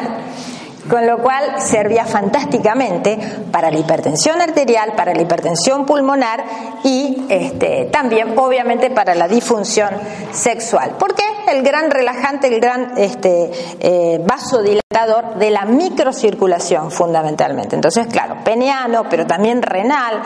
con 0.89 1.07
lo 1.07 1.19
cual 1.19 1.61
servía 1.61 2.05
fantásticamente 2.05 3.19
para 3.51 3.71
la 3.71 3.79
hipertensión 3.79 4.41
arterial, 4.41 4.93
para 4.97 5.15
la 5.15 5.23
hipertensión 5.23 5.87
pulmonar 5.87 6.45
y 6.85 7.25
este, 7.29 7.89
también 7.91 8.39
obviamente 8.39 8.91
para 8.91 9.15
la 9.15 9.29
disfunción 9.29 9.91
sexual. 10.33 10.93
¿Por 10.99 11.15
qué? 11.15 11.25
El 11.49 11.63
gran 11.63 11.91
relajante, 11.91 12.49
el 12.49 12.61
gran 12.61 12.95
este, 12.97 13.51
eh, 13.81 14.21
vasodilatador 14.25 15.37
de 15.37 15.51
la 15.51 15.65
microcirculación 15.65 16.91
fundamentalmente. 16.91 17.77
Entonces, 17.77 18.07
claro, 18.09 18.39
peneano, 18.45 19.05
pero 19.09 19.27
también 19.27 19.63
renal, 19.63 20.23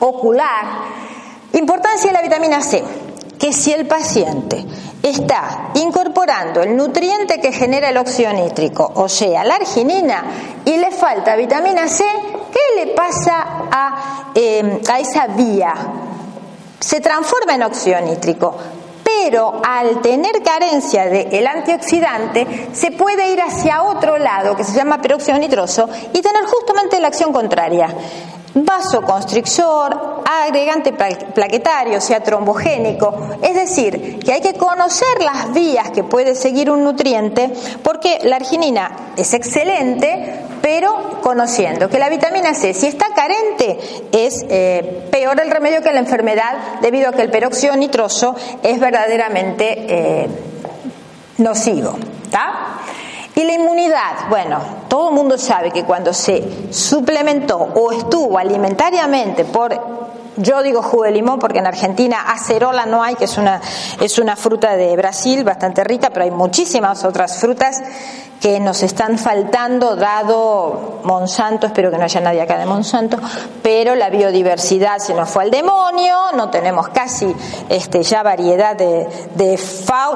ocular. 0.00 0.64
Importancia 1.52 2.08
de 2.10 2.14
la 2.14 2.22
vitamina 2.22 2.62
C 2.62 2.82
que 3.38 3.52
si 3.52 3.72
el 3.72 3.88
paciente 3.88 4.64
está 5.02 5.70
incorporando 5.74 6.62
el 6.62 6.76
nutriente 6.76 7.40
que 7.40 7.52
genera 7.52 7.88
el 7.88 7.96
óxido 7.96 8.32
nítrico, 8.32 8.90
o 8.94 9.08
sea, 9.08 9.44
la 9.44 9.56
arginina, 9.56 10.24
y 10.64 10.76
le 10.76 10.90
falta 10.92 11.34
vitamina 11.34 11.88
C, 11.88 12.04
¿qué 12.52 12.84
le 12.84 12.94
pasa 12.94 13.44
a, 13.70 14.30
em, 14.34 14.80
esa 14.98 15.26
vía? 15.28 15.74
Se 16.78 17.00
transforma 17.00 17.54
en 17.54 17.62
óxido 17.64 18.00
nítrico, 18.00 18.56
pero 19.04 19.60
al 19.64 20.00
tener 20.00 20.42
carencia 20.42 21.06
del 21.06 21.46
antioxidante 21.46 22.70
se 22.72 22.92
puede 22.92 23.32
ir 23.32 23.40
hacia 23.40 23.82
otro 23.82 24.18
lado 24.18 24.56
que 24.56 24.64
se 24.64 24.72
llama 24.72 25.00
peróxido 25.00 25.38
nitroso 25.38 25.88
y 26.12 26.20
tener 26.20 26.44
justamente 26.44 27.00
la 27.00 27.08
acción 27.08 27.32
contraria 27.32 27.88
vasoconstrictor, 28.54 30.22
agregante 30.24 30.92
plaquetario, 30.92 32.00
sea, 32.00 32.22
trombogénico. 32.22 33.14
Es 33.42 33.54
decir, 33.54 34.18
que 34.18 34.32
hay 34.32 34.40
que 34.40 34.54
conocer 34.54 35.22
las 35.22 35.52
vías 35.52 35.90
que 35.90 36.04
puede 36.04 36.34
seguir 36.34 36.70
un 36.70 36.84
nutriente, 36.84 37.50
porque 37.82 38.18
la 38.24 38.36
arginina 38.36 39.12
es 39.16 39.32
excelente, 39.34 40.40
pero 40.60 41.20
conociendo 41.22 41.88
que 41.88 41.98
la 41.98 42.08
vitamina 42.08 42.54
C, 42.54 42.74
si 42.74 42.86
está 42.86 43.06
carente, 43.14 43.78
es 44.12 44.44
eh, 44.48 45.08
peor 45.10 45.40
el 45.40 45.50
remedio 45.50 45.82
que 45.82 45.92
la 45.92 46.00
enfermedad, 46.00 46.80
debido 46.80 47.08
a 47.08 47.12
que 47.12 47.22
el 47.22 47.30
peróxido 47.30 47.76
nitroso 47.76 48.36
es 48.62 48.78
verdaderamente 48.78 49.86
eh, 49.88 50.28
nocivo. 51.38 51.96
¿Está? 52.24 52.80
Y 53.34 53.44
la 53.44 53.54
inmunidad, 53.54 54.28
bueno, 54.28 54.58
todo 54.88 55.08
el 55.08 55.14
mundo 55.14 55.38
sabe 55.38 55.70
que 55.70 55.84
cuando 55.84 56.12
se 56.12 56.72
suplementó 56.72 57.56
o 57.58 57.92
estuvo 57.92 58.36
alimentariamente 58.36 59.44
por 59.44 59.72
yo 60.36 60.62
digo 60.62 60.82
jugo 60.82 61.04
de 61.04 61.12
limón 61.12 61.38
porque 61.38 61.58
en 61.58 61.66
Argentina 61.66 62.24
acerola 62.28 62.86
no 62.86 63.02
hay, 63.02 63.14
que 63.14 63.24
es 63.24 63.38
una, 63.38 63.60
es 64.00 64.18
una 64.18 64.36
fruta 64.36 64.76
de 64.76 64.96
Brasil 64.96 65.44
bastante 65.44 65.84
rica, 65.84 66.10
pero 66.10 66.24
hay 66.24 66.30
muchísimas 66.30 67.04
otras 67.04 67.38
frutas 67.38 67.82
que 68.40 68.58
nos 68.58 68.82
están 68.82 69.18
faltando 69.18 69.94
dado 69.94 71.00
Monsanto, 71.04 71.68
espero 71.68 71.92
que 71.92 71.98
no 71.98 72.04
haya 72.04 72.20
nadie 72.20 72.40
acá 72.40 72.58
de 72.58 72.66
Monsanto, 72.66 73.16
pero 73.62 73.94
la 73.94 74.10
biodiversidad 74.10 74.98
se 74.98 75.14
nos 75.14 75.28
fue 75.28 75.44
al 75.44 75.52
demonio, 75.52 76.16
no 76.34 76.50
tenemos 76.50 76.88
casi 76.88 77.32
este, 77.68 78.02
ya 78.02 78.24
variedad 78.24 78.74
de, 78.74 79.06
de, 79.36 79.60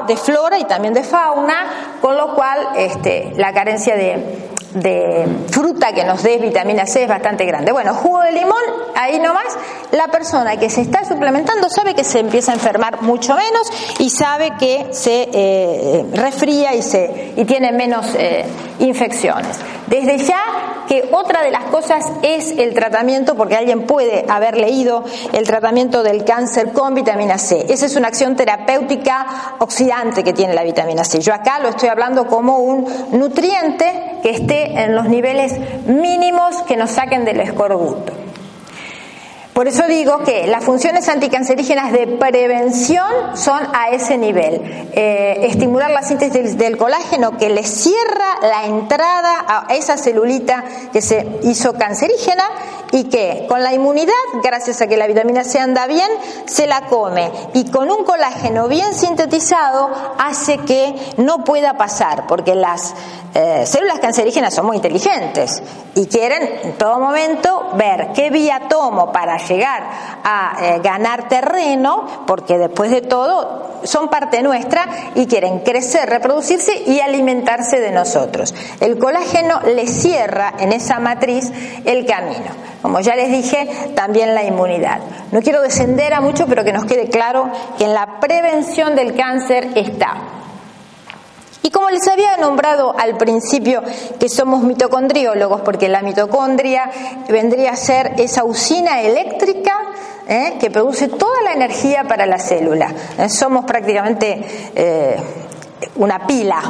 de 0.07 0.17
flora 0.17 0.59
y 0.59 0.65
también 0.65 0.93
de 0.93 1.03
fauna, 1.03 1.97
con 2.01 2.17
lo 2.17 2.35
cual 2.35 2.67
este, 2.75 3.33
la 3.37 3.53
carencia 3.53 3.95
de, 3.95 4.46
de 4.81 5.27
fruta 5.51 5.91
que 5.93 6.03
nos 6.03 6.23
dé 6.23 6.37
vitamina 6.37 6.85
C 6.85 7.03
es 7.03 7.09
bastante 7.09 7.45
grande. 7.45 7.71
Bueno, 7.71 7.93
jugo 7.93 8.21
de 8.21 8.31
limón, 8.31 8.61
ahí 8.95 9.19
nomás, 9.19 9.57
la 9.91 10.07
persona 10.07 10.57
que 10.57 10.69
se 10.69 10.81
está 10.81 11.05
suplementando 11.05 11.69
sabe 11.69 11.93
que 11.93 12.03
se 12.03 12.19
empieza 12.19 12.51
a 12.51 12.55
enfermar 12.55 13.01
mucho 13.01 13.35
menos 13.35 13.71
y 13.99 14.09
sabe 14.09 14.53
que 14.59 14.87
se 14.91 15.29
eh, 15.31 16.05
resfría 16.13 16.75
y, 16.75 16.81
se, 16.81 17.33
y 17.35 17.45
tiene 17.45 17.71
menos 17.71 18.07
eh, 18.15 18.45
infecciones. 18.79 19.57
Desde 19.87 20.17
ya 20.17 20.76
que 20.87 21.09
otra 21.11 21.41
de 21.41 21.51
las 21.51 21.65
cosas 21.65 22.05
es 22.21 22.51
el 22.51 22.73
tratamiento, 22.73 23.35
porque 23.35 23.55
alguien 23.55 23.85
puede 23.85 24.25
haber 24.29 24.57
leído 24.57 25.03
el 25.33 25.45
tratamiento 25.45 26.03
del 26.03 26.23
cáncer 26.23 26.71
con 26.71 26.95
vitamina 26.95 27.37
C. 27.37 27.65
Esa 27.69 27.85
es 27.85 27.95
una 27.95 28.07
acción 28.07 28.35
terapéutica 28.35 29.55
oxidante 29.59 30.23
que 30.23 30.33
tiene 30.33 30.53
la 30.53 30.63
vitamina 30.63 31.03
C. 31.03 31.19
Yo 31.19 31.33
acá 31.33 31.59
lo 31.59 31.69
estoy 31.69 31.89
hablando 31.89 32.27
como 32.27 32.59
un 32.59 32.87
nutriente 33.11 34.19
que 34.23 34.31
esté 34.31 34.83
en 34.83 34.95
los 34.95 35.07
niveles 35.07 35.53
mínimos 35.85 36.61
que 36.63 36.75
nos 36.75 36.91
saquen 36.91 37.25
del 37.25 37.41
escorbuto. 37.41 38.13
Por 39.57 39.67
eso 39.67 39.87
digo 39.87 40.19
que 40.19 40.45
las 40.45 40.63
funciones 40.63 41.09
anticancerígenas 41.09 41.91
de 41.91 42.05
prevención 42.05 43.35
son 43.35 43.59
a 43.73 43.89
ese 43.89 44.15
nivel. 44.15 44.61
Eh, 44.93 45.47
estimular 45.49 45.89
la 45.89 46.03
síntesis 46.03 46.59
del 46.59 46.77
colágeno 46.77 47.39
que 47.39 47.49
le 47.49 47.63
cierra 47.63 48.37
la 48.43 48.67
entrada 48.67 49.65
a 49.67 49.73
esa 49.73 49.97
celulita 49.97 50.63
que 50.93 51.01
se 51.01 51.39
hizo 51.41 51.73
cancerígena 51.73 52.43
y 52.91 53.05
que 53.05 53.45
con 53.47 53.63
la 53.63 53.73
inmunidad, 53.73 54.13
gracias 54.43 54.81
a 54.81 54.87
que 54.87 54.97
la 54.97 55.07
vitamina 55.07 55.43
C 55.43 55.59
anda 55.59 55.87
bien, 55.87 56.09
se 56.45 56.67
la 56.67 56.81
come 56.87 57.31
y 57.53 57.69
con 57.69 57.91
un 57.91 58.03
colágeno 58.03 58.67
bien 58.67 58.93
sintetizado 58.93 59.89
hace 60.17 60.57
que 60.59 60.95
no 61.17 61.43
pueda 61.43 61.77
pasar, 61.77 62.27
porque 62.27 62.55
las 62.55 62.93
eh, 63.33 63.65
células 63.65 63.99
cancerígenas 63.99 64.53
son 64.53 64.65
muy 64.65 64.77
inteligentes 64.77 65.61
y 65.95 66.07
quieren 66.07 66.59
en 66.63 66.73
todo 66.73 66.99
momento 66.99 67.71
ver 67.75 68.09
qué 68.15 68.29
vía 68.29 68.61
tomo 68.69 69.11
para 69.11 69.37
llegar 69.37 69.83
a 70.23 70.57
eh, 70.61 70.79
ganar 70.83 71.27
terreno, 71.27 72.23
porque 72.25 72.57
después 72.57 72.91
de 72.91 73.01
todo 73.01 73.67
son 73.83 74.09
parte 74.09 74.41
nuestra 74.41 74.87
y 75.15 75.27
quieren 75.27 75.59
crecer, 75.59 76.09
reproducirse 76.09 76.83
y 76.87 76.99
alimentarse 76.99 77.79
de 77.79 77.91
nosotros. 77.91 78.53
El 78.79 78.97
colágeno 78.97 79.59
le 79.61 79.87
cierra 79.87 80.53
en 80.59 80.73
esa 80.73 80.99
matriz 80.99 81.51
el 81.85 82.05
camino. 82.05 82.67
Como 82.87 83.01
ya 83.01 83.17
les 83.17 83.29
dije, 83.29 83.67
también 83.95 84.33
la 84.33 84.45
inmunidad. 84.45 85.01
No 85.33 85.41
quiero 85.41 85.61
descender 85.61 86.13
a 86.13 86.21
mucho, 86.21 86.45
pero 86.47 86.63
que 86.63 86.71
nos 86.71 86.85
quede 86.85 87.09
claro 87.09 87.51
que 87.77 87.83
en 87.83 87.93
la 87.93 88.21
prevención 88.21 88.95
del 88.95 89.13
cáncer 89.13 89.71
está 89.75 90.15
y 91.63 91.69
como 91.69 91.89
les 91.89 92.07
había 92.07 92.37
nombrado 92.37 92.97
al 92.97 93.17
principio 93.17 93.83
que 94.17 94.29
somos 94.29 94.63
mitocondriólogos, 94.63 95.59
porque 95.61 95.89
la 95.89 96.01
mitocondria 96.01 96.89
vendría 97.27 97.71
a 97.71 97.75
ser 97.75 98.13
esa 98.19 98.45
usina 98.45 99.01
eléctrica 99.01 99.73
¿eh? 100.29 100.53
que 100.61 100.71
produce 100.71 101.09
toda 101.09 101.41
la 101.43 101.51
energía 101.51 102.05
para 102.05 102.25
la 102.25 102.39
célula. 102.39 102.93
¿eh? 103.17 103.27
somos 103.27 103.65
prácticamente... 103.65 104.71
Eh, 104.73 105.17
una 105.95 106.25
pila. 106.25 106.61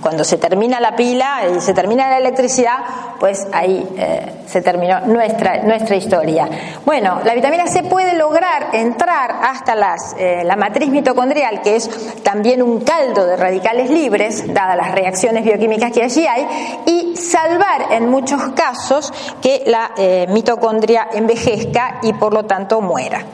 Cuando 0.00 0.24
se 0.24 0.36
termina 0.36 0.80
la 0.80 0.96
pila 0.96 1.42
y 1.56 1.60
se 1.60 1.72
termina 1.72 2.10
la 2.10 2.18
electricidad, 2.18 2.78
pues 3.20 3.46
ahí 3.52 3.88
eh, 3.96 4.42
se 4.46 4.60
terminó 4.60 5.00
nuestra, 5.00 5.62
nuestra 5.62 5.94
historia. 5.94 6.48
Bueno, 6.84 7.20
la 7.24 7.34
vitamina 7.34 7.66
C 7.68 7.84
puede 7.84 8.14
lograr 8.14 8.70
entrar 8.72 9.32
hasta 9.42 9.76
las, 9.76 10.16
eh, 10.18 10.42
la 10.44 10.56
matriz 10.56 10.90
mitocondrial, 10.90 11.62
que 11.62 11.76
es 11.76 12.22
también 12.22 12.62
un 12.62 12.80
caldo 12.80 13.24
de 13.26 13.36
radicales 13.36 13.90
libres, 13.90 14.52
dadas 14.52 14.76
las 14.76 14.92
reacciones 14.92 15.44
bioquímicas 15.44 15.92
que 15.92 16.02
allí 16.02 16.26
hay, 16.26 16.46
y 16.86 17.16
salvar 17.16 17.92
en 17.92 18.10
muchos 18.10 18.42
casos 18.54 19.12
que 19.40 19.62
la 19.66 19.92
eh, 19.96 20.26
mitocondria 20.30 21.08
envejezca 21.12 22.00
y 22.02 22.12
por 22.14 22.34
lo 22.34 22.44
tanto 22.44 22.80
muera. 22.80 23.24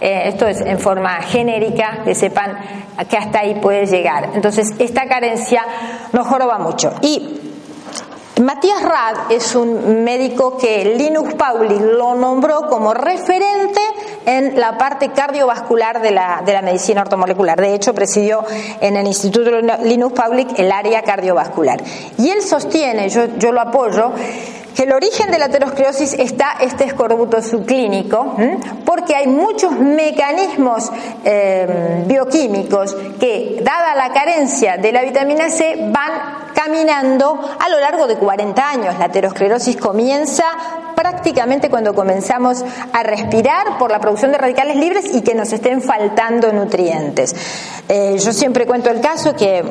Esto 0.00 0.46
es 0.46 0.60
en 0.60 0.78
forma 0.78 1.20
genérica, 1.22 2.02
que 2.04 2.14
sepan 2.14 2.56
que 3.10 3.16
hasta 3.16 3.40
ahí 3.40 3.56
puede 3.56 3.84
llegar. 3.86 4.17
Entonces, 4.34 4.74
esta 4.78 5.06
carencia 5.06 5.64
nos 6.12 6.26
joroba 6.26 6.58
mucho. 6.58 6.92
Y 7.02 7.38
Matías 8.40 8.82
Rad 8.82 9.32
es 9.32 9.56
un 9.56 10.04
médico 10.04 10.56
que 10.56 10.94
Linus 10.96 11.34
Pauling 11.34 11.98
lo 11.98 12.14
nombró 12.14 12.68
como 12.68 12.94
referente 12.94 13.80
en 14.28 14.60
la 14.60 14.76
parte 14.76 15.08
cardiovascular 15.08 16.02
de 16.02 16.10
la, 16.10 16.42
de 16.44 16.52
la 16.52 16.60
medicina 16.60 17.00
ortomolecular. 17.00 17.58
De 17.58 17.72
hecho, 17.74 17.94
presidió 17.94 18.44
en 18.78 18.96
el 18.98 19.06
Instituto 19.06 19.50
Linus 19.82 20.12
Pauling 20.12 20.48
el 20.58 20.70
área 20.70 21.02
cardiovascular. 21.02 21.82
Y 22.18 22.28
él 22.28 22.42
sostiene, 22.42 23.08
yo, 23.08 23.38
yo 23.38 23.52
lo 23.52 23.62
apoyo, 23.62 24.12
que 24.78 24.84
el 24.84 24.92
origen 24.92 25.30
de 25.32 25.38
la 25.38 25.46
aterosclerosis 25.46 26.12
está 26.12 26.56
este 26.60 26.84
escorbuto 26.84 27.42
subclínico, 27.42 28.36
porque 28.84 29.16
hay 29.16 29.26
muchos 29.26 29.72
mecanismos 29.72 30.92
eh, 31.24 32.04
bioquímicos 32.06 32.94
que, 33.18 33.60
dada 33.62 33.96
la 33.96 34.12
carencia 34.12 34.76
de 34.76 34.92
la 34.92 35.02
vitamina 35.02 35.50
C, 35.50 35.88
van 35.90 36.52
caminando 36.54 37.40
a 37.58 37.68
lo 37.68 37.80
largo 37.80 38.06
de 38.06 38.16
40 38.18 38.70
años. 38.70 38.98
La 38.98 39.06
aterosclerosis 39.06 39.76
comienza 39.76 40.44
prácticamente 40.94 41.70
cuando 41.70 41.94
comenzamos 41.94 42.64
a 42.92 43.02
respirar 43.04 43.78
por 43.78 43.90
la 43.90 44.00
producción 44.00 44.17
de 44.26 44.38
radicales 44.38 44.76
libres 44.76 45.14
y 45.14 45.22
que 45.22 45.34
nos 45.34 45.52
estén 45.52 45.80
faltando 45.80 46.52
nutrientes. 46.52 47.34
Eh, 47.88 48.16
yo 48.18 48.32
siempre 48.32 48.66
cuento 48.66 48.90
el 48.90 49.00
caso 49.00 49.34
que 49.34 49.62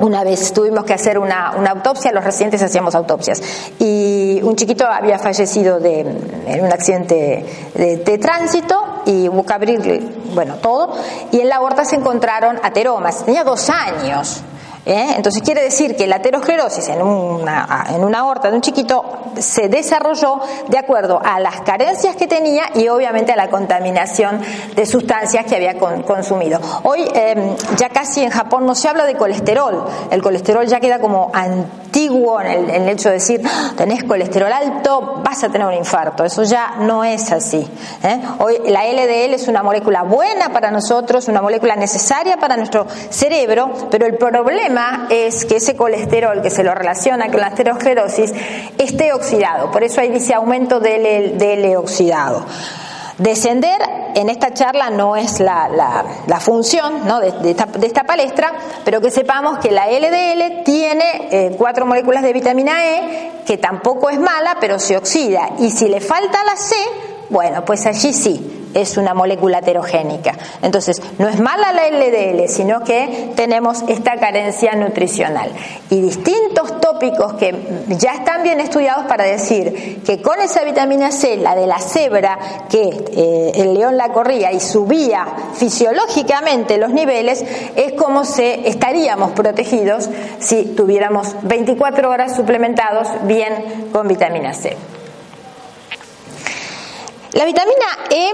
una 0.00 0.24
vez 0.24 0.52
tuvimos 0.52 0.84
que 0.84 0.92
hacer 0.92 1.18
una, 1.18 1.48
autopsia, 1.48 2.12
los 2.12 2.24
residentes 2.24 2.62
hacíamos 2.62 2.94
autopsias, 2.94 3.40
y 3.78 4.40
un 4.42 4.56
chiquito 4.56 4.86
había 4.86 5.18
fallecido 5.18 5.78
de, 5.78 6.00
en 6.00 6.64
un 6.64 6.72
accidente 6.72 7.44
de, 7.74 8.18
tránsito 8.18 9.02
y 9.06 9.28
hubo 9.28 9.44
que 9.44 10.02
bueno, 10.34 10.56
todo, 10.56 10.94
y 11.30 11.40
en 11.40 11.48
la 11.48 11.56
aorta 11.56 11.84
se 11.84 11.96
encontraron 11.96 12.58
ateromas, 12.62 13.24
tenía 13.24 13.44
dos 13.44 13.70
años. 13.70 14.42
¿Eh? 14.86 15.14
Entonces 15.16 15.42
quiere 15.42 15.62
decir 15.62 15.96
que 15.96 16.06
la 16.06 16.16
aterosclerosis 16.16 16.88
en 16.88 17.02
una, 17.02 17.86
en 17.88 18.04
una 18.04 18.20
aorta 18.20 18.50
de 18.50 18.56
un 18.56 18.62
chiquito 18.62 19.04
se 19.38 19.68
desarrolló 19.68 20.40
de 20.68 20.78
acuerdo 20.78 21.20
a 21.22 21.40
las 21.40 21.60
carencias 21.62 22.16
que 22.16 22.26
tenía 22.26 22.64
y 22.74 22.88
obviamente 22.88 23.32
a 23.32 23.36
la 23.36 23.50
contaminación 23.50 24.40
de 24.74 24.86
sustancias 24.86 25.44
que 25.46 25.56
había 25.56 25.78
consumido. 25.78 26.60
Hoy 26.82 27.08
em, 27.14 27.56
ya 27.76 27.88
casi 27.88 28.22
en 28.22 28.30
Japón 28.30 28.66
no 28.66 28.74
se 28.74 28.88
habla 28.88 29.04
de 29.04 29.16
colesterol, 29.16 29.84
el 30.10 30.22
colesterol 30.22 30.66
ya 30.66 30.80
queda 30.80 30.98
como 30.98 31.30
antiguo 31.32 32.40
en 32.40 32.70
el, 32.70 32.88
hecho 32.88 33.08
de 33.08 33.14
decir 33.14 33.40
ah, 33.44 33.72
tenés 33.76 34.04
colesterol 34.04 34.52
alto, 34.52 35.20
vas 35.24 35.42
a 35.44 35.48
tener 35.48 35.66
un 35.66 35.74
infarto, 35.74 36.24
eso 36.24 36.42
ya 36.42 36.76
no 36.80 37.04
es 37.04 37.32
así. 37.32 37.66
¿eh? 38.02 38.20
Hoy 38.38 38.58
la 38.66 38.84
LDL 38.84 39.34
es 39.34 39.48
una 39.48 39.62
molécula 39.62 40.02
buena 40.02 40.52
para 40.52 40.70
nosotros, 40.70 41.28
una 41.28 41.42
molécula 41.42 41.76
necesaria 41.76 42.36
para 42.36 42.56
nuestro 42.56 42.86
cerebro, 43.10 43.72
pero 43.90 44.06
el 44.06 44.16
problema 44.16 44.73
es 45.10 45.44
que 45.44 45.56
ese 45.56 45.76
colesterol 45.76 46.42
que 46.42 46.50
se 46.50 46.64
lo 46.64 46.74
relaciona 46.74 47.30
con 47.30 47.40
la 47.40 47.48
aterosclerosis 47.48 48.32
esté 48.78 49.12
oxidado. 49.12 49.70
Por 49.70 49.84
eso 49.84 50.00
ahí 50.00 50.10
dice 50.10 50.34
aumento 50.34 50.80
del, 50.80 51.38
del 51.38 51.76
oxidado. 51.76 52.44
Descender 53.18 53.80
en 54.16 54.28
esta 54.28 54.52
charla 54.52 54.90
no 54.90 55.14
es 55.14 55.38
la, 55.38 56.04
función 56.40 57.06
¿no? 57.06 57.20
de, 57.20 57.28
esta, 57.50 57.66
de, 57.66 57.86
esta, 57.86 58.02
palestra, 58.02 58.52
pero 58.84 59.00
que 59.00 59.10
sepamos 59.12 59.58
que 59.58 59.70
la 59.70 59.86
LDL 59.86 60.64
tiene 60.64 61.28
eh, 61.30 61.54
cuatro 61.56 61.86
moléculas 61.86 62.24
de 62.24 62.32
vitamina 62.32 62.84
E, 62.84 63.30
que 63.46 63.56
tampoco 63.56 64.10
es 64.10 64.18
mala, 64.18 64.56
pero 64.60 64.80
se 64.80 64.96
oxida. 64.96 65.50
Y 65.58 65.70
si 65.70 65.88
le 65.88 66.00
falta 66.00 66.42
la 66.44 66.56
C, 66.56 66.74
bueno, 67.30 67.64
pues 67.64 67.86
allí 67.86 68.12
sí, 68.12 68.63
es 68.74 68.96
una 68.96 69.14
molécula 69.14 69.58
heterogénica. 69.58 70.36
Entonces, 70.62 71.00
no 71.18 71.28
es 71.28 71.40
mala 71.40 71.72
la 71.72 71.88
LDL, 71.88 72.48
sino 72.48 72.82
que 72.84 73.30
tenemos 73.36 73.84
esta 73.88 74.16
carencia 74.16 74.74
nutricional. 74.74 75.50
Y 75.90 76.00
distintos 76.00 76.80
tópicos 76.80 77.34
que 77.34 77.54
ya 77.88 78.14
están 78.14 78.42
bien 78.42 78.60
estudiados 78.60 79.06
para 79.06 79.24
decir 79.24 80.02
que 80.04 80.20
con 80.20 80.40
esa 80.40 80.64
vitamina 80.64 81.12
C, 81.12 81.36
la 81.36 81.54
de 81.54 81.66
la 81.66 81.78
cebra, 81.78 82.38
que 82.68 82.82
eh, 82.82 83.52
el 83.54 83.74
león 83.74 83.96
la 83.96 84.10
corría 84.10 84.52
y 84.52 84.60
subía 84.60 85.26
fisiológicamente 85.54 86.78
los 86.78 86.90
niveles, 86.90 87.44
es 87.76 87.92
como 87.92 88.24
se 88.24 88.68
estaríamos 88.68 89.32
protegidos 89.32 90.08
si 90.38 90.64
tuviéramos 90.64 91.36
24 91.42 92.10
horas 92.10 92.36
suplementados 92.36 93.08
bien 93.24 93.88
con 93.92 94.08
vitamina 94.08 94.52
C. 94.52 94.76
La 97.34 97.44
vitamina 97.44 97.86
E, 98.10 98.32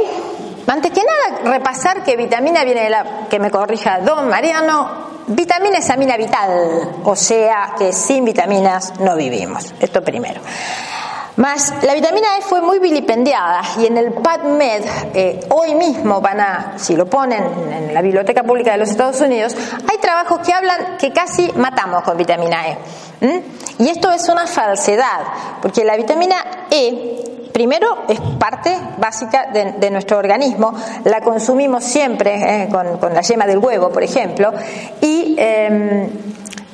antes 0.66 0.92
que 0.92 1.02
nada, 1.02 1.52
repasar 1.52 2.04
que 2.04 2.16
vitamina 2.16 2.64
viene 2.64 2.82
de 2.82 2.90
la, 2.90 3.26
que 3.30 3.38
me 3.38 3.50
corrija 3.50 4.00
don 4.00 4.28
Mariano, 4.28 5.22
vitamina 5.26 5.78
es 5.78 5.88
amina 5.88 6.16
vital, 6.16 7.00
o 7.02 7.16
sea 7.16 7.74
que 7.78 7.92
sin 7.92 8.26
vitaminas 8.26 9.00
no 9.00 9.16
vivimos. 9.16 9.74
Esto 9.80 10.04
primero. 10.04 10.42
Más, 11.40 11.72
la 11.84 11.94
vitamina 11.94 12.36
E 12.38 12.42
fue 12.42 12.60
muy 12.60 12.78
vilipendiada 12.80 13.62
y 13.78 13.86
en 13.86 13.96
el 13.96 14.12
PubMed, 14.12 14.84
eh, 15.14 15.40
hoy 15.48 15.74
mismo 15.74 16.20
van 16.20 16.38
a, 16.38 16.74
si 16.76 16.94
lo 16.94 17.06
ponen 17.06 17.42
en 17.72 17.94
la 17.94 18.02
Biblioteca 18.02 18.42
Pública 18.42 18.72
de 18.72 18.76
los 18.76 18.90
Estados 18.90 19.22
Unidos, 19.22 19.56
hay 19.90 19.96
trabajos 19.96 20.40
que 20.40 20.52
hablan 20.52 20.98
que 20.98 21.14
casi 21.14 21.50
matamos 21.52 22.02
con 22.02 22.18
vitamina 22.18 22.68
E. 22.68 22.78
Y 23.78 23.88
esto 23.88 24.12
es 24.12 24.28
una 24.28 24.46
falsedad, 24.46 25.20
porque 25.62 25.82
la 25.82 25.96
vitamina 25.96 26.36
E 26.70 27.48
primero 27.54 28.04
es 28.06 28.20
parte 28.38 28.76
básica 28.98 29.46
de, 29.50 29.90
nuestro 29.90 30.18
organismo, 30.18 30.74
la 31.04 31.22
consumimos 31.22 31.84
siempre 31.84 32.64
eh, 32.64 32.68
con, 32.68 33.14
la 33.14 33.22
yema 33.22 33.46
del 33.46 33.60
huevo, 33.60 33.88
por 33.88 34.02
ejemplo, 34.02 34.52
y 35.00 35.36
em, 35.38 36.10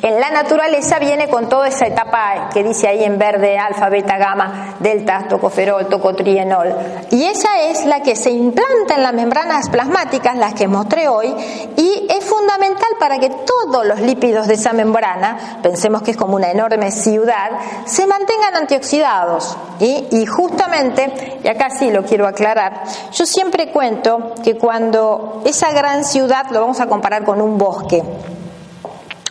en 0.02 0.20
la 0.20 0.30
naturaleza 0.30 0.98
viene 0.98 1.28
con 1.28 1.48
toda 1.48 1.68
esa 1.68 1.86
etapa 1.86 2.50
que 2.52 2.62
dice 2.62 2.86
ahí 2.86 3.02
en 3.02 3.18
verde, 3.18 3.58
alfa, 3.58 3.88
beta, 3.88 4.18
gamma, 4.18 4.76
delta, 4.78 5.26
tocoferol, 5.26 5.86
tocotrienol. 5.86 6.74
Y 7.10 7.24
esa 7.24 7.62
es 7.62 7.86
la 7.86 8.02
que 8.02 8.14
se 8.14 8.30
implanta 8.30 8.94
en 8.96 9.02
las 9.02 9.14
membranas 9.14 9.70
plasmáticas, 9.70 10.36
las 10.36 10.52
que 10.52 10.68
mostré 10.68 11.08
hoy, 11.08 11.34
y 11.76 12.06
es 12.10 12.24
fundamental 12.24 12.90
para 13.00 13.18
que 13.18 13.30
todos 13.30 13.86
los 13.86 14.00
lípidos 14.00 14.46
de 14.46 14.54
esa 14.54 14.74
membrana, 14.74 15.60
pensemos 15.62 16.02
que 16.02 16.10
es 16.10 16.16
como 16.16 16.36
una 16.36 16.50
enorme 16.50 16.90
ciudad, 16.90 17.50
se 17.86 18.06
mantengan 18.06 18.54
antioxidados. 18.54 19.56
Y, 19.80 20.06
y 20.10 20.26
justamente, 20.26 21.38
y 21.42 21.48
acá 21.48 21.70
sí 21.70 21.90
lo 21.90 22.04
quiero 22.04 22.26
aclarar, 22.26 22.82
yo 23.12 23.24
siempre 23.24 23.72
cuento 23.72 24.34
que 24.44 24.56
cuando 24.56 25.42
esa 25.46 25.72
gran 25.72 26.04
ciudad 26.04 26.46
lo 26.50 26.60
vamos 26.60 26.80
a 26.80 26.86
comparar 26.86 27.24
con 27.24 27.40
un 27.40 27.56
bosque, 27.56 28.02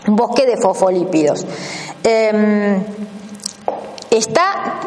bosque 0.07 0.45
de 0.45 0.57
fosfolípidos. 0.57 1.45
Em, 2.03 2.83
está 4.09 4.79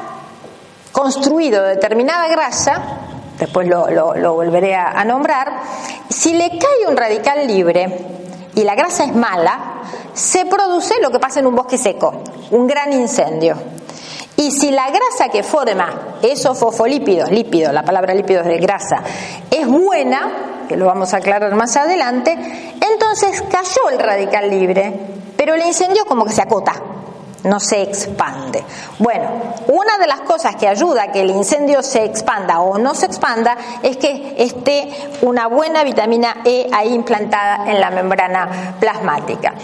construido 0.93 1.63
de 1.63 1.71
determinada 1.71 2.29
grasa, 2.29 2.83
después 3.39 3.69
lo, 3.69 4.35
volveré 4.35 4.75
a, 4.75 5.05
nombrar, 5.05 5.63
si 6.09 6.35
le 6.35 6.51
cae 6.51 6.89
un 6.89 6.97
radical 6.97 7.47
libre 7.47 7.99
y 8.55 8.65
la 8.65 8.75
grasa 8.75 9.05
es 9.05 9.15
mala, 9.15 9.83
se 10.13 10.47
produce 10.47 10.95
lo 11.01 11.11
que 11.11 11.19
pasa 11.19 11.41
en 11.41 11.47
un 11.47 11.55
bosque 11.55 11.79
seco, 11.79 12.23
un 12.51 12.67
gran 12.67 12.93
incendio. 12.93 13.57
Y 14.39 14.53
si 14.53 14.71
la 14.71 14.89
grasa 14.89 15.29
que 15.33 15.43
forma 15.43 16.19
esos 16.23 16.57
fosfolípidos, 16.57 17.29
lípidos, 17.29 17.73
la 17.73 17.83
palabra 17.83 18.15
lípidos 18.15 18.47
de 18.47 18.59
grasa, 18.59 19.03
es 19.51 19.67
buena, 19.67 20.65
que 20.69 20.77
lo 20.77 20.87
vamos 20.87 21.13
a 21.13 21.17
aclarar 21.17 21.53
más 21.57 21.77
adelante, 21.77 22.39
entonces 22.89 23.43
cayó 23.51 23.91
el 23.91 23.99
radical 23.99 24.49
libre, 24.49 24.93
pero 25.37 25.55
el 25.55 25.67
incendio 25.67 26.05
como 26.05 26.25
que 26.25 26.33
se 26.33 26.43
acota. 26.43 26.81
No 27.45 27.61
se 27.61 27.83
expande. 27.83 28.63
Bueno, 28.99 29.29
una 29.69 29.99
de 29.99 30.07
las 30.07 30.21
cosas 30.21 30.57
que 30.57 30.67
ayuda 30.67 31.05
a 31.05 31.13
que 31.13 31.21
el 31.21 31.31
incendio 31.31 31.83
se 31.83 32.05
expanda 32.05 32.61
o 32.61 32.79
no 32.79 32.95
se 32.95 33.07
expanda 33.07 33.57
es 33.83 33.97
que 33.97 34.35
esté 34.39 34.89
una 35.23 35.47
buena 35.47 35.85
vitamina 35.85 36.39
E 36.45 36.69
ahí 36.73 36.93
implantada 36.95 37.71
en 37.71 37.81
la 37.81 37.91
membrana 37.91 38.77
plasmática. 38.81 39.55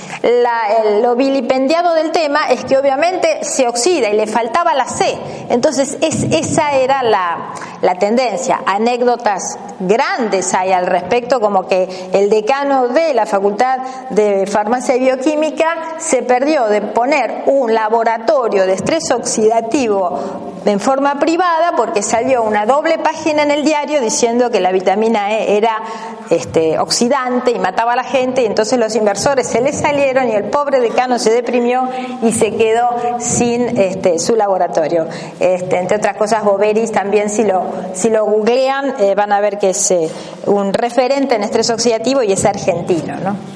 lo 1.03 1.15
vilipendiado 1.17 1.95
del 1.95 2.11
tema 2.11 2.49
es 2.49 2.65
que 2.65 2.77
obviamente 2.77 3.45
se 3.45 3.67
oxida 3.67 4.09
y 4.09 4.17
le 4.17 4.27
faltaba 4.27 4.75
la 4.75 4.87
C. 4.87 5.19
Entonces 5.49 5.99
esa 6.01 6.73
era 6.73 7.03
la, 7.03 7.55
la 7.83 7.95
tendencia. 7.97 8.61
Anécdotas 8.67 9.59
grandes 9.81 10.55
hay 10.55 10.73
al 10.73 10.87
respecto, 10.87 11.41
como 11.41 11.67
que 11.67 11.89
el 12.13 12.31
decano 12.31 12.89
de 12.89 13.15
la 13.15 13.27
Facultad 13.27 13.79
de 14.11 14.47
Farmacia 14.47 14.97
y 14.97 15.01
Bioquímica 15.01 15.97
se 15.99 16.23
perdió 16.23 16.67
de 16.67 16.81
poner 16.81 17.43
un 17.47 17.64
laboratorio 17.73 18.67
de 18.67 18.75
estrés 18.75 19.11
oxidativo 19.13 20.19
en 20.67 20.81
forma 20.81 21.19
privada 21.19 21.73
porque 21.77 22.03
salió 22.03 22.43
una 22.43 22.67
doble 22.67 22.99
página 22.99 23.43
en 23.43 23.51
el 23.51 23.65
diario 23.65 24.01
diciendo 24.01 24.51
que 24.51 24.61
la 24.61 24.73
vitamina 24.73 25.33
E 25.33 25.57
era 25.57 25.83
este, 26.31 26.79
oxidante 26.79 27.51
y 27.51 27.59
mataba 27.59 27.93
a 27.93 27.97
la 27.97 28.05
gente 28.05 28.43
y 28.43 28.47
entonces 28.47 28.79
los 28.79 28.95
inversores 28.95 29.47
se 29.47 29.61
le 29.61 29.73
salieron 29.73 30.29
y 30.29 30.33
el 30.33 30.45
pobre 30.45 30.81
decano 30.81 31.19
se 31.19 31.31
deprimió 31.31 31.89
y 32.23 32.33
se 32.33 32.55
quedó 32.57 32.89
sin 33.19 33.79
este, 33.79 34.19
su 34.19 34.37
laboratorio. 34.37 35.07
Este, 35.39 35.79
entre 35.79 35.99
otras 35.99 36.17
cosas, 36.17 36.45
Boveris 36.45 36.93
también 36.93 37.31
si 37.31 37.45
lo, 37.45 37.65
si 37.93 38.11
lo 38.11 38.25
googlean 38.25 38.95
eh, 38.99 39.15
van 39.15 39.33
a 39.33 39.41
ver 39.41 39.59
que 39.59 39.71
es 39.71 39.91
eh, 39.91 40.11
un 40.47 40.73
referente 40.73 41.35
en 41.35 41.43
estrés 41.43 41.71
oxidativo 41.71 42.23
y 42.23 42.33
es 42.33 42.45
argentino. 42.45 43.17
¿no? 43.17 43.54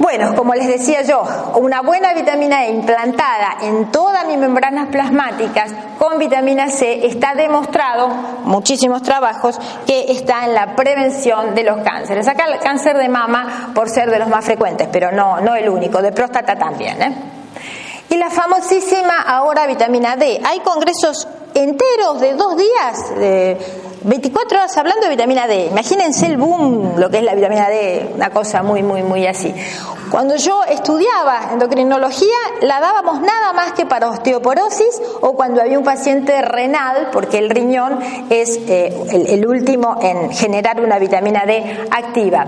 Bueno, 0.00 0.34
como 0.34 0.54
les 0.54 0.66
decía 0.66 1.02
yo, 1.02 1.22
una 1.56 1.82
buena 1.82 2.14
vitamina 2.14 2.64
E 2.64 2.70
implantada 2.70 3.58
en 3.60 3.92
todas 3.92 4.26
mis 4.26 4.38
membranas 4.38 4.88
plasmáticas 4.88 5.74
con 5.98 6.18
vitamina 6.18 6.70
C 6.70 7.06
está 7.06 7.34
demostrado, 7.34 8.08
muchísimos 8.44 9.02
trabajos, 9.02 9.60
que 9.86 10.10
está 10.10 10.46
en 10.46 10.54
la 10.54 10.74
prevención 10.74 11.54
de 11.54 11.64
los 11.64 11.82
cánceres. 11.84 12.26
Acá 12.28 12.46
el 12.46 12.58
cáncer 12.60 12.96
de 12.96 13.10
mama 13.10 13.72
por 13.74 13.90
ser 13.90 14.10
de 14.10 14.18
los 14.18 14.28
más 14.28 14.42
frecuentes, 14.42 14.88
pero 14.90 15.12
no, 15.12 15.38
no 15.42 15.54
el 15.54 15.68
único, 15.68 16.00
de 16.00 16.12
próstata 16.12 16.56
también. 16.56 17.02
¿eh? 17.02 17.14
Y 18.08 18.16
la 18.16 18.30
famosísima 18.30 19.20
ahora 19.20 19.66
vitamina 19.66 20.16
D. 20.16 20.40
Hay 20.42 20.60
congresos 20.60 21.28
enteros 21.52 22.22
de 22.22 22.32
dos 22.32 22.56
días, 22.56 23.18
de 23.18 23.58
24 24.02 24.58
horas 24.58 24.76
hablando 24.78 25.02
de 25.02 25.10
vitamina 25.10 25.46
D. 25.46 25.66
Imagínense 25.66 26.26
el 26.26 26.36
boom, 26.36 26.98
lo 26.98 27.10
que 27.10 27.18
es 27.18 27.24
la 27.24 27.34
vitamina 27.34 27.68
D, 27.68 28.10
una 28.14 28.30
cosa 28.30 28.62
muy, 28.62 28.82
muy, 28.82 29.02
muy 29.02 29.26
así. 29.26 29.54
Cuando 30.10 30.36
yo 30.36 30.64
estudiaba 30.64 31.50
endocrinología, 31.52 32.36
la 32.62 32.80
dábamos 32.80 33.20
nada 33.20 33.52
más 33.52 33.72
que 33.72 33.86
para 33.86 34.08
osteoporosis 34.08 35.00
o 35.20 35.34
cuando 35.34 35.60
había 35.60 35.78
un 35.78 35.84
paciente 35.84 36.42
renal, 36.42 37.10
porque 37.12 37.38
el 37.38 37.50
riñón 37.50 38.00
es 38.28 38.58
eh, 38.66 38.92
el 39.28 39.46
último 39.46 39.98
en 40.02 40.32
generar 40.32 40.80
una 40.80 40.98
vitamina 40.98 41.44
D 41.46 41.86
activa. 41.90 42.46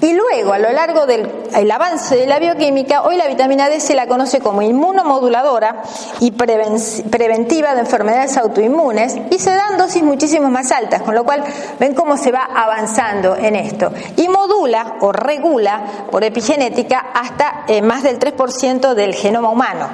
Y 0.00 0.12
luego, 0.12 0.52
a 0.52 0.58
lo 0.58 0.70
largo 0.70 1.06
del 1.06 1.70
avance 1.70 2.16
de 2.16 2.26
la 2.26 2.38
bioquímica, 2.38 3.02
hoy 3.02 3.16
la 3.16 3.26
vitamina 3.26 3.68
D 3.68 3.80
se 3.80 3.96
la 3.96 4.06
conoce 4.06 4.38
como 4.38 4.62
inmunomoduladora 4.62 5.82
y 6.20 6.30
preventiva 6.30 7.74
de 7.74 7.80
enfermedades 7.80 8.36
autoinmunes 8.36 9.16
y 9.30 9.38
se 9.40 9.50
dan 9.50 9.76
dosis 9.76 10.04
muchísimo 10.04 10.50
más 10.50 10.70
altas, 10.70 11.02
con 11.02 11.16
lo 11.16 11.24
cual 11.24 11.42
ven 11.80 11.94
cómo 11.94 12.16
se 12.16 12.30
va 12.30 12.44
avanzando 12.44 13.34
en 13.34 13.56
esto. 13.56 13.90
Y 14.16 14.28
modula 14.28 14.96
o 15.00 15.10
regula 15.10 15.82
por 16.10 16.22
epigenética 16.22 17.06
hasta 17.12 17.64
eh, 17.66 17.82
más 17.82 18.04
del 18.04 18.20
3% 18.20 18.94
del 18.94 19.14
genoma 19.14 19.50
humano. 19.50 19.88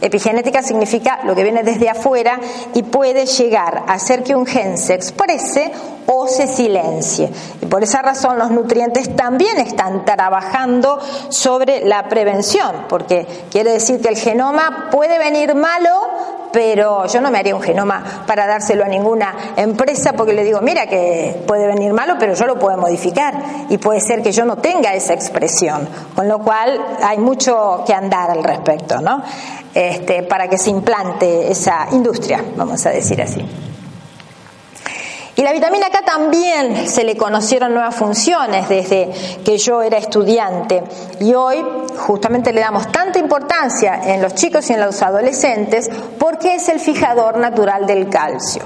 Epigenética 0.00 0.62
significa 0.62 1.20
lo 1.24 1.34
que 1.34 1.42
viene 1.42 1.64
desde 1.64 1.88
afuera 1.88 2.38
y 2.74 2.84
puede 2.84 3.26
llegar 3.26 3.82
a 3.88 3.94
hacer 3.94 4.22
que 4.22 4.36
un 4.36 4.46
gen 4.46 4.78
se 4.78 4.94
exprese 4.94 5.72
o 6.06 6.26
se 6.26 6.46
silencie. 6.46 7.30
Y 7.62 7.66
por 7.66 7.82
esa 7.82 8.02
razón 8.02 8.38
los 8.38 8.50
nutrientes 8.50 9.14
también 9.40 9.66
están 9.66 10.04
trabajando 10.04 10.98
sobre 11.30 11.82
la 11.86 12.10
prevención, 12.10 12.84
porque 12.90 13.26
quiere 13.50 13.72
decir 13.72 13.98
que 13.98 14.08
el 14.08 14.18
genoma 14.18 14.88
puede 14.90 15.18
venir 15.18 15.54
malo, 15.54 15.88
pero 16.52 17.06
yo 17.06 17.22
no 17.22 17.30
me 17.30 17.38
haría 17.38 17.56
un 17.56 17.62
genoma 17.62 18.04
para 18.26 18.46
dárselo 18.46 18.84
a 18.84 18.88
ninguna 18.88 19.34
empresa 19.56 20.12
porque 20.12 20.34
le 20.34 20.44
digo, 20.44 20.60
mira 20.60 20.86
que 20.86 21.42
puede 21.46 21.66
venir 21.68 21.94
malo, 21.94 22.16
pero 22.18 22.34
yo 22.34 22.44
lo 22.44 22.58
puedo 22.58 22.76
modificar 22.76 23.32
y 23.70 23.78
puede 23.78 24.02
ser 24.02 24.20
que 24.20 24.30
yo 24.30 24.44
no 24.44 24.56
tenga 24.56 24.92
esa 24.92 25.14
expresión, 25.14 25.88
con 26.14 26.28
lo 26.28 26.40
cual 26.40 26.78
hay 27.02 27.16
mucho 27.16 27.82
que 27.86 27.94
andar 27.94 28.30
al 28.30 28.44
respecto, 28.44 29.00
¿no? 29.00 29.22
Este, 29.72 30.22
para 30.22 30.48
que 30.48 30.58
se 30.58 30.68
implante 30.68 31.50
esa 31.50 31.86
industria, 31.92 32.44
vamos 32.56 32.84
a 32.84 32.90
decir 32.90 33.22
así. 33.22 33.69
Y 35.36 35.42
la 35.42 35.52
vitamina 35.52 35.88
K 35.90 36.02
también 36.02 36.88
se 36.88 37.04
le 37.04 37.16
conocieron 37.16 37.72
nuevas 37.72 37.94
funciones 37.94 38.68
desde 38.68 39.10
que 39.44 39.58
yo 39.58 39.80
era 39.80 39.96
estudiante 39.96 40.82
y 41.20 41.34
hoy 41.34 41.64
justamente 41.96 42.52
le 42.52 42.60
damos 42.60 42.90
tanta 42.90 43.18
importancia 43.18 44.00
en 44.12 44.20
los 44.20 44.34
chicos 44.34 44.68
y 44.70 44.74
en 44.74 44.80
los 44.80 45.00
adolescentes 45.02 45.88
porque 46.18 46.56
es 46.56 46.68
el 46.68 46.80
fijador 46.80 47.38
natural 47.38 47.86
del 47.86 48.08
calcio. 48.08 48.62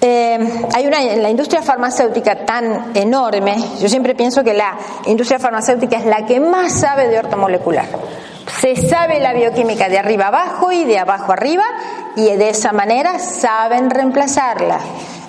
Eh, 0.00 0.38
hay 0.74 0.86
una 0.86 1.00
la 1.00 1.30
industria 1.30 1.62
farmacéutica 1.62 2.44
tan 2.44 2.92
enorme, 2.94 3.56
yo 3.80 3.88
siempre 3.88 4.14
pienso 4.14 4.44
que 4.44 4.54
la 4.54 4.76
industria 5.06 5.38
farmacéutica 5.38 5.98
es 5.98 6.06
la 6.06 6.26
que 6.26 6.38
más 6.38 6.72
sabe 6.72 7.08
de 7.08 7.18
ortomolecular. 7.18 7.86
Se 8.60 8.76
sabe 8.76 9.20
la 9.20 9.32
bioquímica 9.32 9.88
de 9.88 9.98
arriba 9.98 10.28
abajo 10.28 10.72
y 10.72 10.84
de 10.84 10.98
abajo 10.98 11.32
arriba 11.32 11.64
y 12.14 12.24
de 12.24 12.48
esa 12.50 12.72
manera 12.72 13.18
saben 13.18 13.90
reemplazarla. 13.90 14.78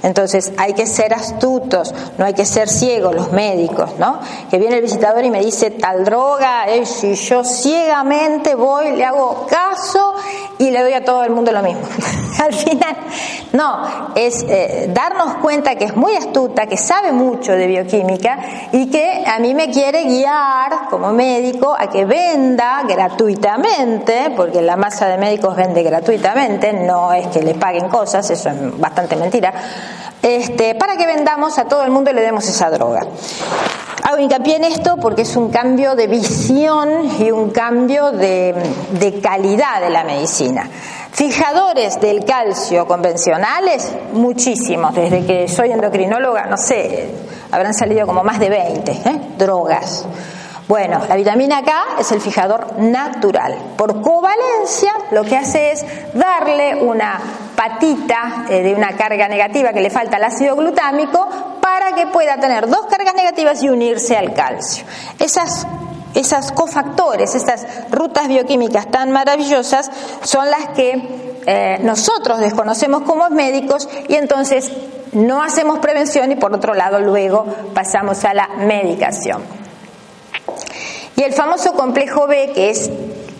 Entonces 0.04 0.52
hay 0.58 0.74
que 0.74 0.86
ser 0.86 1.14
astutos, 1.14 1.93
no 2.18 2.26
hay 2.26 2.34
que 2.34 2.45
ser 2.45 2.70
ciegos 2.70 3.16
los 3.16 3.32
médicos, 3.32 3.98
¿no? 3.98 4.20
Que 4.50 4.58
viene 4.58 4.78
el 4.78 4.82
visitador 4.82 5.24
y 5.26 5.32
me 5.32 5.41
dice 5.41 5.72
tal 5.72 6.04
droga, 6.04 6.68
eh, 6.68 6.86
si 6.86 7.16
yo 7.16 7.43
ciegamente 7.43 8.56
voy, 8.56 8.95
le 8.95 9.06
hago 9.06 9.48
caso 9.48 10.14
y 10.60 10.70
le 10.72 10.82
doy 10.82 10.93
a 10.93 11.04
todo 11.04 11.24
el 11.24 11.32
mundo 11.32 11.52
lo 11.52 11.62
mismo. 11.62 11.82
Al 12.43 12.54
final, 12.54 12.95
no, 13.54 14.14
es 14.16 14.43
eh, 14.48 14.89
darnos 14.93 15.36
cuenta 15.36 15.76
que 15.76 15.86
es 15.86 15.95
muy 15.95 16.16
astuta, 16.16 16.68
que 16.68 16.78
sabe 16.78 17.12
mucho 17.12 17.54
de 17.54 17.66
bioquímica 17.66 18.38
y 18.72 18.91
que 18.91 19.24
a 19.26 19.39
mí 19.39 19.56
me 19.56 19.72
quiere 19.72 20.04
guiar 20.04 20.88
como 20.89 21.12
médico 21.14 21.76
a 21.78 21.89
que 21.89 22.06
venda 22.06 22.84
gratuitamente, 22.88 24.34
porque 24.36 24.62
la 24.62 24.76
masa 24.76 25.08
de 25.08 25.18
médicos 25.18 25.56
vende 25.56 25.82
gratuitamente, 25.82 26.74
no 26.74 27.12
es 27.12 27.28
que 27.28 27.41
le 27.41 27.56
paguen 27.56 27.89
cosas, 27.89 28.30
eso 28.30 28.50
es 28.50 28.80
bastante 28.80 29.16
mentira 29.16 29.54
este, 30.22 30.76
para 30.76 30.97
que 30.97 31.05
vendamos 31.05 31.57
a 31.57 31.65
todo 31.65 31.84
el 31.84 31.91
mundo 31.91 32.11
y 32.11 32.13
le 32.13 32.22
demos 32.22 32.47
esa 32.47 32.70
droga. 32.70 33.01
Hago 34.03 34.20
hincapié 34.20 34.55
en 34.55 34.63
esto 34.63 34.97
porque 34.97 35.24
es 35.24 35.36
un 35.36 35.49
cambio 35.49 35.95
de 35.95 36.07
visión 36.07 37.11
y 37.20 37.32
un 37.32 37.49
cambio 37.49 38.11
de, 38.11 38.55
de 38.91 39.20
calidad 39.20 39.82
de 39.82 39.89
la 39.89 40.03
medicina. 40.03 40.70
Fijadores 41.11 41.99
del 41.99 42.24
calcio 42.24 42.88
convencionales, 42.88 43.91
muchísimos. 44.13 44.93
Desde 44.93 45.26
que 45.26 45.47
soy 45.47 45.72
endocrinóloga, 45.72 46.45
no 46.45 46.57
sé, 46.57 47.09
habrán 47.51 47.74
salido 47.74 48.05
como 48.05 48.24
más 48.24 48.39
de 48.39 48.49
20 48.49 48.91
¿eh? 48.91 49.22
drogas. 49.38 50.05
Bueno, 50.68 51.01
la 51.07 51.15
vitamina 51.15 51.63
K 51.63 51.72
es 51.99 52.11
el 52.11 52.20
fijador 52.20 52.78
natural. 52.78 53.55
Por 53.78 54.01
covalencia 54.01 54.91
lo 55.11 55.24
que 55.24 55.38
hace 55.38 55.72
es 55.72 55.86
darle 56.13 56.76
una 56.82 57.22
patita 57.55 58.45
eh, 58.49 58.63
de 58.63 58.76
una 58.76 58.97
carga 58.97 59.30
negativa 59.30 59.72
que 59.72 59.80
le 59.80 59.89
falta 59.89 60.18
al 60.18 60.26
ácido 60.26 60.57
glutámico 60.57 61.26
para 61.61 61.93
que 61.93 62.07
pueda 62.07 62.38
tener 62.38 62.68
dos 62.68 62.86
cargas 62.88 63.15
negativas 63.15 63.63
y 63.63 63.70
unirse 63.70 64.18
al 64.18 64.34
calcio. 64.34 64.84
Esas 65.20 65.65
esas 66.15 66.51
cofactores, 66.51 67.36
esas 67.36 67.65
rutas 67.91 68.28
bioquímicas 68.28 68.89
tan 68.89 69.11
maravillosas 69.11 69.91
son 70.24 70.49
las 70.49 70.70
que 70.70 71.43
eh, 71.45 71.80
nosotros 71.84 72.39
desconocemos 72.39 73.03
como 73.03 73.30
médicos 73.30 73.88
y 74.07 74.15
entonces 74.15 74.72
no 75.13 75.43
hacemos 75.43 75.80
prevención 75.80 76.32
y 76.32 76.36
por 76.36 76.53
otro 76.53 76.74
lado 76.74 76.99
luego 76.99 77.45
pasamos 77.74 78.26
a 78.26 78.34
la 78.34 78.47
medicación. 78.57 79.66
Y 81.15 81.23
el 81.23 81.33
famoso 81.33 81.73
complejo 81.73 82.27
B, 82.27 82.51
que 82.53 82.69
es 82.69 82.91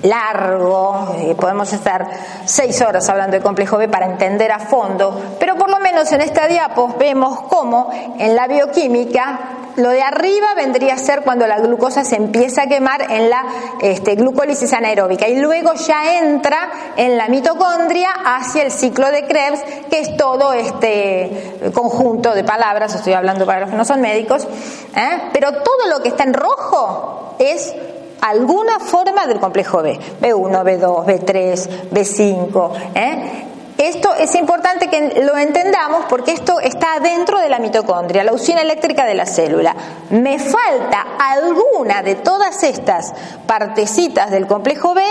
largo, 0.04 1.16
eh, 1.18 1.36
podemos 1.36 1.72
estar 1.74 2.08
seis 2.46 2.82
horas 2.82 3.08
hablando 3.10 3.36
de 3.38 3.44
complejo 3.44 3.78
B 3.78 3.88
para 3.88 4.06
entender 4.06 4.52
a 4.52 4.60
fondo, 4.60 5.38
pero 5.40 5.56
por 5.56 5.70
lo 5.70 5.80
menos 5.80 6.12
en 6.12 6.22
esta 6.22 6.48
diapo 6.48 6.96
vemos 7.00 7.42
cómo 7.50 7.90
en 8.18 8.36
la 8.36 8.48
bioquímica 8.48 9.58
lo 9.78 9.90
de 9.90 10.02
arriba 10.02 10.56
vendría 10.56 10.96
a 10.96 10.98
ser 10.98 11.22
cuando 11.22 11.46
la 11.46 11.60
glucosa 11.60 12.04
se 12.04 12.16
empieza 12.16 12.64
a 12.64 12.68
quemar 12.68 13.12
en 13.12 13.30
la 13.30 13.46
este, 13.80 14.16
glucólisis 14.16 14.74
anaeróbica 14.74 15.28
y 15.28 15.40
luego 15.40 15.74
ya 15.74 16.20
entra 16.20 16.70
en 16.96 17.16
la 17.16 17.28
mitocondria 17.28 18.10
hacia 18.26 18.64
el 18.64 18.72
ciclo 18.72 19.12
de 19.12 19.26
Krebs, 19.28 19.62
que 19.90 20.00
es 20.00 20.18
todo 20.18 20.54
este 20.54 21.72
conjunto 21.74 22.34
de 22.34 22.44
palabras, 22.44 22.96
estoy 22.96 23.14
hablando 23.14 23.46
para 23.46 23.62
los 23.62 23.70
que 23.70 23.76
no 23.76 23.86
son 23.86 24.02
médicos, 24.02 24.48
¿eh? 24.96 25.30
pero 25.32 25.52
todo 25.52 25.88
lo 25.92 26.02
que 26.02 26.10
está 26.10 26.24
en 26.24 26.34
rojo 26.34 27.36
es 27.38 27.76
alguna 28.22 28.80
forma 28.80 29.26
del 29.28 29.40
complejo 29.40 29.82
B, 29.82 30.00
B1, 30.22 30.64
B2, 30.64 31.06
B3, 31.06 31.90
B5. 31.92 32.72
¿eh? 32.96 33.48
Esto 33.78 34.12
es 34.16 34.34
importante 34.34 34.88
que 34.88 35.22
lo 35.22 35.38
entendamos 35.38 36.06
porque 36.10 36.32
esto 36.32 36.60
está 36.60 37.00
dentro 37.00 37.40
de 37.40 37.48
la 37.48 37.60
mitocondria, 37.60 38.24
la 38.24 38.34
usina 38.34 38.62
eléctrica 38.62 39.06
de 39.06 39.14
la 39.14 39.28
célula. 39.28 39.76
Me 40.10 40.40
falta 40.40 41.06
alguna 41.20 42.02
de 42.02 42.16
todas 42.16 42.64
estas 42.64 43.14
partecitas 43.46 44.32
del 44.32 44.48
complejo 44.48 44.96
B 44.96 45.04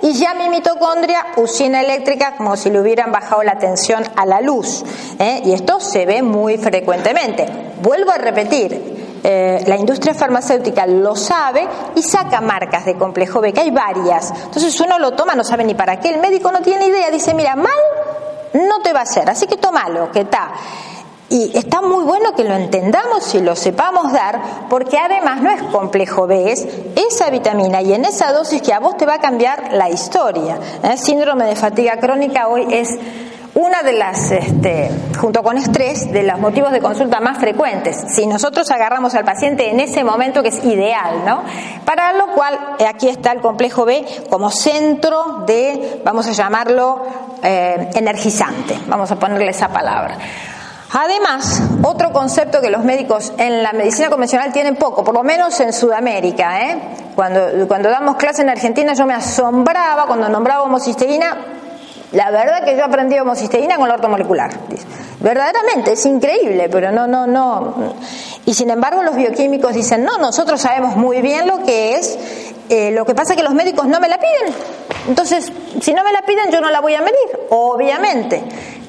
y 0.00 0.14
ya 0.14 0.32
mi 0.32 0.48
mitocondria, 0.48 1.18
usina 1.36 1.82
eléctrica, 1.82 2.34
como 2.36 2.56
si 2.56 2.70
le 2.70 2.80
hubieran 2.80 3.12
bajado 3.12 3.42
la 3.42 3.58
tensión 3.58 4.02
a 4.16 4.24
la 4.24 4.40
luz. 4.40 4.84
¿eh? 5.18 5.42
Y 5.44 5.52
esto 5.52 5.78
se 5.78 6.06
ve 6.06 6.22
muy 6.22 6.56
frecuentemente. 6.56 7.46
Vuelvo 7.82 8.10
a 8.10 8.16
repetir, 8.16 9.13
eh, 9.26 9.64
la 9.66 9.76
industria 9.76 10.12
farmacéutica 10.12 10.86
lo 10.86 11.16
sabe 11.16 11.66
y 11.94 12.02
saca 12.02 12.42
marcas 12.42 12.84
de 12.84 12.94
complejo 12.96 13.40
B, 13.40 13.54
que 13.54 13.62
hay 13.62 13.70
varias. 13.70 14.30
Entonces 14.44 14.78
uno 14.80 14.98
lo 14.98 15.12
toma, 15.12 15.34
no 15.34 15.42
sabe 15.42 15.64
ni 15.64 15.72
para 15.72 15.98
qué. 15.98 16.10
El 16.10 16.20
médico 16.20 16.52
no 16.52 16.60
tiene 16.60 16.88
idea, 16.88 17.10
dice, 17.10 17.32
mira, 17.32 17.56
mal 17.56 17.72
no 18.52 18.82
te 18.82 18.92
va 18.92 19.00
a 19.00 19.04
hacer, 19.04 19.30
así 19.30 19.46
que 19.46 19.56
tómalo, 19.56 20.12
que 20.12 20.20
está. 20.20 20.52
Y 21.30 21.56
está 21.56 21.80
muy 21.80 22.04
bueno 22.04 22.34
que 22.34 22.44
lo 22.44 22.54
entendamos 22.54 23.34
y 23.34 23.40
lo 23.40 23.56
sepamos 23.56 24.12
dar, 24.12 24.68
porque 24.68 24.98
además 24.98 25.40
no 25.40 25.50
es 25.50 25.62
complejo 25.62 26.26
B, 26.26 26.52
es 26.52 26.68
esa 26.94 27.30
vitamina 27.30 27.80
y 27.80 27.94
en 27.94 28.04
esa 28.04 28.30
dosis 28.30 28.60
que 28.60 28.74
a 28.74 28.78
vos 28.78 28.98
te 28.98 29.06
va 29.06 29.14
a 29.14 29.20
cambiar 29.20 29.72
la 29.72 29.88
historia. 29.88 30.58
El 30.82 30.90
¿eh? 30.92 30.96
síndrome 30.98 31.46
de 31.46 31.56
fatiga 31.56 31.96
crónica 31.96 32.48
hoy 32.48 32.66
es 32.70 32.90
una 33.54 33.82
de 33.82 33.92
las, 33.92 34.32
este, 34.32 34.90
junto 35.18 35.42
con 35.42 35.56
estrés, 35.56 36.10
de 36.10 36.24
los 36.24 36.38
motivos 36.40 36.72
de 36.72 36.80
consulta 36.80 37.20
más 37.20 37.38
frecuentes. 37.38 38.04
Si 38.08 38.26
nosotros 38.26 38.70
agarramos 38.70 39.14
al 39.14 39.24
paciente 39.24 39.70
en 39.70 39.80
ese 39.80 40.02
momento 40.02 40.42
que 40.42 40.48
es 40.48 40.64
ideal, 40.64 41.24
¿no? 41.24 41.42
Para 41.84 42.12
lo 42.14 42.28
cual 42.32 42.58
eh, 42.78 42.86
aquí 42.86 43.08
está 43.08 43.30
el 43.32 43.40
complejo 43.40 43.84
B 43.84 44.04
como 44.28 44.50
centro 44.50 45.44
de, 45.46 46.00
vamos 46.04 46.26
a 46.26 46.32
llamarlo, 46.32 47.02
eh, 47.42 47.90
energizante. 47.94 48.76
Vamos 48.88 49.10
a 49.12 49.16
ponerle 49.16 49.48
esa 49.48 49.68
palabra. 49.68 50.16
Además, 50.96 51.62
otro 51.82 52.12
concepto 52.12 52.60
que 52.60 52.70
los 52.70 52.84
médicos 52.84 53.32
en 53.36 53.62
la 53.62 53.72
medicina 53.72 54.10
convencional 54.10 54.52
tienen 54.52 54.76
poco, 54.76 55.02
por 55.02 55.14
lo 55.14 55.24
menos 55.24 55.58
en 55.58 55.72
Sudamérica, 55.72 56.70
¿eh? 56.70 56.78
cuando, 57.16 57.66
cuando 57.66 57.88
damos 57.88 58.16
clase 58.16 58.42
en 58.42 58.48
Argentina 58.48 58.94
yo 58.94 59.04
me 59.04 59.14
asombraba 59.14 60.06
cuando 60.06 60.28
nombraba 60.28 60.62
homocisteína 60.62 61.36
la 62.14 62.30
verdad 62.30 62.64
que 62.64 62.76
yo 62.76 62.84
aprendí 62.84 63.18
homocisteína 63.18 63.76
con 63.76 63.88
la 63.88 63.94
ortomolecular. 63.94 64.50
Verdaderamente, 65.20 65.92
es 65.92 66.06
increíble, 66.06 66.68
pero 66.70 66.92
no, 66.92 67.06
no, 67.06 67.26
no. 67.26 67.94
Y 68.46 68.54
sin 68.54 68.70
embargo 68.70 69.02
los 69.02 69.16
bioquímicos 69.16 69.74
dicen, 69.74 70.04
no, 70.04 70.18
nosotros 70.18 70.60
sabemos 70.60 70.96
muy 70.96 71.22
bien 71.22 71.46
lo 71.46 71.64
que 71.64 71.96
es, 71.96 72.18
eh, 72.68 72.90
lo 72.92 73.04
que 73.04 73.14
pasa 73.14 73.32
es 73.32 73.36
que 73.36 73.42
los 73.42 73.54
médicos 73.54 73.86
no 73.86 74.00
me 74.00 74.08
la 74.08 74.18
piden. 74.18 74.54
Entonces, 75.08 75.52
si 75.80 75.92
no 75.92 76.04
me 76.04 76.12
la 76.12 76.22
piden, 76.22 76.50
yo 76.50 76.60
no 76.60 76.70
la 76.70 76.80
voy 76.80 76.94
a 76.94 77.00
medir, 77.00 77.46
obviamente. 77.50 78.42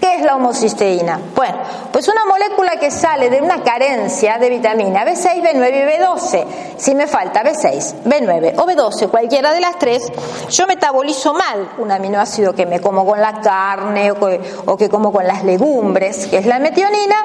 ¿Qué 0.06 0.18
es 0.18 0.22
la 0.22 0.36
homocisteína? 0.36 1.20
Bueno, 1.34 1.58
pues 1.92 2.08
una 2.08 2.26
molécula 2.26 2.78
que 2.80 2.92
sale 2.92 3.32
de 3.32 3.42
una 3.42 3.64
carencia 3.64 4.38
de 4.38 4.52
vitamina 4.52 5.04
B6, 5.04 5.42
B9 5.42 5.70
y 5.72 6.00
B12. 6.00 6.46
Si 6.78 6.94
me 6.94 7.08
falta 7.08 7.44
B6, 7.44 8.04
B9 8.06 8.54
o 8.56 8.68
B12, 8.68 9.10
cualquiera 9.10 9.52
de 9.52 9.62
las 9.62 9.80
tres, 9.80 10.04
yo 10.52 10.68
metabolizo 10.68 11.34
mal 11.34 11.72
un 11.80 11.92
aminoácido 11.92 12.54
que 12.54 12.68
me 12.68 12.82
como 12.82 13.04
con 13.04 13.20
la 13.20 13.42
carne 13.42 14.12
o 14.12 14.20
que, 14.20 14.42
o 14.68 14.78
que 14.78 14.90
como 14.90 15.12
con 15.12 15.26
las 15.26 15.44
legumbres, 15.44 16.28
que 16.28 16.38
es 16.38 16.46
la 16.46 16.60
metionina, 16.60 17.16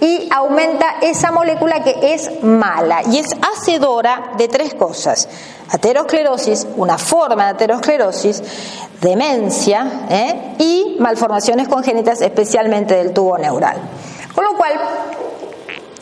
y 0.00 0.28
aumenta 0.30 0.98
esa 1.02 1.32
molécula 1.32 1.82
que 1.82 2.14
es 2.14 2.40
mala 2.44 3.02
y 3.10 3.18
es 3.18 3.34
hacedora 3.42 4.30
de 4.38 4.46
tres 4.46 4.74
cosas. 4.74 5.28
Aterosclerosis, 5.70 6.66
una 6.76 6.98
forma 6.98 7.44
de 7.44 7.50
aterosclerosis, 7.50 8.42
demencia 9.00 10.06
¿eh? 10.08 10.54
y 10.58 10.96
malformaciones 10.98 11.68
congénitas, 11.68 12.20
especialmente 12.22 12.94
del 12.94 13.12
tubo 13.12 13.38
neural. 13.38 13.76
Con 14.34 14.44
lo 14.44 14.56
cual, 14.56 14.72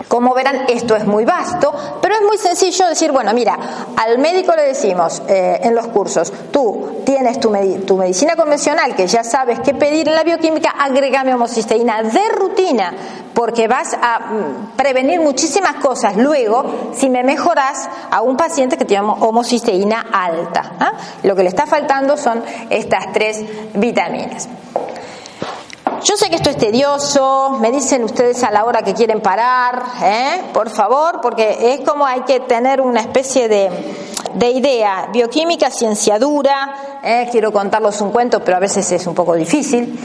como 0.08 0.34
verán, 0.34 0.66
esto 0.68 0.94
es 0.94 1.04
muy 1.04 1.24
vasto, 1.24 1.74
pero 2.00 2.14
es 2.14 2.22
muy 2.22 2.38
sencillo 2.38 2.86
decir, 2.86 3.10
bueno, 3.10 3.32
mira, 3.34 3.58
al 3.96 4.18
médico 4.18 4.54
le 4.54 4.62
decimos 4.62 5.22
eh, 5.28 5.60
en 5.62 5.74
los 5.74 5.88
cursos, 5.88 6.32
tú 6.52 7.02
tienes 7.04 7.40
tu, 7.40 7.50
medicina 7.50 8.36
convencional, 8.36 8.94
que 8.94 9.06
ya 9.06 9.24
sabes 9.24 9.60
qué 9.60 9.74
pedir 9.74 10.08
en 10.08 10.14
la 10.14 10.22
bioquímica, 10.22 10.70
agregame 10.70 11.34
homocisteína 11.34 12.04
de 12.04 12.28
rutina, 12.36 12.94
porque 13.34 13.66
vas 13.66 13.94
a 14.00 14.20
mm, 14.20 14.76
prevenir 14.76 15.20
muchísimas 15.20 15.74
cosas 15.76 16.16
luego 16.16 16.92
si 16.94 17.10
me 17.10 17.24
mejoras 17.24 17.88
a 18.10 18.22
un 18.22 18.36
paciente 18.36 18.76
que 18.76 18.84
tiene 18.84 19.06
homocisteína 19.06 20.06
alta. 20.12 20.72
¿ah? 20.78 20.92
Lo 21.24 21.34
que 21.34 21.42
le 21.42 21.48
está 21.48 21.66
faltando 21.66 22.16
son 22.16 22.42
estas 22.70 23.12
tres 23.12 23.42
vitaminas. 23.74 24.48
Yo 26.02 26.16
sé 26.16 26.28
que 26.28 26.36
esto 26.36 26.50
es 26.50 26.56
tedioso, 26.58 27.58
me 27.60 27.70
dicen 27.70 28.04
ustedes 28.04 28.42
a 28.44 28.50
la 28.50 28.64
hora 28.64 28.82
que 28.82 28.92
quieren 28.92 29.20
parar, 29.20 29.82
¿eh? 30.02 30.42
por 30.52 30.70
favor, 30.70 31.20
porque 31.20 31.74
es 31.74 31.80
como 31.88 32.04
hay 32.04 32.20
que 32.22 32.40
tener 32.40 32.80
una 32.80 33.00
especie 33.00 33.48
de, 33.48 33.70
idea. 34.50 35.08
Bioquímica, 35.12 35.70
ciencia 35.70 36.18
dura, 36.18 37.00
¿eh? 37.02 37.28
quiero 37.32 37.52
contarles 37.52 38.00
un 38.00 38.10
cuento, 38.10 38.44
pero 38.44 38.58
a 38.58 38.60
veces 38.60 38.90
es 38.92 39.06
un 39.06 39.14
poco 39.14 39.34
difícil. 39.34 39.98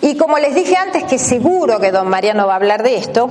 Y 0.00 0.16
como 0.16 0.38
les 0.38 0.54
dije 0.54 0.76
antes, 0.76 1.04
que 1.04 1.18
seguro 1.18 1.78
que 1.78 1.92
don 1.92 2.08
Mariano 2.08 2.46
va 2.46 2.54
a 2.54 2.56
hablar 2.56 2.82
de 2.82 2.96
esto, 2.96 3.30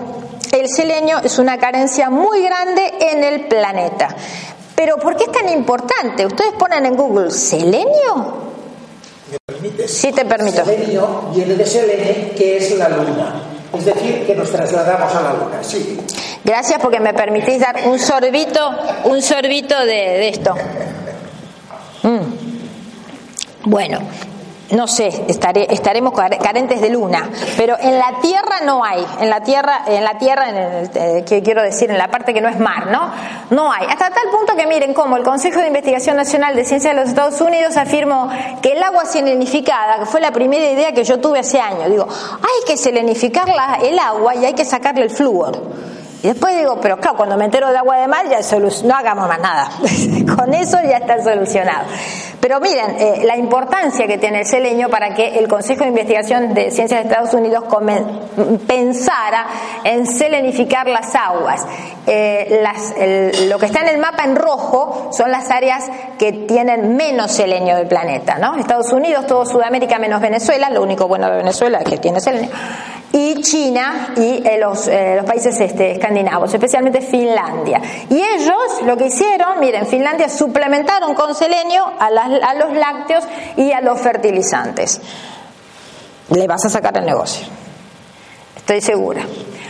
el 0.52 0.70
selenio 0.70 1.18
es 1.24 1.38
una 1.38 1.58
carencia 1.58 2.10
muy 2.10 2.41
grande 2.41 2.93
en 3.00 3.24
el 3.24 3.47
planeta. 3.47 4.16
Pero 4.76 4.97
¿por 4.97 5.16
qué 5.18 5.26
es 5.26 5.32
tan 5.32 5.50
importante? 5.50 6.26
Ustedes 6.26 6.54
ponen 6.54 6.86
en 6.86 6.95
Google 6.95 7.32
selenio 7.32 8.49
Sí, 9.88 10.11
te 10.11 10.25
permito. 10.25 10.63
Selenio 10.63 11.30
viene 11.34 11.55
de 11.55 11.65
Selene, 11.65 12.32
que 12.36 12.57
es 12.57 12.77
la 12.77 12.89
luna. 12.89 13.41
Es 13.77 13.86
decir, 13.86 14.25
que 14.25 14.36
nos 14.36 14.49
trasladamos 14.51 15.13
a 15.13 15.21
la 15.21 15.34
luna, 15.34 15.63
sí. 15.63 15.99
Gracias 16.43 16.80
porque 16.82 16.99
me 16.99 17.13
permitís 17.13 17.59
dar 17.59 17.75
un 17.86 17.99
sorbito, 17.99 18.59
un 19.05 19.21
sorbito 19.21 19.86
de, 19.86 20.30
esto. 20.30 20.55
Mm. 22.03 23.69
Bueno, 23.69 23.99
no 24.72 24.88
sé, 24.88 25.26
estaremos 25.28 26.13
carentes 26.13 26.82
de 26.82 26.89
luna, 26.89 27.30
pero 27.57 27.76
en 27.80 27.97
la 27.97 28.20
tierra 28.22 28.61
no 28.63 28.84
hay, 28.84 29.05
en 29.20 29.30
la 29.30 29.41
tierra, 29.41 29.84
en 29.88 30.03
la 30.03 30.17
tierra, 30.17 30.49
en 30.49 30.57
el, 30.57 30.91
eh, 30.93 31.41
quiero 31.43 31.63
decir, 31.63 31.89
en 31.89 31.97
la 31.97 32.09
parte 32.09 32.34
que 32.34 32.41
no 32.41 32.49
es 32.49 32.59
mar, 32.59 32.88
¿no? 32.88 33.11
No 33.49 33.72
hay. 33.72 33.86
Hasta 33.88 34.09
tal 34.11 34.30
punto 34.32 34.55
que 34.55 34.67
miren 34.67 34.93
cómo 34.93 35.17
el 35.17 35.24
Consejo 35.24 35.59
de 35.59 35.67
Investigación 35.67 36.17
Nacional 36.17 36.55
de 36.55 36.65
Ciencias 36.65 36.93
de 36.93 37.01
los 37.01 37.09
Estados 37.09 37.41
Unidos 37.41 37.78
afirmó 37.78 38.30
que 38.61 38.74
el 38.74 38.84
agua 38.84 39.05
selenificada, 39.05 39.99
que 39.99 40.05
fue 40.05 40.22
la 40.22 40.32
primera 40.32 40.70
idea 40.70 40.91
que 40.91 41.03
yo 41.03 41.20
tuve 41.20 41.39
hace 41.39 41.59
años, 41.59 41.89
digo, 41.89 42.07
hay 42.07 42.65
que 42.67 42.78
selenificar 42.78 43.47
el 43.82 43.97
agua 43.97 44.36
y 44.36 44.45
hay 44.45 44.53
que 44.53 44.65
sacarle 44.65 45.03
el 45.03 45.09
flúor. 45.09 45.59
Y 46.22 46.28
después 46.28 46.57
digo, 46.57 46.80
pero 46.82 46.97
claro, 46.97 47.15
cuando 47.15 47.38
me 47.38 47.45
entero 47.45 47.70
de 47.70 47.78
agua 47.78 47.97
de 47.97 48.07
mar 48.07 48.26
ya 48.30 48.39
no 48.84 48.95
hagamos 48.95 49.28
más 49.28 49.39
nada. 49.39 49.70
Con 50.36 50.53
eso 50.53 50.78
ya 50.82 50.97
está 50.97 51.24
solucionado. 51.24 51.86
Pero 52.41 52.59
miren, 52.59 52.95
eh, 52.99 53.22
la 53.26 53.38
importancia 53.38 54.07
que 54.07 54.17
tiene 54.17 54.39
el 54.39 54.45
selenio 54.45 54.89
para 54.89 55.13
que 55.13 55.39
el 55.39 55.47
Consejo 55.47 55.84
de 55.84 55.89
Investigación 55.89 56.53
de 56.53 56.72
Ciencias 56.72 57.01
de 57.01 57.09
Estados 57.09 57.34
Unidos 57.34 57.65
pensara 58.67 59.45
en 59.84 60.05
selenificar 60.05 60.88
las 60.88 61.15
aguas. 61.15 61.65
Eh, 62.05 62.63
lo 63.47 63.59
que 63.59 63.65
está 63.65 63.82
en 63.82 63.89
el 63.89 63.97
mapa 63.97 64.24
en 64.24 64.36
rojo 64.36 65.09
son 65.11 65.32
las 65.32 65.51
áreas 65.51 65.86
que 66.17 66.32
tienen 66.32 66.95
menos 66.95 67.32
selenio 67.32 67.76
del 67.76 67.88
planeta, 67.88 68.38
¿no? 68.38 68.55
Estados 68.55 68.91
Unidos, 68.91 69.28
todo 69.28 69.45
Sudamérica 69.45 69.99
menos 69.99 70.22
Venezuela, 70.22 70.70
lo 70.70 70.82
único 70.82 71.07
bueno 71.07 71.30
de 71.30 71.38
Venezuela 71.38 71.80
es 71.80 71.89
que 71.89 71.97
tiene 71.97 72.20
selenio 72.20 72.49
y 73.12 73.41
China 73.41 74.14
y 74.16 74.45
eh, 74.45 74.57
los, 74.60 74.88
eh, 74.88 75.16
los, 75.18 75.26
países 75.26 75.60
este, 75.60 75.91
escandinavos, 75.91 76.53
especialmente 76.53 77.01
Finlandia. 77.01 77.82
Y 78.10 78.22
ellos 78.22 78.82
lo 78.86 78.95
que 78.97 79.07
hicieron, 79.07 79.60
miren, 79.60 79.88
Finlandia 79.88 80.30
suplementaron 80.30 81.16
con 81.16 81.34
selenio 81.34 81.86
a, 81.99 82.07
a 82.07 82.53
los 82.55 82.74
lácteos 82.74 83.24
y 83.57 83.72
a 83.72 83.82
los 83.82 83.99
fertilizantes. 83.99 85.01
Le 86.30 86.47
vas 86.47 86.64
a 86.66 86.70
sacar 86.70 86.95
el 86.97 87.05
negocio, 87.05 87.47
estoy 88.55 88.82
segura. 88.82 89.24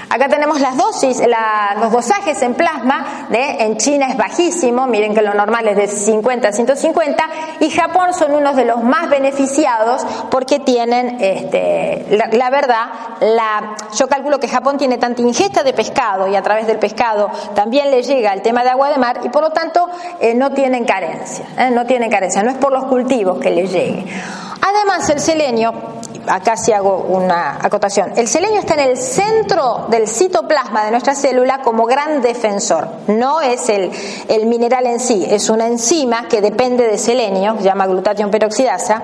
Acá 0.10 0.28
tenemos 0.28 0.60
las 0.60 0.76
dosis, 0.76 1.22
los 1.80 1.92
dosajes 1.92 2.42
en 2.42 2.56
plasma, 2.56 3.28
de, 3.30 3.64
en 3.64 3.78
China 3.78 4.08
es 4.10 4.18
bajísimo, 4.18 4.88
miren 4.88 5.14
que 5.14 5.22
lo 5.22 5.36
normal 5.36 5.68
es 5.68 5.78
de 5.78 5.88
50 5.88 6.48
a 6.48 6.52
150, 6.52 7.30
y 7.60 7.70
Japón 7.70 8.14
son 8.16 8.34
unos 8.34 8.56
de 8.56 8.66
los 8.66 8.84
más 8.84 9.08
beneficiados 9.10 10.04
porque 10.32 10.60
tienen, 10.60 11.22
este, 11.22 12.08
la, 12.32 12.50
verdad, 12.50 12.88
yo 13.96 14.08
calculo 14.08 14.40
que 14.40 14.48
Japón 14.48 14.80
tiene 14.80 14.98
tanta 14.98 15.22
ingesta 15.22 15.62
de 15.62 15.74
pescado 15.74 16.28
y 16.28 16.36
a 16.36 16.42
través 16.42 16.66
del 16.66 16.80
pescado 16.80 17.30
también 17.54 17.92
le 17.92 18.02
llega 18.02 18.34
el 18.34 18.42
tema 18.42 18.64
de 18.64 18.72
agua 18.72 18.90
de 18.90 18.98
mar 18.98 19.20
y 19.24 19.30
por 19.30 19.44
lo 19.44 19.52
tanto 19.52 19.88
eh, 20.20 20.34
no 20.34 20.52
tienen 20.52 20.86
carencia, 20.86 21.46
eh, 21.56 21.70
no 21.70 21.86
tienen 21.86 22.10
carencia, 22.10 22.42
no 22.42 22.50
es 22.50 22.58
por 22.58 22.72
los 22.72 22.86
cultivos 22.86 23.40
que 23.40 23.52
les 23.52 23.72
llegue. 23.72 24.06
Además, 24.62 25.08
el 25.10 25.20
selenio 25.20 25.74
acá 26.30 26.56
sí 26.56 26.72
hago 26.72 27.06
una 27.10 27.58
acotación. 27.62 28.14
El 28.16 28.28
selenio 28.28 28.60
está 28.60 28.76
en 28.76 28.82
el 28.92 28.98
centro 28.98 29.88
del 29.90 30.08
citoplasma 30.08 30.86
de 30.86 30.92
nuestra 30.92 31.16
célula 31.16 31.62
como 31.62 31.86
gran 31.86 32.22
defensor. 32.22 32.88
No 33.08 33.42
es 33.42 33.70
el, 33.70 33.92
el 34.28 34.46
mineral 34.46 34.86
en 34.86 35.00
sí, 35.00 35.26
es 35.30 35.50
una 35.50 35.68
enzima 35.68 36.28
que 36.28 36.42
depende 36.42 36.88
de 36.88 36.98
selenio, 36.98 37.56
se 37.58 37.64
llama 37.64 37.88
glutatión 37.88 38.30
peroxidasa. 38.30 39.02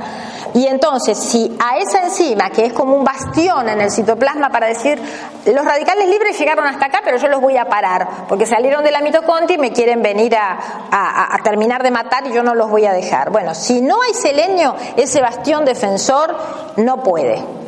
Y 0.54 0.68
entonces, 0.68 1.18
si 1.18 1.54
a 1.60 1.78
esa 1.78 2.04
enzima, 2.04 2.50
que 2.50 2.68
es 2.68 2.74
como 2.74 2.96
un 2.96 3.04
bastión 3.04 3.68
en 3.68 3.82
el 3.82 3.92
citoplasma 3.92 4.50
para 4.50 4.68
decir, 4.68 5.02
los 5.46 5.66
radicales 5.66 6.08
libres 6.08 6.40
llegaron 6.40 6.66
hasta 6.66 6.86
acá, 6.86 7.02
pero 7.04 7.18
yo 7.18 7.28
los 7.28 7.42
voy 7.42 7.58
a 7.58 7.66
parar, 7.66 8.08
porque 8.30 8.46
salieron 8.46 8.84
de 8.84 8.92
la 8.92 9.02
mitocondria 9.02 9.56
y 9.56 9.60
me 9.60 9.74
quieren 9.74 10.02
venir 10.02 10.36
a, 10.38 10.58
a 10.92 11.38
terminar 11.44 11.84
de 11.84 11.92
matar 11.92 12.26
y 12.28 12.32
yo 12.32 12.42
no 12.42 12.56
los 12.56 12.70
voy 12.70 12.86
a 12.86 12.94
dejar. 12.94 13.32
Bueno, 13.32 13.54
si 13.54 13.82
no 13.82 14.02
hay 14.02 14.14
selenio, 14.14 14.76
ese 14.96 15.22
bastión 15.22 15.66
defensor 15.66 16.36
no 16.78 17.04
puede, 17.04 17.15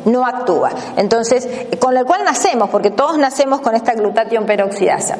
no 0.04 0.26
actúa. 0.26 0.70
Entonces, 0.96 1.48
con 1.78 1.96
el 1.96 2.04
cual 2.04 2.24
nacemos, 2.24 2.70
porque 2.70 2.90
todos 2.90 3.18
nacemos 3.18 3.60
con 3.60 3.74
esta 3.74 3.94
glutatión 3.94 4.46
peroxidasa. 4.46 5.18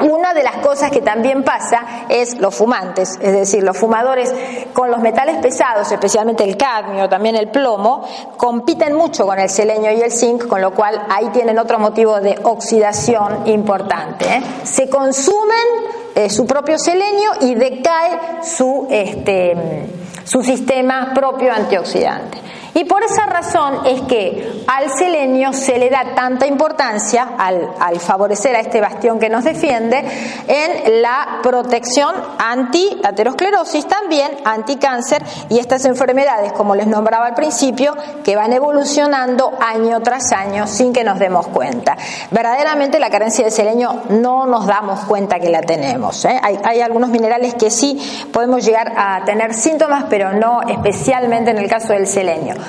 Una 0.00 0.32
de 0.32 0.42
las 0.42 0.56
cosas 0.58 0.90
que 0.90 1.02
también 1.02 1.44
pasa 1.44 2.06
es 2.08 2.38
los 2.38 2.54
fumantes, 2.54 3.18
es 3.20 3.32
decir, 3.32 3.62
los 3.62 3.76
fumadores 3.76 4.32
con 4.72 4.90
los 4.90 5.00
metales 5.00 5.36
pesados, 5.42 5.92
especialmente 5.92 6.42
el 6.42 6.56
cadmio, 6.56 7.06
también 7.06 7.36
el 7.36 7.50
plomo, 7.50 8.02
compiten 8.38 8.94
mucho 8.94 9.26
con 9.26 9.38
el 9.38 9.50
selenio 9.50 9.92
y 9.92 10.00
el 10.00 10.10
zinc, 10.10 10.46
con 10.46 10.62
lo 10.62 10.72
cual 10.72 11.06
ahí 11.10 11.26
tienen 11.34 11.58
otro 11.58 11.78
motivo 11.78 12.18
de 12.18 12.38
oxidación 12.44 13.46
importante. 13.46 14.24
¿eh? 14.24 14.42
Se 14.64 14.88
consumen 14.88 15.66
eh, 16.14 16.30
su 16.30 16.46
propio 16.46 16.78
selenio 16.78 17.32
y 17.42 17.54
decae 17.54 18.42
su, 18.42 18.86
este, 18.88 19.86
su 20.24 20.42
sistema 20.42 21.12
propio 21.14 21.52
antioxidante. 21.52 22.38
Y 22.74 22.84
por 22.84 23.02
esa 23.02 23.26
razón 23.26 23.86
es 23.86 24.02
que 24.02 24.64
al 24.66 24.90
selenio 24.96 25.52
se 25.52 25.78
le 25.78 25.90
da 25.90 26.14
tanta 26.14 26.46
importancia, 26.46 27.30
al, 27.36 27.98
favorecer 28.00 28.54
a 28.56 28.60
este 28.60 28.80
bastión 28.80 29.18
que 29.18 29.28
nos 29.28 29.44
defiende, 29.44 30.04
en 30.46 31.02
la 31.02 31.40
protección 31.42 32.14
anti-aterosclerosis, 32.38 33.86
también 33.86 34.30
anti-cáncer 34.44 35.22
y 35.48 35.58
estas 35.58 35.84
enfermedades, 35.84 36.52
como 36.52 36.74
les 36.74 36.86
nombraba 36.86 37.26
al 37.26 37.34
principio, 37.34 37.96
que 38.24 38.36
van 38.36 38.52
evolucionando 38.52 39.52
año 39.60 40.00
tras 40.00 40.32
año 40.32 40.66
sin 40.66 40.92
que 40.92 41.04
nos 41.04 41.18
demos 41.18 41.48
cuenta. 41.48 41.96
Verdaderamente 42.30 42.98
la 42.98 43.10
carencia 43.10 43.44
de 43.44 43.50
selenio 43.50 44.02
no 44.10 44.46
nos 44.46 44.66
damos 44.66 45.00
cuenta 45.00 45.40
que 45.40 45.50
la 45.50 45.62
tenemos. 45.62 46.24
¿eh? 46.24 46.38
Hay, 46.42 46.58
hay 46.62 46.80
algunos 46.80 47.10
minerales 47.10 47.54
que 47.54 47.70
sí 47.70 48.00
podemos 48.32 48.64
llegar 48.64 48.92
a 48.96 49.24
tener 49.24 49.54
síntomas, 49.54 50.04
pero 50.08 50.32
no 50.32 50.62
especialmente 50.62 51.50
en 51.50 51.58
el 51.58 51.68
caso 51.68 51.92
del 51.92 52.06
selenio. 52.06 52.59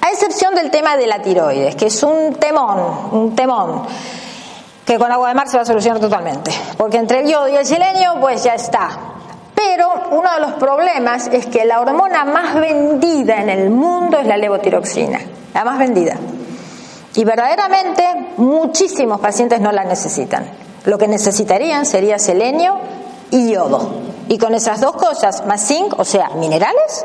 A 0.00 0.10
excepción 0.10 0.54
del 0.54 0.70
tema 0.70 0.96
de 0.96 1.06
la 1.06 1.20
tiroides, 1.20 1.76
que 1.76 1.86
es 1.86 2.02
un 2.02 2.34
temón, 2.34 3.08
un 3.12 3.36
temón, 3.36 3.82
que 4.84 4.98
con 4.98 5.12
agua 5.12 5.28
de 5.28 5.34
mar 5.34 5.48
se 5.48 5.56
va 5.56 5.62
a 5.62 5.66
solucionar 5.66 6.00
totalmente. 6.00 6.50
Porque 6.76 6.96
entre 6.96 7.20
el 7.20 7.28
yodo 7.28 7.48
y 7.48 7.56
el 7.56 7.66
selenio, 7.66 8.16
pues 8.20 8.42
ya 8.42 8.54
está. 8.54 8.90
Pero 9.54 9.88
uno 10.10 10.32
de 10.34 10.40
los 10.40 10.52
problemas 10.54 11.28
es 11.28 11.46
que 11.46 11.64
la 11.64 11.80
hormona 11.80 12.24
más 12.24 12.54
vendida 12.54 13.36
en 13.36 13.50
el 13.50 13.70
mundo 13.70 14.18
es 14.18 14.26
la 14.26 14.36
levotiroxina, 14.36 15.20
la 15.54 15.64
más 15.64 15.78
vendida. 15.78 16.16
Y 17.14 17.24
verdaderamente 17.24 18.32
muchísimos 18.38 19.20
pacientes 19.20 19.60
no 19.60 19.70
la 19.70 19.84
necesitan. 19.84 20.48
Lo 20.84 20.96
que 20.96 21.08
necesitarían 21.08 21.84
sería 21.84 22.18
selenio 22.18 22.78
y 23.30 23.52
yodo. 23.52 23.92
Y 24.28 24.38
con 24.38 24.54
esas 24.54 24.80
dos 24.80 24.92
cosas, 24.92 25.44
más 25.46 25.66
zinc, 25.66 25.98
o 25.98 26.04
sea, 26.04 26.30
minerales, 26.30 27.04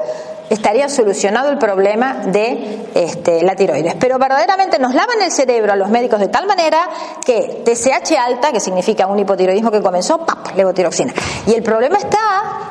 estaría 0.49 0.89
solucionado 0.89 1.49
el 1.49 1.57
problema 1.57 2.21
de 2.25 2.87
este, 2.93 3.43
la 3.43 3.55
tiroides. 3.55 3.95
Pero 3.95 4.17
verdaderamente 4.19 4.79
nos 4.79 4.93
lavan 4.93 5.21
el 5.21 5.31
cerebro 5.31 5.73
a 5.73 5.75
los 5.75 5.89
médicos 5.89 6.19
de 6.19 6.27
tal 6.27 6.45
manera 6.45 6.77
que 7.25 7.63
TSH 7.65 8.15
alta, 8.17 8.51
que 8.51 8.59
significa 8.59 9.07
un 9.07 9.19
hipotiroidismo 9.19 9.71
que 9.71 9.81
comenzó, 9.81 10.19
¡pap! 10.19 10.55
levotiroxina. 10.55 11.13
Y 11.47 11.53
el 11.53 11.63
problema 11.63 11.97
está, 11.97 12.19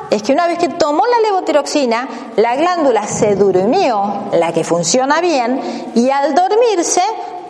es 0.09 0.23
que 0.23 0.33
una 0.33 0.47
vez 0.47 0.57
que 0.57 0.69
tomó 0.69 1.03
la 1.05 1.19
levotiroxina, 1.27 2.07
la 2.37 2.55
glándula 2.55 3.05
se 3.07 3.35
durmió, 3.35 4.29
la 4.33 4.51
que 4.53 4.63
funciona 4.63 5.21
bien, 5.21 5.91
y 5.95 6.09
al 6.09 6.33
dormirse 6.33 7.01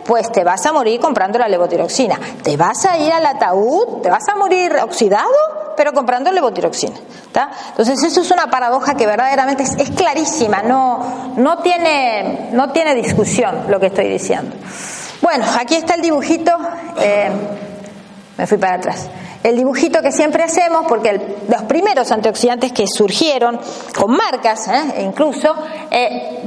pues 0.06 0.30
te 0.30 0.44
vas 0.44 0.64
a 0.66 0.72
morir 0.72 1.00
comprando 1.00 1.38
la 1.38 1.48
levotiroxina. 1.48 2.18
Te 2.42 2.56
vas 2.56 2.84
a 2.86 2.98
ir 2.98 3.12
al 3.12 3.26
ataúd, 3.26 4.02
te 4.02 4.10
vas 4.10 4.28
a 4.28 4.36
morir 4.36 4.76
oxidado, 4.82 5.74
pero 5.76 5.92
comprando 5.92 6.30
levotiroxina. 6.32 6.96
Entonces 7.68 8.02
eso 8.02 8.22
es 8.22 8.30
una 8.30 8.46
paradoja 8.48 8.94
que 8.94 9.06
verdaderamente 9.06 9.62
es, 9.62 9.90
clarísima, 9.90 10.62
no, 10.62 11.34
no, 11.36 11.58
tiene, 11.58 12.48
no 12.52 12.72
tiene 12.72 12.94
discusión 12.94 13.66
lo 13.68 13.78
que 13.78 13.86
estoy 13.86 14.08
diciendo. 14.08 14.56
Bueno, 15.20 15.44
aquí 15.58 15.74
está 15.74 15.94
el 15.94 16.02
dibujito, 16.02 16.52
eh, 16.98 17.30
me 18.38 18.46
fui 18.46 18.56
para 18.56 18.76
atrás 18.76 19.10
el 19.46 19.56
dibujito 19.56 20.02
que 20.02 20.10
siempre 20.10 20.42
hacemos, 20.42 20.86
porque 20.88 21.20
los 21.48 21.62
primeros 21.62 22.10
antioxidantes 22.10 22.72
que 22.72 22.86
surgieron 22.88 23.60
con 23.96 24.10
marcas, 24.10 24.66
¿eh? 24.66 25.02
incluso, 25.02 25.54
eh, 25.88 26.42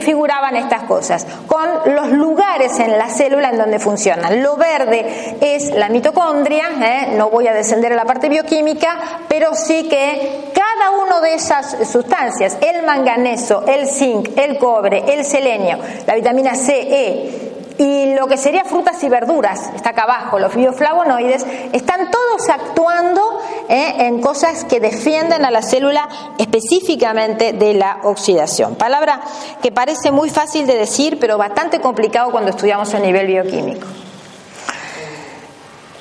figuraban 0.00 0.56
estas 0.56 0.82
cosas, 0.82 1.24
con 1.46 1.94
los 1.94 2.10
lugares 2.10 2.76
en 2.80 2.98
la 2.98 3.08
célula 3.08 3.50
en 3.50 3.58
donde 3.58 3.78
funcionan. 3.78 4.42
Lo 4.42 4.56
verde 4.56 5.36
es 5.40 5.70
la 5.70 5.88
mitocondria, 5.88 6.70
¿eh? 6.82 7.14
no 7.16 7.30
voy 7.30 7.46
a 7.46 7.54
descender 7.54 7.92
a 7.92 7.96
la 7.96 8.04
parte 8.04 8.28
bioquímica, 8.28 8.98
pero 9.28 9.54
sí 9.54 9.88
que 9.88 10.50
cada 10.52 10.90
una 10.90 11.20
de 11.20 11.34
esas 11.34 11.76
sustancias, 11.88 12.58
el 12.60 12.84
manganeso, 12.84 13.64
el 13.68 13.86
zinc, 13.86 14.36
el 14.36 14.58
cobre, 14.58 15.04
el 15.14 15.24
selenio, 15.24 15.78
la 16.04 16.16
vitamina 16.16 16.56
C, 16.56 16.80
E, 16.80 17.49
y 17.80 18.14
lo 18.14 18.26
que 18.26 18.36
sería 18.36 18.62
frutas 18.66 19.02
y 19.02 19.08
verduras, 19.08 19.70
está 19.74 19.90
acá 19.90 20.02
abajo, 20.02 20.38
los 20.38 20.54
bioflavonoides, 20.54 21.46
están 21.72 22.10
todos 22.10 22.46
actuando 22.50 23.40
eh, 23.70 23.94
en 24.00 24.20
cosas 24.20 24.66
que 24.66 24.80
defienden 24.80 25.46
a 25.46 25.50
la 25.50 25.62
célula 25.62 26.06
específicamente 26.36 27.54
de 27.54 27.72
la 27.72 28.00
oxidación. 28.02 28.74
Palabra 28.74 29.22
que 29.62 29.72
parece 29.72 30.10
muy 30.12 30.28
fácil 30.28 30.66
de 30.66 30.76
decir, 30.76 31.18
pero 31.18 31.38
bastante 31.38 31.80
complicado 31.80 32.30
cuando 32.30 32.50
estudiamos 32.50 32.92
a 32.92 32.98
nivel 32.98 33.26
bioquímico. 33.26 33.86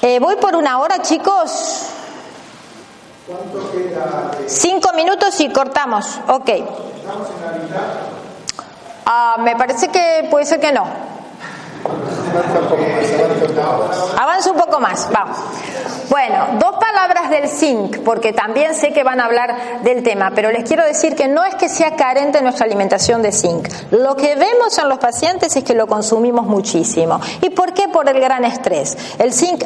Eh, 0.02 0.20
voy 0.20 0.36
por 0.36 0.58
una 0.58 0.80
hora, 0.80 1.02
chicos. 1.02 1.86
Cinco 4.48 4.92
minutos 4.98 5.40
y 5.40 5.48
cortamos. 5.48 6.20
Ok. 6.28 6.50
Ah, 9.06 9.38
me 9.40 9.56
parece 9.56 9.88
que 9.88 10.28
puede 10.30 10.46
ser 10.46 10.60
que 10.60 10.74
no. 10.74 11.19
Avanza 14.18 14.52
un 14.52 14.58
poco 14.58 14.80
más, 14.80 15.10
vamos. 15.12 15.38
Bueno, 16.10 16.48
dos 16.60 16.76
palabras 16.80 17.30
del 17.30 17.48
zinc, 17.48 18.00
porque 18.00 18.34
también 18.34 18.74
sé 18.74 18.92
que 18.92 19.04
van 19.04 19.20
a 19.20 19.26
hablar 19.26 19.82
del 19.84 20.02
tema, 20.04 20.32
pero 20.34 20.52
les 20.52 20.64
quiero 20.64 20.84
decir 20.84 21.16
que 21.16 21.28
no 21.28 21.44
es 21.46 21.56
que 21.56 21.70
sea 21.70 21.96
carente 21.96 22.42
nuestra 22.42 22.66
alimentación 22.66 23.22
de 23.22 23.32
zinc. 23.32 23.68
Lo 23.92 24.16
que 24.16 24.36
vemos 24.36 24.78
en 24.78 24.90
los 24.90 24.98
pacientes 24.98 25.56
es 25.56 25.64
que 25.64 25.76
lo 25.76 25.88
consumimos 25.88 26.46
muchísimo. 26.46 27.20
¿Y 27.42 27.52
por 27.52 27.74
qué? 27.74 27.88
Por 27.88 28.10
el 28.10 28.20
gran 28.20 28.44
estrés. 28.44 28.98
El 29.20 29.34
zinc 29.34 29.64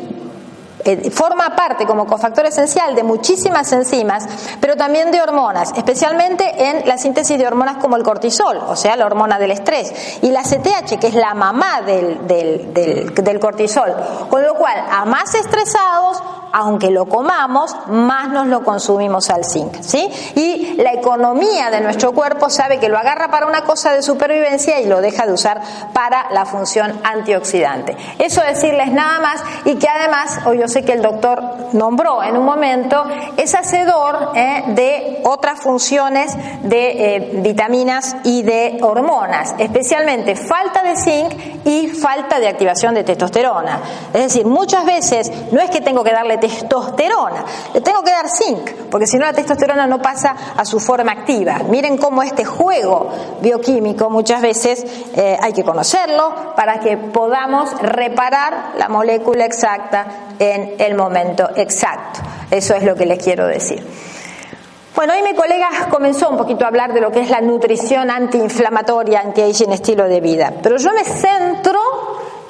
eh, 0.85 1.11
forma 1.11 1.55
parte 1.55 1.85
como 1.85 2.05
cofactor 2.05 2.45
esencial 2.45 2.95
de 2.95 3.03
muchísimas 3.03 3.71
enzimas, 3.71 4.25
pero 4.59 4.75
también 4.75 5.11
de 5.11 5.21
hormonas, 5.21 5.73
especialmente 5.75 6.69
en 6.69 6.87
la 6.87 6.97
síntesis 6.97 7.37
de 7.37 7.47
hormonas 7.47 7.77
como 7.77 7.95
el 7.95 8.03
cortisol, 8.03 8.57
o 8.57 8.75
sea, 8.75 8.95
la 8.95 9.05
hormona 9.05 9.39
del 9.39 9.51
estrés, 9.51 10.19
y 10.21 10.31
la 10.31 10.43
CTH, 10.43 10.99
que 10.99 11.07
es 11.07 11.15
la 11.15 11.33
mamá 11.33 11.81
del, 11.81 12.27
del, 12.27 12.73
del 13.13 13.39
cortisol. 13.39 13.93
Con 14.29 14.43
lo 14.43 14.55
cual, 14.55 14.77
a 14.89 15.05
más 15.05 15.33
estresados, 15.35 16.21
aunque 16.53 16.91
lo 16.91 17.05
comamos, 17.05 17.75
más 17.87 18.29
nos 18.29 18.45
lo 18.45 18.63
consumimos 18.63 19.31
al 19.31 19.43
zinc, 19.43 19.81
¿sí? 19.81 20.07
Y 20.35 20.75
la 20.77 20.93
economía 20.93 21.71
de 21.71 21.81
nuestro 21.81 22.11
cuerpo 22.11 22.47
sabe 22.49 22.79
que 22.79 22.89
lo 22.89 22.97
agarra 22.97 23.31
para 23.31 23.47
una 23.47 23.63
cosa 23.63 23.91
de 23.91 24.03
supervivencia 24.03 24.79
y 24.79 24.85
lo 24.85 25.01
deja 25.01 25.25
de 25.25 25.33
usar 25.33 25.61
para 25.93 26.29
la 26.31 26.45
función 26.45 26.93
antioxidante. 27.03 27.97
Eso 28.19 28.41
decirles 28.41 28.91
nada 28.91 29.19
más 29.19 29.43
y 29.65 29.75
que 29.75 29.89
además, 29.89 30.41
hoy 30.45 30.59
yo 30.59 30.67
sé 30.73 30.83
que 30.83 30.93
el 30.93 31.01
doctor 31.01 31.41
nombró 31.73 32.23
en 32.23 32.35
un 32.35 32.45
momento, 32.45 33.05
es 33.37 33.53
hacedor 33.53 34.31
¿eh? 34.35 34.63
de 34.67 35.21
otras 35.23 35.59
funciones 35.59 36.35
de 36.63 37.15
eh, 37.15 37.29
vitaminas 37.35 38.15
y 38.23 38.43
de 38.43 38.79
hormonas, 38.81 39.55
especialmente 39.59 40.35
falta 40.35 40.81
de 40.83 40.95
zinc 40.95 41.33
y 41.65 41.87
falta 41.89 42.39
de 42.39 42.47
activación 42.47 42.95
de 42.95 43.03
testosterona. 43.03 43.79
Es 44.13 44.23
decir, 44.23 44.45
muchas 44.45 44.85
veces 44.85 45.31
no 45.51 45.61
es 45.61 45.69
que 45.69 45.81
tengo 45.81 46.03
que 46.03 46.11
darle 46.11 46.37
testosterona. 46.37 47.45
Le 47.73 47.81
tengo 47.81 48.01
que 48.03 48.11
dar 48.11 48.27
zinc, 48.29 48.71
porque 48.89 49.07
si 49.07 49.17
no 49.17 49.25
la 49.25 49.33
testosterona 49.33 49.87
no 49.87 50.01
pasa 50.01 50.35
a 50.55 50.65
su 50.65 50.79
forma 50.79 51.11
activa. 51.11 51.59
Miren 51.69 51.97
cómo 51.97 52.23
este 52.23 52.45
juego 52.45 53.09
bioquímico 53.41 54.09
muchas 54.09 54.41
veces 54.41 54.85
eh, 55.15 55.37
hay 55.39 55.53
que 55.53 55.63
conocerlo 55.63 56.53
para 56.55 56.79
que 56.79 56.97
podamos 56.97 57.71
reparar 57.81 58.73
la 58.77 58.89
molécula 58.89 59.45
exacta 59.45 60.05
en 60.39 60.62
el 60.77 60.95
momento 60.95 61.49
exacto. 61.55 62.21
Eso 62.51 62.75
es 62.75 62.83
lo 62.83 62.95
que 62.95 63.05
les 63.05 63.23
quiero 63.23 63.47
decir. 63.47 63.83
Bueno, 64.95 65.13
hoy 65.13 65.23
mi 65.23 65.33
colega 65.33 65.69
comenzó 65.89 66.29
un 66.29 66.37
poquito 66.37 66.65
a 66.65 66.67
hablar 66.67 66.93
de 66.93 67.01
lo 67.01 67.11
que 67.11 67.21
es 67.21 67.29
la 67.29 67.41
nutrición 67.41 68.11
antiinflamatoria, 68.11 69.21
anti-aging, 69.21 69.71
estilo 69.71 70.07
de 70.07 70.21
vida, 70.21 70.53
pero 70.61 70.77
yo 70.77 70.91
me 70.93 71.03
centro 71.03 71.79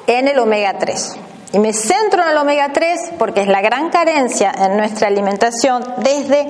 en 0.06 0.28
el 0.28 0.38
omega 0.38 0.78
3. 0.78 1.20
Y 1.54 1.58
me 1.58 1.72
centro 1.72 2.22
en 2.22 2.30
el 2.30 2.36
omega 2.36 2.70
3 2.72 3.12
porque 3.16 3.40
es 3.42 3.48
la 3.48 3.62
gran 3.62 3.88
carencia 3.88 4.52
en 4.58 4.76
nuestra 4.76 5.06
alimentación 5.06 5.84
desde 5.98 6.48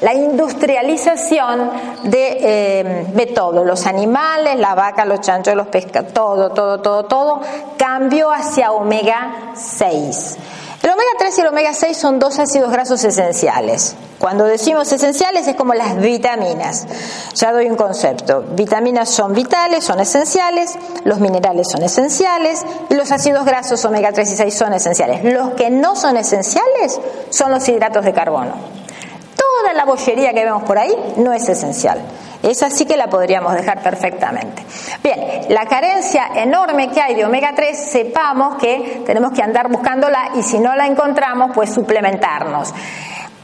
la 0.00 0.14
industrialización 0.14 1.70
de, 2.04 2.38
eh, 2.40 3.06
de 3.14 3.26
todo, 3.26 3.64
los 3.64 3.86
animales, 3.86 4.58
la 4.58 4.74
vaca, 4.74 5.04
los 5.04 5.20
chanchos, 5.20 5.54
los 5.54 5.68
pescados, 5.68 6.12
todo, 6.12 6.50
todo, 6.50 6.80
todo, 6.80 7.04
todo, 7.04 7.40
cambió 7.76 8.32
hacia 8.32 8.72
omega 8.72 9.52
6. 9.54 10.38
El 10.86 10.92
omega 10.92 11.10
3 11.18 11.38
y 11.38 11.40
el 11.40 11.46
omega 11.48 11.74
6 11.74 11.96
son 11.96 12.20
dos 12.20 12.38
ácidos 12.38 12.70
grasos 12.70 13.02
esenciales. 13.02 13.96
Cuando 14.20 14.44
decimos 14.44 14.92
esenciales 14.92 15.48
es 15.48 15.56
como 15.56 15.74
las 15.74 15.96
vitaminas. 15.96 16.86
Ya 17.34 17.52
doy 17.52 17.68
un 17.68 17.74
concepto. 17.74 18.44
Vitaminas 18.52 19.08
son 19.08 19.32
vitales, 19.32 19.82
son 19.82 19.98
esenciales, 19.98 20.76
los 21.02 21.18
minerales 21.18 21.66
son 21.72 21.82
esenciales 21.82 22.64
y 22.88 22.94
los 22.94 23.10
ácidos 23.10 23.44
grasos 23.44 23.84
omega 23.84 24.12
3 24.12 24.30
y 24.30 24.36
6 24.36 24.54
son 24.54 24.74
esenciales. 24.74 25.24
Los 25.24 25.54
que 25.54 25.70
no 25.70 25.96
son 25.96 26.16
esenciales 26.18 27.00
son 27.30 27.50
los 27.50 27.68
hidratos 27.68 28.04
de 28.04 28.12
carbono. 28.12 28.52
Toda 29.34 29.72
la 29.74 29.86
bollería 29.86 30.32
que 30.34 30.44
vemos 30.44 30.62
por 30.62 30.78
ahí 30.78 30.94
no 31.16 31.32
es 31.32 31.48
esencial. 31.48 32.00
Esa 32.42 32.70
sí 32.70 32.84
que 32.84 32.96
la 32.96 33.08
podríamos 33.08 33.54
dejar 33.54 33.82
perfectamente. 33.82 34.62
Bien, 35.02 35.46
la 35.48 35.66
carencia 35.66 36.28
enorme 36.34 36.90
que 36.90 37.00
hay 37.00 37.14
de 37.14 37.24
omega 37.24 37.52
3, 37.54 37.90
sepamos 37.90 38.56
que 38.56 39.02
tenemos 39.06 39.32
que 39.32 39.42
andar 39.42 39.68
buscándola 39.68 40.30
y 40.34 40.42
si 40.42 40.58
no 40.58 40.74
la 40.76 40.86
encontramos, 40.86 41.50
pues 41.54 41.72
suplementarnos. 41.72 42.72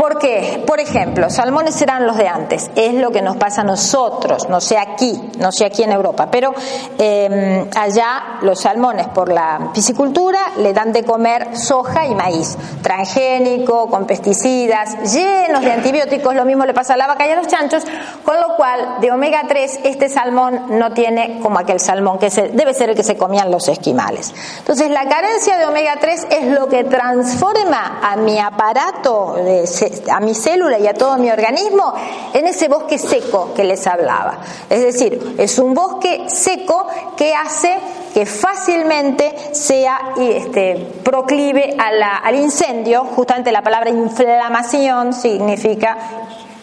¿Por 0.02 0.18
qué? 0.18 0.60
Por 0.66 0.80
ejemplo, 0.80 1.30
salmones 1.30 1.76
serán 1.76 2.08
los 2.08 2.16
de 2.16 2.26
antes, 2.26 2.72
es 2.74 2.92
lo 2.94 3.12
que 3.12 3.22
nos 3.22 3.36
pasa 3.36 3.60
a 3.60 3.64
nosotros, 3.64 4.48
no 4.48 4.60
sé 4.60 4.76
aquí, 4.76 5.30
no 5.38 5.52
sé 5.52 5.64
aquí 5.64 5.84
en 5.84 5.92
Europa, 5.92 6.26
pero 6.28 6.52
eh, 6.98 7.70
allá 7.76 8.38
los 8.40 8.60
salmones 8.60 9.06
por 9.06 9.30
la 9.30 9.70
piscicultura 9.72 10.40
le 10.58 10.72
dan 10.72 10.92
de 10.92 11.04
comer 11.04 11.56
soja 11.56 12.04
y 12.04 12.16
maíz, 12.16 12.58
transgénico, 12.82 13.88
con 13.88 14.04
pesticidas, 14.04 15.14
llenos 15.14 15.62
de 15.62 15.70
antibióticos, 15.70 16.34
lo 16.34 16.44
mismo 16.44 16.66
le 16.66 16.74
pasa 16.74 16.94
a 16.94 16.96
la 16.96 17.06
vaca 17.06 17.24
y 17.28 17.30
a 17.30 17.36
los 17.36 17.46
chanchos, 17.46 17.84
con 18.24 18.40
lo 18.40 18.56
cual 18.56 18.96
de 19.00 19.12
omega 19.12 19.44
3 19.46 19.82
este 19.84 20.08
salmón 20.08 20.78
no 20.80 20.92
tiene 20.92 21.38
como 21.40 21.60
aquel 21.60 21.78
salmón 21.78 22.18
que 22.18 22.28
se, 22.28 22.48
debe 22.48 22.74
ser 22.74 22.90
el 22.90 22.96
que 22.96 23.04
se 23.04 23.16
comían 23.16 23.52
los 23.52 23.68
esquimales. 23.68 24.34
Entonces 24.58 24.90
la 24.90 25.08
carencia 25.08 25.58
de 25.58 25.66
omega 25.66 25.94
3 26.00 26.26
es 26.28 26.46
lo 26.48 26.66
que 26.66 26.82
transforma 26.82 28.00
a 28.02 28.16
mi 28.16 28.40
aparato 28.40 29.34
de 29.34 29.68
a 30.10 30.20
mi 30.20 30.34
célula 30.34 30.78
y 30.78 30.86
a 30.86 30.94
todo 30.94 31.16
mi 31.18 31.30
organismo 31.30 31.94
en 32.32 32.46
ese 32.46 32.68
bosque 32.68 32.98
seco 32.98 33.52
que 33.54 33.64
les 33.64 33.86
hablaba. 33.86 34.38
Es 34.68 34.82
decir, 34.82 35.36
es 35.38 35.58
un 35.58 35.74
bosque 35.74 36.24
seco 36.28 36.86
que 37.16 37.34
hace 37.34 37.78
que 38.12 38.26
fácilmente 38.26 39.34
sea 39.52 40.12
este, 40.18 40.76
proclive 41.02 41.76
al 41.78 42.34
incendio. 42.34 43.04
Justamente 43.04 43.50
la 43.52 43.62
palabra 43.62 43.90
inflamación 43.90 45.12
significa, 45.12 45.96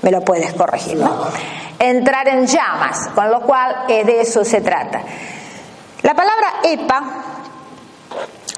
me 0.01 0.11
lo 0.11 0.21
puedes 0.21 0.53
corregir, 0.53 0.97
¿no? 0.97 1.09
Entrar 1.79 2.27
en 2.27 2.45
llamas, 2.45 3.09
con 3.15 3.31
lo 3.31 3.41
cual 3.41 3.85
eh, 3.87 4.03
de 4.03 4.21
eso 4.21 4.43
se 4.43 4.61
trata. 4.61 5.01
La 6.01 6.13
palabra 6.13 6.47
EPA 6.63 7.03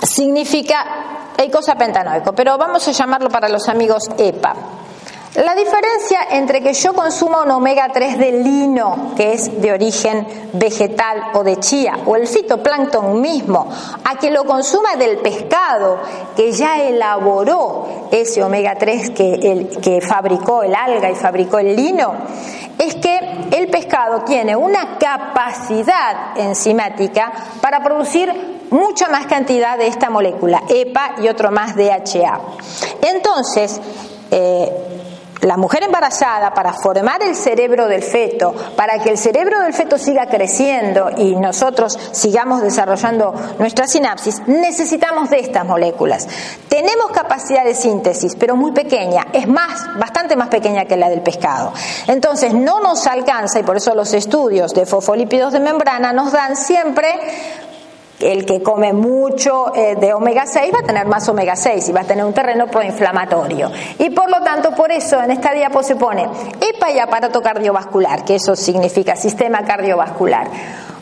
significa 0.03 1.20
cosa 1.49 1.75
pentanoico, 1.75 2.33
pero 2.33 2.57
vamos 2.57 2.87
a 2.87 2.91
llamarlo 2.91 3.29
para 3.29 3.49
los 3.49 3.67
amigos 3.69 4.09
EPA. 4.17 4.55
La 5.35 5.55
diferencia 5.55 6.19
entre 6.31 6.61
que 6.61 6.73
yo 6.73 6.93
consuma 6.93 7.43
un 7.43 7.51
omega 7.51 7.87
3 7.93 8.17
de 8.17 8.31
lino, 8.33 9.13
que 9.15 9.31
es 9.31 9.61
de 9.61 9.71
origen 9.71 10.27
vegetal 10.51 11.31
o 11.33 11.43
de 11.45 11.57
chía, 11.57 11.99
o 12.05 12.17
el 12.17 12.27
fitoplancton 12.27 13.21
mismo, 13.21 13.69
a 14.03 14.17
que 14.19 14.29
lo 14.29 14.43
consuma 14.43 14.97
del 14.97 15.19
pescado, 15.19 15.99
que 16.35 16.51
ya 16.51 16.81
elaboró 16.81 18.09
ese 18.11 18.43
omega 18.43 18.75
3 18.75 19.11
que, 19.11 19.33
el, 19.35 19.69
que 19.79 20.01
fabricó 20.01 20.63
el 20.63 20.75
alga 20.75 21.09
y 21.09 21.15
fabricó 21.15 21.59
el 21.59 21.77
lino, 21.77 22.11
es 22.77 22.95
que 22.95 23.17
el 23.51 23.69
pescado 23.69 24.23
tiene 24.23 24.57
una 24.57 24.97
capacidad 24.97 26.37
enzimática 26.37 27.31
para 27.61 27.81
producir 27.81 28.67
mucha 28.69 29.07
más 29.07 29.27
cantidad 29.27 29.77
de 29.77 29.87
esta 29.87 30.09
molécula, 30.09 30.63
EPA 30.67 31.15
y 31.21 31.29
otro 31.29 31.51
más 31.51 31.77
DHA. 31.77 32.41
Entonces, 33.01 33.79
eh, 34.29 34.91
la 35.41 35.57
mujer 35.57 35.83
embarazada, 35.83 36.53
para 36.53 36.73
formar 36.73 37.23
el 37.23 37.35
cerebro 37.35 37.87
del 37.87 38.03
feto, 38.03 38.53
para 38.75 38.99
que 38.99 39.09
el 39.09 39.17
cerebro 39.17 39.59
del 39.61 39.73
feto 39.73 39.97
siga 39.97 40.27
creciendo 40.27 41.09
y 41.17 41.35
nosotros 41.35 41.97
sigamos 42.11 42.61
desarrollando 42.61 43.33
nuestra 43.57 43.87
sinapsis, 43.87 44.41
necesitamos 44.47 45.29
de 45.29 45.39
estas 45.39 45.65
moléculas. 45.65 46.27
Tenemos 46.69 47.11
capacidad 47.11 47.63
de 47.63 47.73
síntesis, 47.73 48.35
pero 48.35 48.55
muy 48.55 48.71
pequeña, 48.71 49.27
es 49.33 49.47
más, 49.47 49.97
bastante 49.97 50.35
más 50.35 50.49
pequeña 50.49 50.85
que 50.85 50.95
la 50.95 51.09
del 51.09 51.21
pescado. 51.21 51.73
Entonces, 52.07 52.53
no 52.53 52.79
nos 52.81 53.07
alcanza, 53.07 53.59
y 53.59 53.63
por 53.63 53.77
eso 53.77 53.95
los 53.95 54.13
estudios 54.13 54.73
de 54.73 54.85
fosfolípidos 54.85 55.53
de 55.53 55.59
membrana 55.59 56.13
nos 56.13 56.31
dan 56.31 56.55
siempre 56.55 57.19
el 58.23 58.45
que 58.45 58.61
come 58.61 58.93
mucho 58.93 59.73
eh, 59.75 59.95
de 59.95 60.13
omega 60.13 60.45
6 60.45 60.73
va 60.73 60.79
a 60.79 60.83
tener 60.83 61.07
más 61.07 61.27
omega 61.29 61.55
6 61.55 61.89
y 61.89 61.91
va 61.91 62.01
a 62.01 62.05
tener 62.05 62.25
un 62.25 62.33
terreno 62.33 62.67
proinflamatorio. 62.67 63.71
Y 63.99 64.09
por 64.11 64.29
lo 64.29 64.41
tanto, 64.41 64.71
por 64.71 64.91
eso 64.91 65.21
en 65.21 65.31
esta 65.31 65.51
diapo 65.53 65.83
se 65.83 65.95
pone 65.95 66.27
EPA 66.59 66.91
y 66.91 66.99
aparato 66.99 67.41
cardiovascular, 67.41 68.23
que 68.23 68.35
eso 68.35 68.55
significa 68.55 69.15
sistema 69.15 69.63
cardiovascular. 69.63 70.47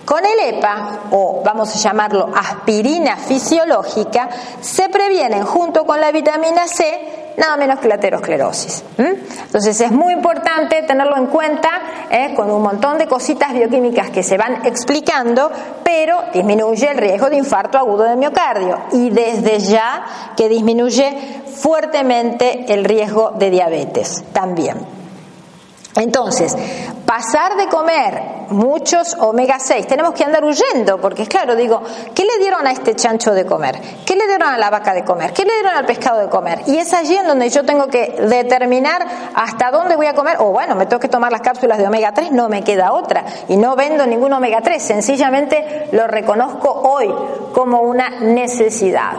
Con 0.06 0.24
el 0.26 0.56
EPA, 0.56 1.02
o 1.12 1.44
vamos 1.46 1.76
a 1.76 1.78
llamarlo 1.78 2.30
aspirina 2.36 3.16
fisiológica, 3.16 4.28
se 4.60 4.90
previenen 4.90 5.44
junto 5.44 5.86
con 5.86 6.02
la 6.02 6.12
vitamina 6.12 6.68
C 6.68 7.29
nada 7.40 7.58
menos 7.58 7.80
que 7.80 7.88
la 7.88 7.96
aterosclerosis. 7.96 8.84
Entonces 8.98 9.80
es 9.82 9.92
muy 9.92 10.14
importante 10.14 10.84
tenerlo 10.84 11.18
en 11.18 11.28
cuenta 11.28 11.70
¿eh? 12.12 12.34
con 12.36 12.52
un 12.52 12.62
montón 12.62 12.98
de 12.98 13.08
cositas 13.08 13.54
bioquímicas 13.54 14.10
que 14.10 14.22
se 14.22 14.38
van 14.38 14.66
explicando, 14.66 15.52
pero 15.84 16.26
disminuye 16.34 16.92
el 16.92 16.98
riesgo 16.98 17.30
de 17.30 17.38
infarto 17.38 17.78
agudo 17.78 18.04
de 18.04 18.16
miocardio 18.16 18.78
y 18.92 19.10
desde 19.10 19.60
ya 19.60 20.04
que 20.36 20.50
disminuye 20.50 21.44
fuertemente 21.56 22.66
el 22.74 22.84
riesgo 22.84 23.32
de 23.32 23.50
diabetes 23.50 24.24
también. 24.34 24.99
Entonces, 25.96 26.56
pasar 27.06 27.58
de 27.58 27.68
comer 27.68 28.22
muchos 28.50 29.16
omega 29.20 29.60
6, 29.60 29.88
tenemos 29.88 30.14
que 30.14 30.24
andar 30.24 30.44
huyendo, 30.44 31.02
porque 31.02 31.24
es 31.24 31.30
claro, 31.30 31.56
digo, 31.56 31.82
¿qué 32.14 32.24
le 32.24 32.38
dieron 32.40 32.66
a 32.68 32.72
este 32.72 32.96
chancho 32.96 33.34
de 33.34 33.46
comer? 33.46 33.80
¿Qué 34.06 34.16
le 34.16 34.28
dieron 34.28 34.48
a 34.48 34.58
la 34.58 34.70
vaca 34.70 34.94
de 34.94 35.04
comer? 35.04 35.34
¿Qué 35.34 35.46
le 35.46 35.54
dieron 35.54 35.74
al 35.74 35.86
pescado 35.86 36.20
de 36.20 36.30
comer? 36.30 36.62
Y 36.68 36.78
es 36.78 36.94
allí 36.94 37.16
en 37.16 37.28
donde 37.28 37.50
yo 37.50 37.66
tengo 37.66 37.88
que 37.88 38.16
determinar 38.28 39.06
hasta 39.34 39.72
dónde 39.72 39.96
voy 39.96 40.06
a 40.06 40.14
comer, 40.14 40.38
o 40.40 40.52
bueno, 40.52 40.76
me 40.76 40.86
tengo 40.86 41.00
que 41.00 41.10
tomar 41.10 41.32
las 41.32 41.42
cápsulas 41.42 41.80
de 41.80 41.88
omega 41.88 42.14
3, 42.14 42.32
no 42.32 42.50
me 42.50 42.64
queda 42.64 42.94
otra, 42.94 43.26
y 43.48 43.58
no 43.58 43.76
vendo 43.76 44.06
ningún 44.06 44.32
omega 44.34 44.62
3, 44.62 44.82
sencillamente 44.82 45.90
lo 45.92 46.08
reconozco 46.08 46.70
hoy 46.70 47.14
como 47.54 47.82
una 47.82 48.10
necesidad. 48.22 49.14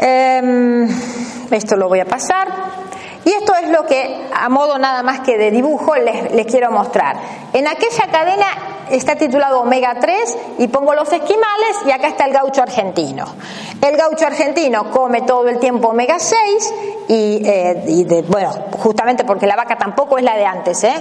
Em, 0.00 0.88
esto 1.50 1.76
lo 1.76 1.88
voy 1.88 2.00
a 2.00 2.06
pasar. 2.06 2.81
Y 3.24 3.30
esto 3.32 3.54
es 3.54 3.68
lo 3.68 3.86
que, 3.86 4.28
a 4.34 4.48
modo 4.48 4.78
nada 4.78 5.02
más 5.02 5.20
que 5.20 5.38
de 5.38 5.50
dibujo, 5.50 5.94
les, 5.96 6.46
quiero 6.46 6.70
mostrar. 6.70 7.16
En 7.52 7.66
aquella 7.68 8.06
cadena 8.10 8.46
está 8.90 9.14
titulado 9.16 9.60
Omega 9.60 9.94
3 10.00 10.38
y 10.58 10.68
pongo 10.68 10.94
los 10.94 11.12
esquimales 11.12 11.76
y 11.86 11.92
acá 11.92 12.08
está 12.08 12.24
el 12.24 12.32
gaucho 12.32 12.62
argentino. 12.62 13.26
El 13.80 13.96
gaucho 13.96 14.26
argentino 14.26 14.90
come 14.90 15.22
todo 15.22 15.48
el 15.48 15.58
tiempo 15.58 15.88
omega 15.88 16.18
6 16.18 16.74
y, 17.08 17.42
eh, 17.44 18.24
bueno, 18.28 18.50
justamente 18.78 19.24
porque 19.24 19.46
la 19.46 19.56
vaca 19.56 19.76
tampoco 19.76 20.18
es 20.18 20.24
la 20.24 20.36
de 20.36 20.46
antes, 20.46 20.84
¿eh? 20.84 20.94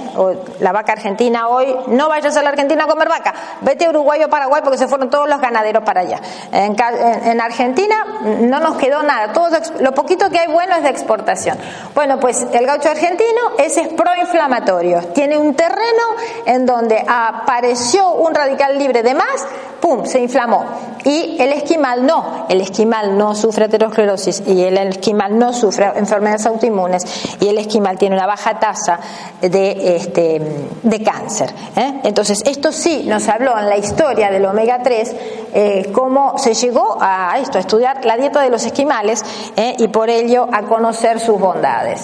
la 0.59 0.71
vaca 0.71 0.93
argentina 0.93 1.47
hoy, 1.47 1.75
no 1.87 2.09
vayas 2.09 2.35
a 2.35 2.41
la 2.41 2.49
Argentina 2.49 2.85
a 2.85 2.87
comer 2.87 3.07
vaca, 3.07 3.33
vete 3.61 3.85
a 3.85 3.89
Uruguay 3.89 4.23
o 4.23 4.29
Paraguay 4.29 4.61
porque 4.63 4.77
se 4.77 4.87
fueron 4.87 5.09
todos 5.09 5.29
los 5.29 5.39
ganaderos 5.39 5.83
para 5.83 6.01
allá. 6.01 6.19
En, 6.51 7.39
Argentina 7.39 7.95
no 8.41 8.59
nos 8.59 8.77
quedó 8.77 9.03
nada, 9.03 9.31
todo, 9.31 9.49
lo 9.79 9.93
poquito 9.93 10.29
que 10.29 10.39
hay 10.39 10.47
bueno 10.47 10.75
es 10.75 10.83
de 10.83 10.89
exportación. 10.89 11.57
Bueno, 11.93 12.10
pues 12.19 12.45
el 12.53 12.65
gaucho 12.65 12.89
argentino 12.89 13.41
ese 13.57 13.81
es 13.81 13.87
proinflamatorio, 13.89 14.99
tiene 15.13 15.37
un 15.37 15.53
terreno 15.55 16.03
en 16.45 16.65
donde 16.65 17.03
apareció 17.07 18.13
un 18.13 18.33
radical 18.33 18.77
libre 18.77 19.03
de 19.03 19.13
más, 19.13 19.45
¡pum!, 19.79 20.05
se 20.05 20.19
inflamó. 20.19 20.65
Y 21.03 21.37
el 21.39 21.51
esquimal 21.53 22.05
no, 22.05 22.45
el 22.47 22.61
esquimal 22.61 23.17
no 23.17 23.33
sufre 23.33 23.65
aterosclerosis 23.65 24.43
y 24.45 24.63
el 24.63 24.77
esquimal 24.77 25.37
no 25.37 25.51
sufre 25.51 25.91
enfermedades 25.95 26.45
autoinmunes 26.45 27.03
y 27.39 27.47
el 27.47 27.57
esquimal 27.57 27.97
tiene 27.97 28.15
una 28.15 28.27
baja 28.27 28.59
tasa 28.59 28.99
de, 29.41 29.95
este, 29.95 30.41
de 30.83 31.03
cáncer. 31.03 31.51
¿eh? 31.75 32.01
Entonces, 32.03 32.43
esto 32.45 32.71
sí 32.71 33.03
nos 33.07 33.27
habló 33.27 33.57
en 33.57 33.67
la 33.67 33.77
historia 33.77 34.29
del 34.29 34.45
omega 34.45 34.81
3 34.83 35.15
eh, 35.53 35.91
cómo 35.91 36.37
se 36.37 36.53
llegó 36.53 36.97
a 37.01 37.37
esto, 37.39 37.57
a 37.57 37.61
estudiar 37.61 38.05
la 38.05 38.15
dieta 38.15 38.41
de 38.41 38.49
los 38.49 38.65
esquimales 38.65 39.23
¿eh? 39.57 39.75
y 39.79 39.87
por 39.87 40.09
ello 40.09 40.47
a 40.51 40.63
conocer 40.63 41.19
sus 41.19 41.39
bondades. 41.39 42.00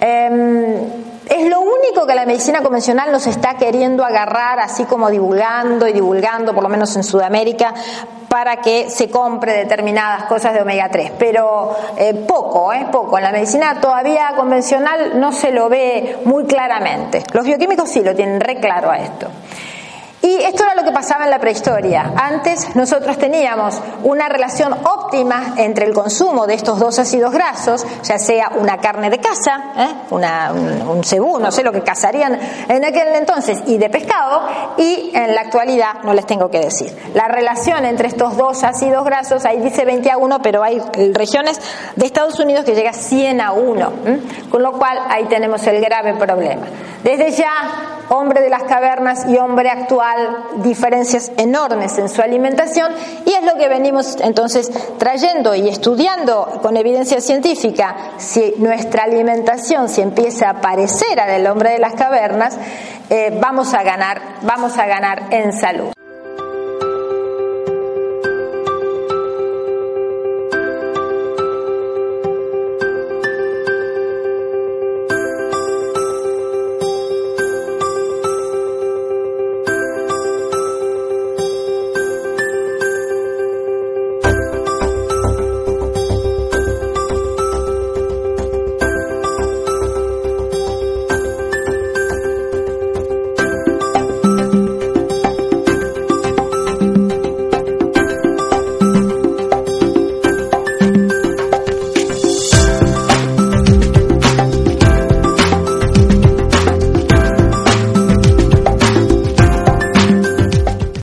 Em, 0.00 0.76
es 1.28 1.48
lo 1.48 1.60
único 1.60 2.06
que 2.06 2.14
la 2.14 2.26
medicina 2.26 2.62
convencional 2.62 3.12
nos 3.12 3.26
está 3.26 3.54
queriendo 3.54 4.04
agarrar, 4.04 4.58
así 4.58 4.84
como 4.84 5.10
divulgando 5.10 5.86
y 5.86 5.92
divulgando, 5.92 6.54
por 6.54 6.62
lo 6.62 6.68
menos 6.68 6.96
en 6.96 7.04
Sudamérica, 7.04 7.72
para 8.28 8.56
que 8.56 8.90
se 8.90 9.10
compre 9.10 9.52
determinadas 9.52 10.24
cosas 10.24 10.54
de 10.54 10.62
omega 10.62 10.88
3. 10.88 11.12
Pero 11.18 11.76
eh, 11.96 12.14
poco, 12.14 12.72
eh, 12.72 12.86
poco. 12.90 13.18
En 13.18 13.24
la 13.24 13.32
medicina 13.32 13.80
todavía 13.80 14.32
convencional 14.36 15.20
no 15.20 15.32
se 15.32 15.52
lo 15.52 15.68
ve 15.68 16.18
muy 16.24 16.44
claramente. 16.46 17.22
Los 17.32 17.44
bioquímicos 17.44 17.88
sí 17.88 18.02
lo 18.02 18.14
tienen 18.14 18.40
re 18.40 18.56
claro 18.56 18.90
a 18.90 18.98
esto. 18.98 19.28
Y 20.22 20.36
esto 20.42 20.64
era 20.64 20.74
lo 20.74 20.84
que 20.84 20.92
pasaba 20.92 21.24
en 21.24 21.30
la 21.30 21.38
prehistoria. 21.38 22.12
Antes 22.14 22.76
nosotros 22.76 23.16
teníamos 23.16 23.80
una 24.02 24.28
relación 24.28 24.74
óptima 24.84 25.54
entre 25.56 25.86
el 25.86 25.94
consumo 25.94 26.46
de 26.46 26.54
estos 26.54 26.78
dos 26.78 26.98
ácidos 26.98 27.32
grasos, 27.32 27.86
ya 28.02 28.18
sea 28.18 28.50
una 28.58 28.78
carne 28.78 29.08
de 29.08 29.18
caza, 29.18 29.72
¿eh? 29.76 29.88
una, 30.10 30.52
un, 30.52 31.02
cebú, 31.04 31.38
no 31.38 31.50
sé 31.50 31.62
lo 31.62 31.72
que 31.72 31.82
cazarían 31.82 32.38
en 32.68 32.84
aquel 32.84 33.08
entonces, 33.14 33.62
y 33.66 33.78
de 33.78 33.88
pescado, 33.88 34.42
y 34.76 35.10
en 35.14 35.34
la 35.34 35.40
actualidad 35.40 36.02
no 36.04 36.12
les 36.12 36.26
tengo 36.26 36.50
que 36.50 36.60
decir. 36.60 36.94
La 37.14 37.26
relación 37.26 37.86
entre 37.86 38.08
estos 38.08 38.36
dos 38.36 38.62
ácidos 38.62 39.04
grasos, 39.04 39.46
ahí 39.46 39.60
dice 39.60 39.84
20 39.84 40.10
a 40.10 40.18
1, 40.18 40.42
pero 40.42 40.62
hay 40.62 40.82
regiones 41.14 41.60
de 41.96 42.06
Estados 42.06 42.38
Unidos 42.38 42.64
que 42.64 42.74
llega 42.74 42.90
a 42.90 42.94
100 42.94 43.40
a 43.40 43.52
1, 43.52 43.92
con 44.50 44.62
lo 44.62 44.72
cual 44.72 44.98
ahí 45.08 45.24
tenemos 45.24 45.66
el 45.66 45.80
grave 45.80 46.14
problema. 46.14 46.66
Desde 47.02 47.30
ya, 47.30 47.99
hombre 48.10 48.40
de 48.42 48.50
las 48.50 48.64
cavernas 48.64 49.26
y 49.28 49.38
hombre 49.38 49.70
actual, 49.70 50.44
diferencias 50.56 51.30
enormes 51.36 51.96
en 51.98 52.08
su 52.08 52.20
alimentación 52.20 52.92
y 53.24 53.30
es 53.32 53.44
lo 53.44 53.56
que 53.56 53.68
venimos 53.68 54.16
entonces 54.20 54.70
trayendo 54.98 55.54
y 55.54 55.68
estudiando 55.68 56.60
con 56.60 56.76
evidencia 56.76 57.20
científica. 57.20 57.96
Si 58.18 58.54
nuestra 58.58 59.04
alimentación 59.04 59.88
se 59.88 60.02
empieza 60.02 60.50
a 60.50 60.60
parecer 60.60 61.20
a 61.20 61.26
del 61.26 61.46
hombre 61.46 61.70
de 61.70 61.78
las 61.78 61.94
cavernas, 61.94 62.58
eh, 63.08 63.38
vamos 63.40 63.74
a 63.74 63.82
ganar, 63.82 64.20
vamos 64.42 64.76
a 64.76 64.86
ganar 64.86 65.22
en 65.30 65.52
salud. 65.52 65.99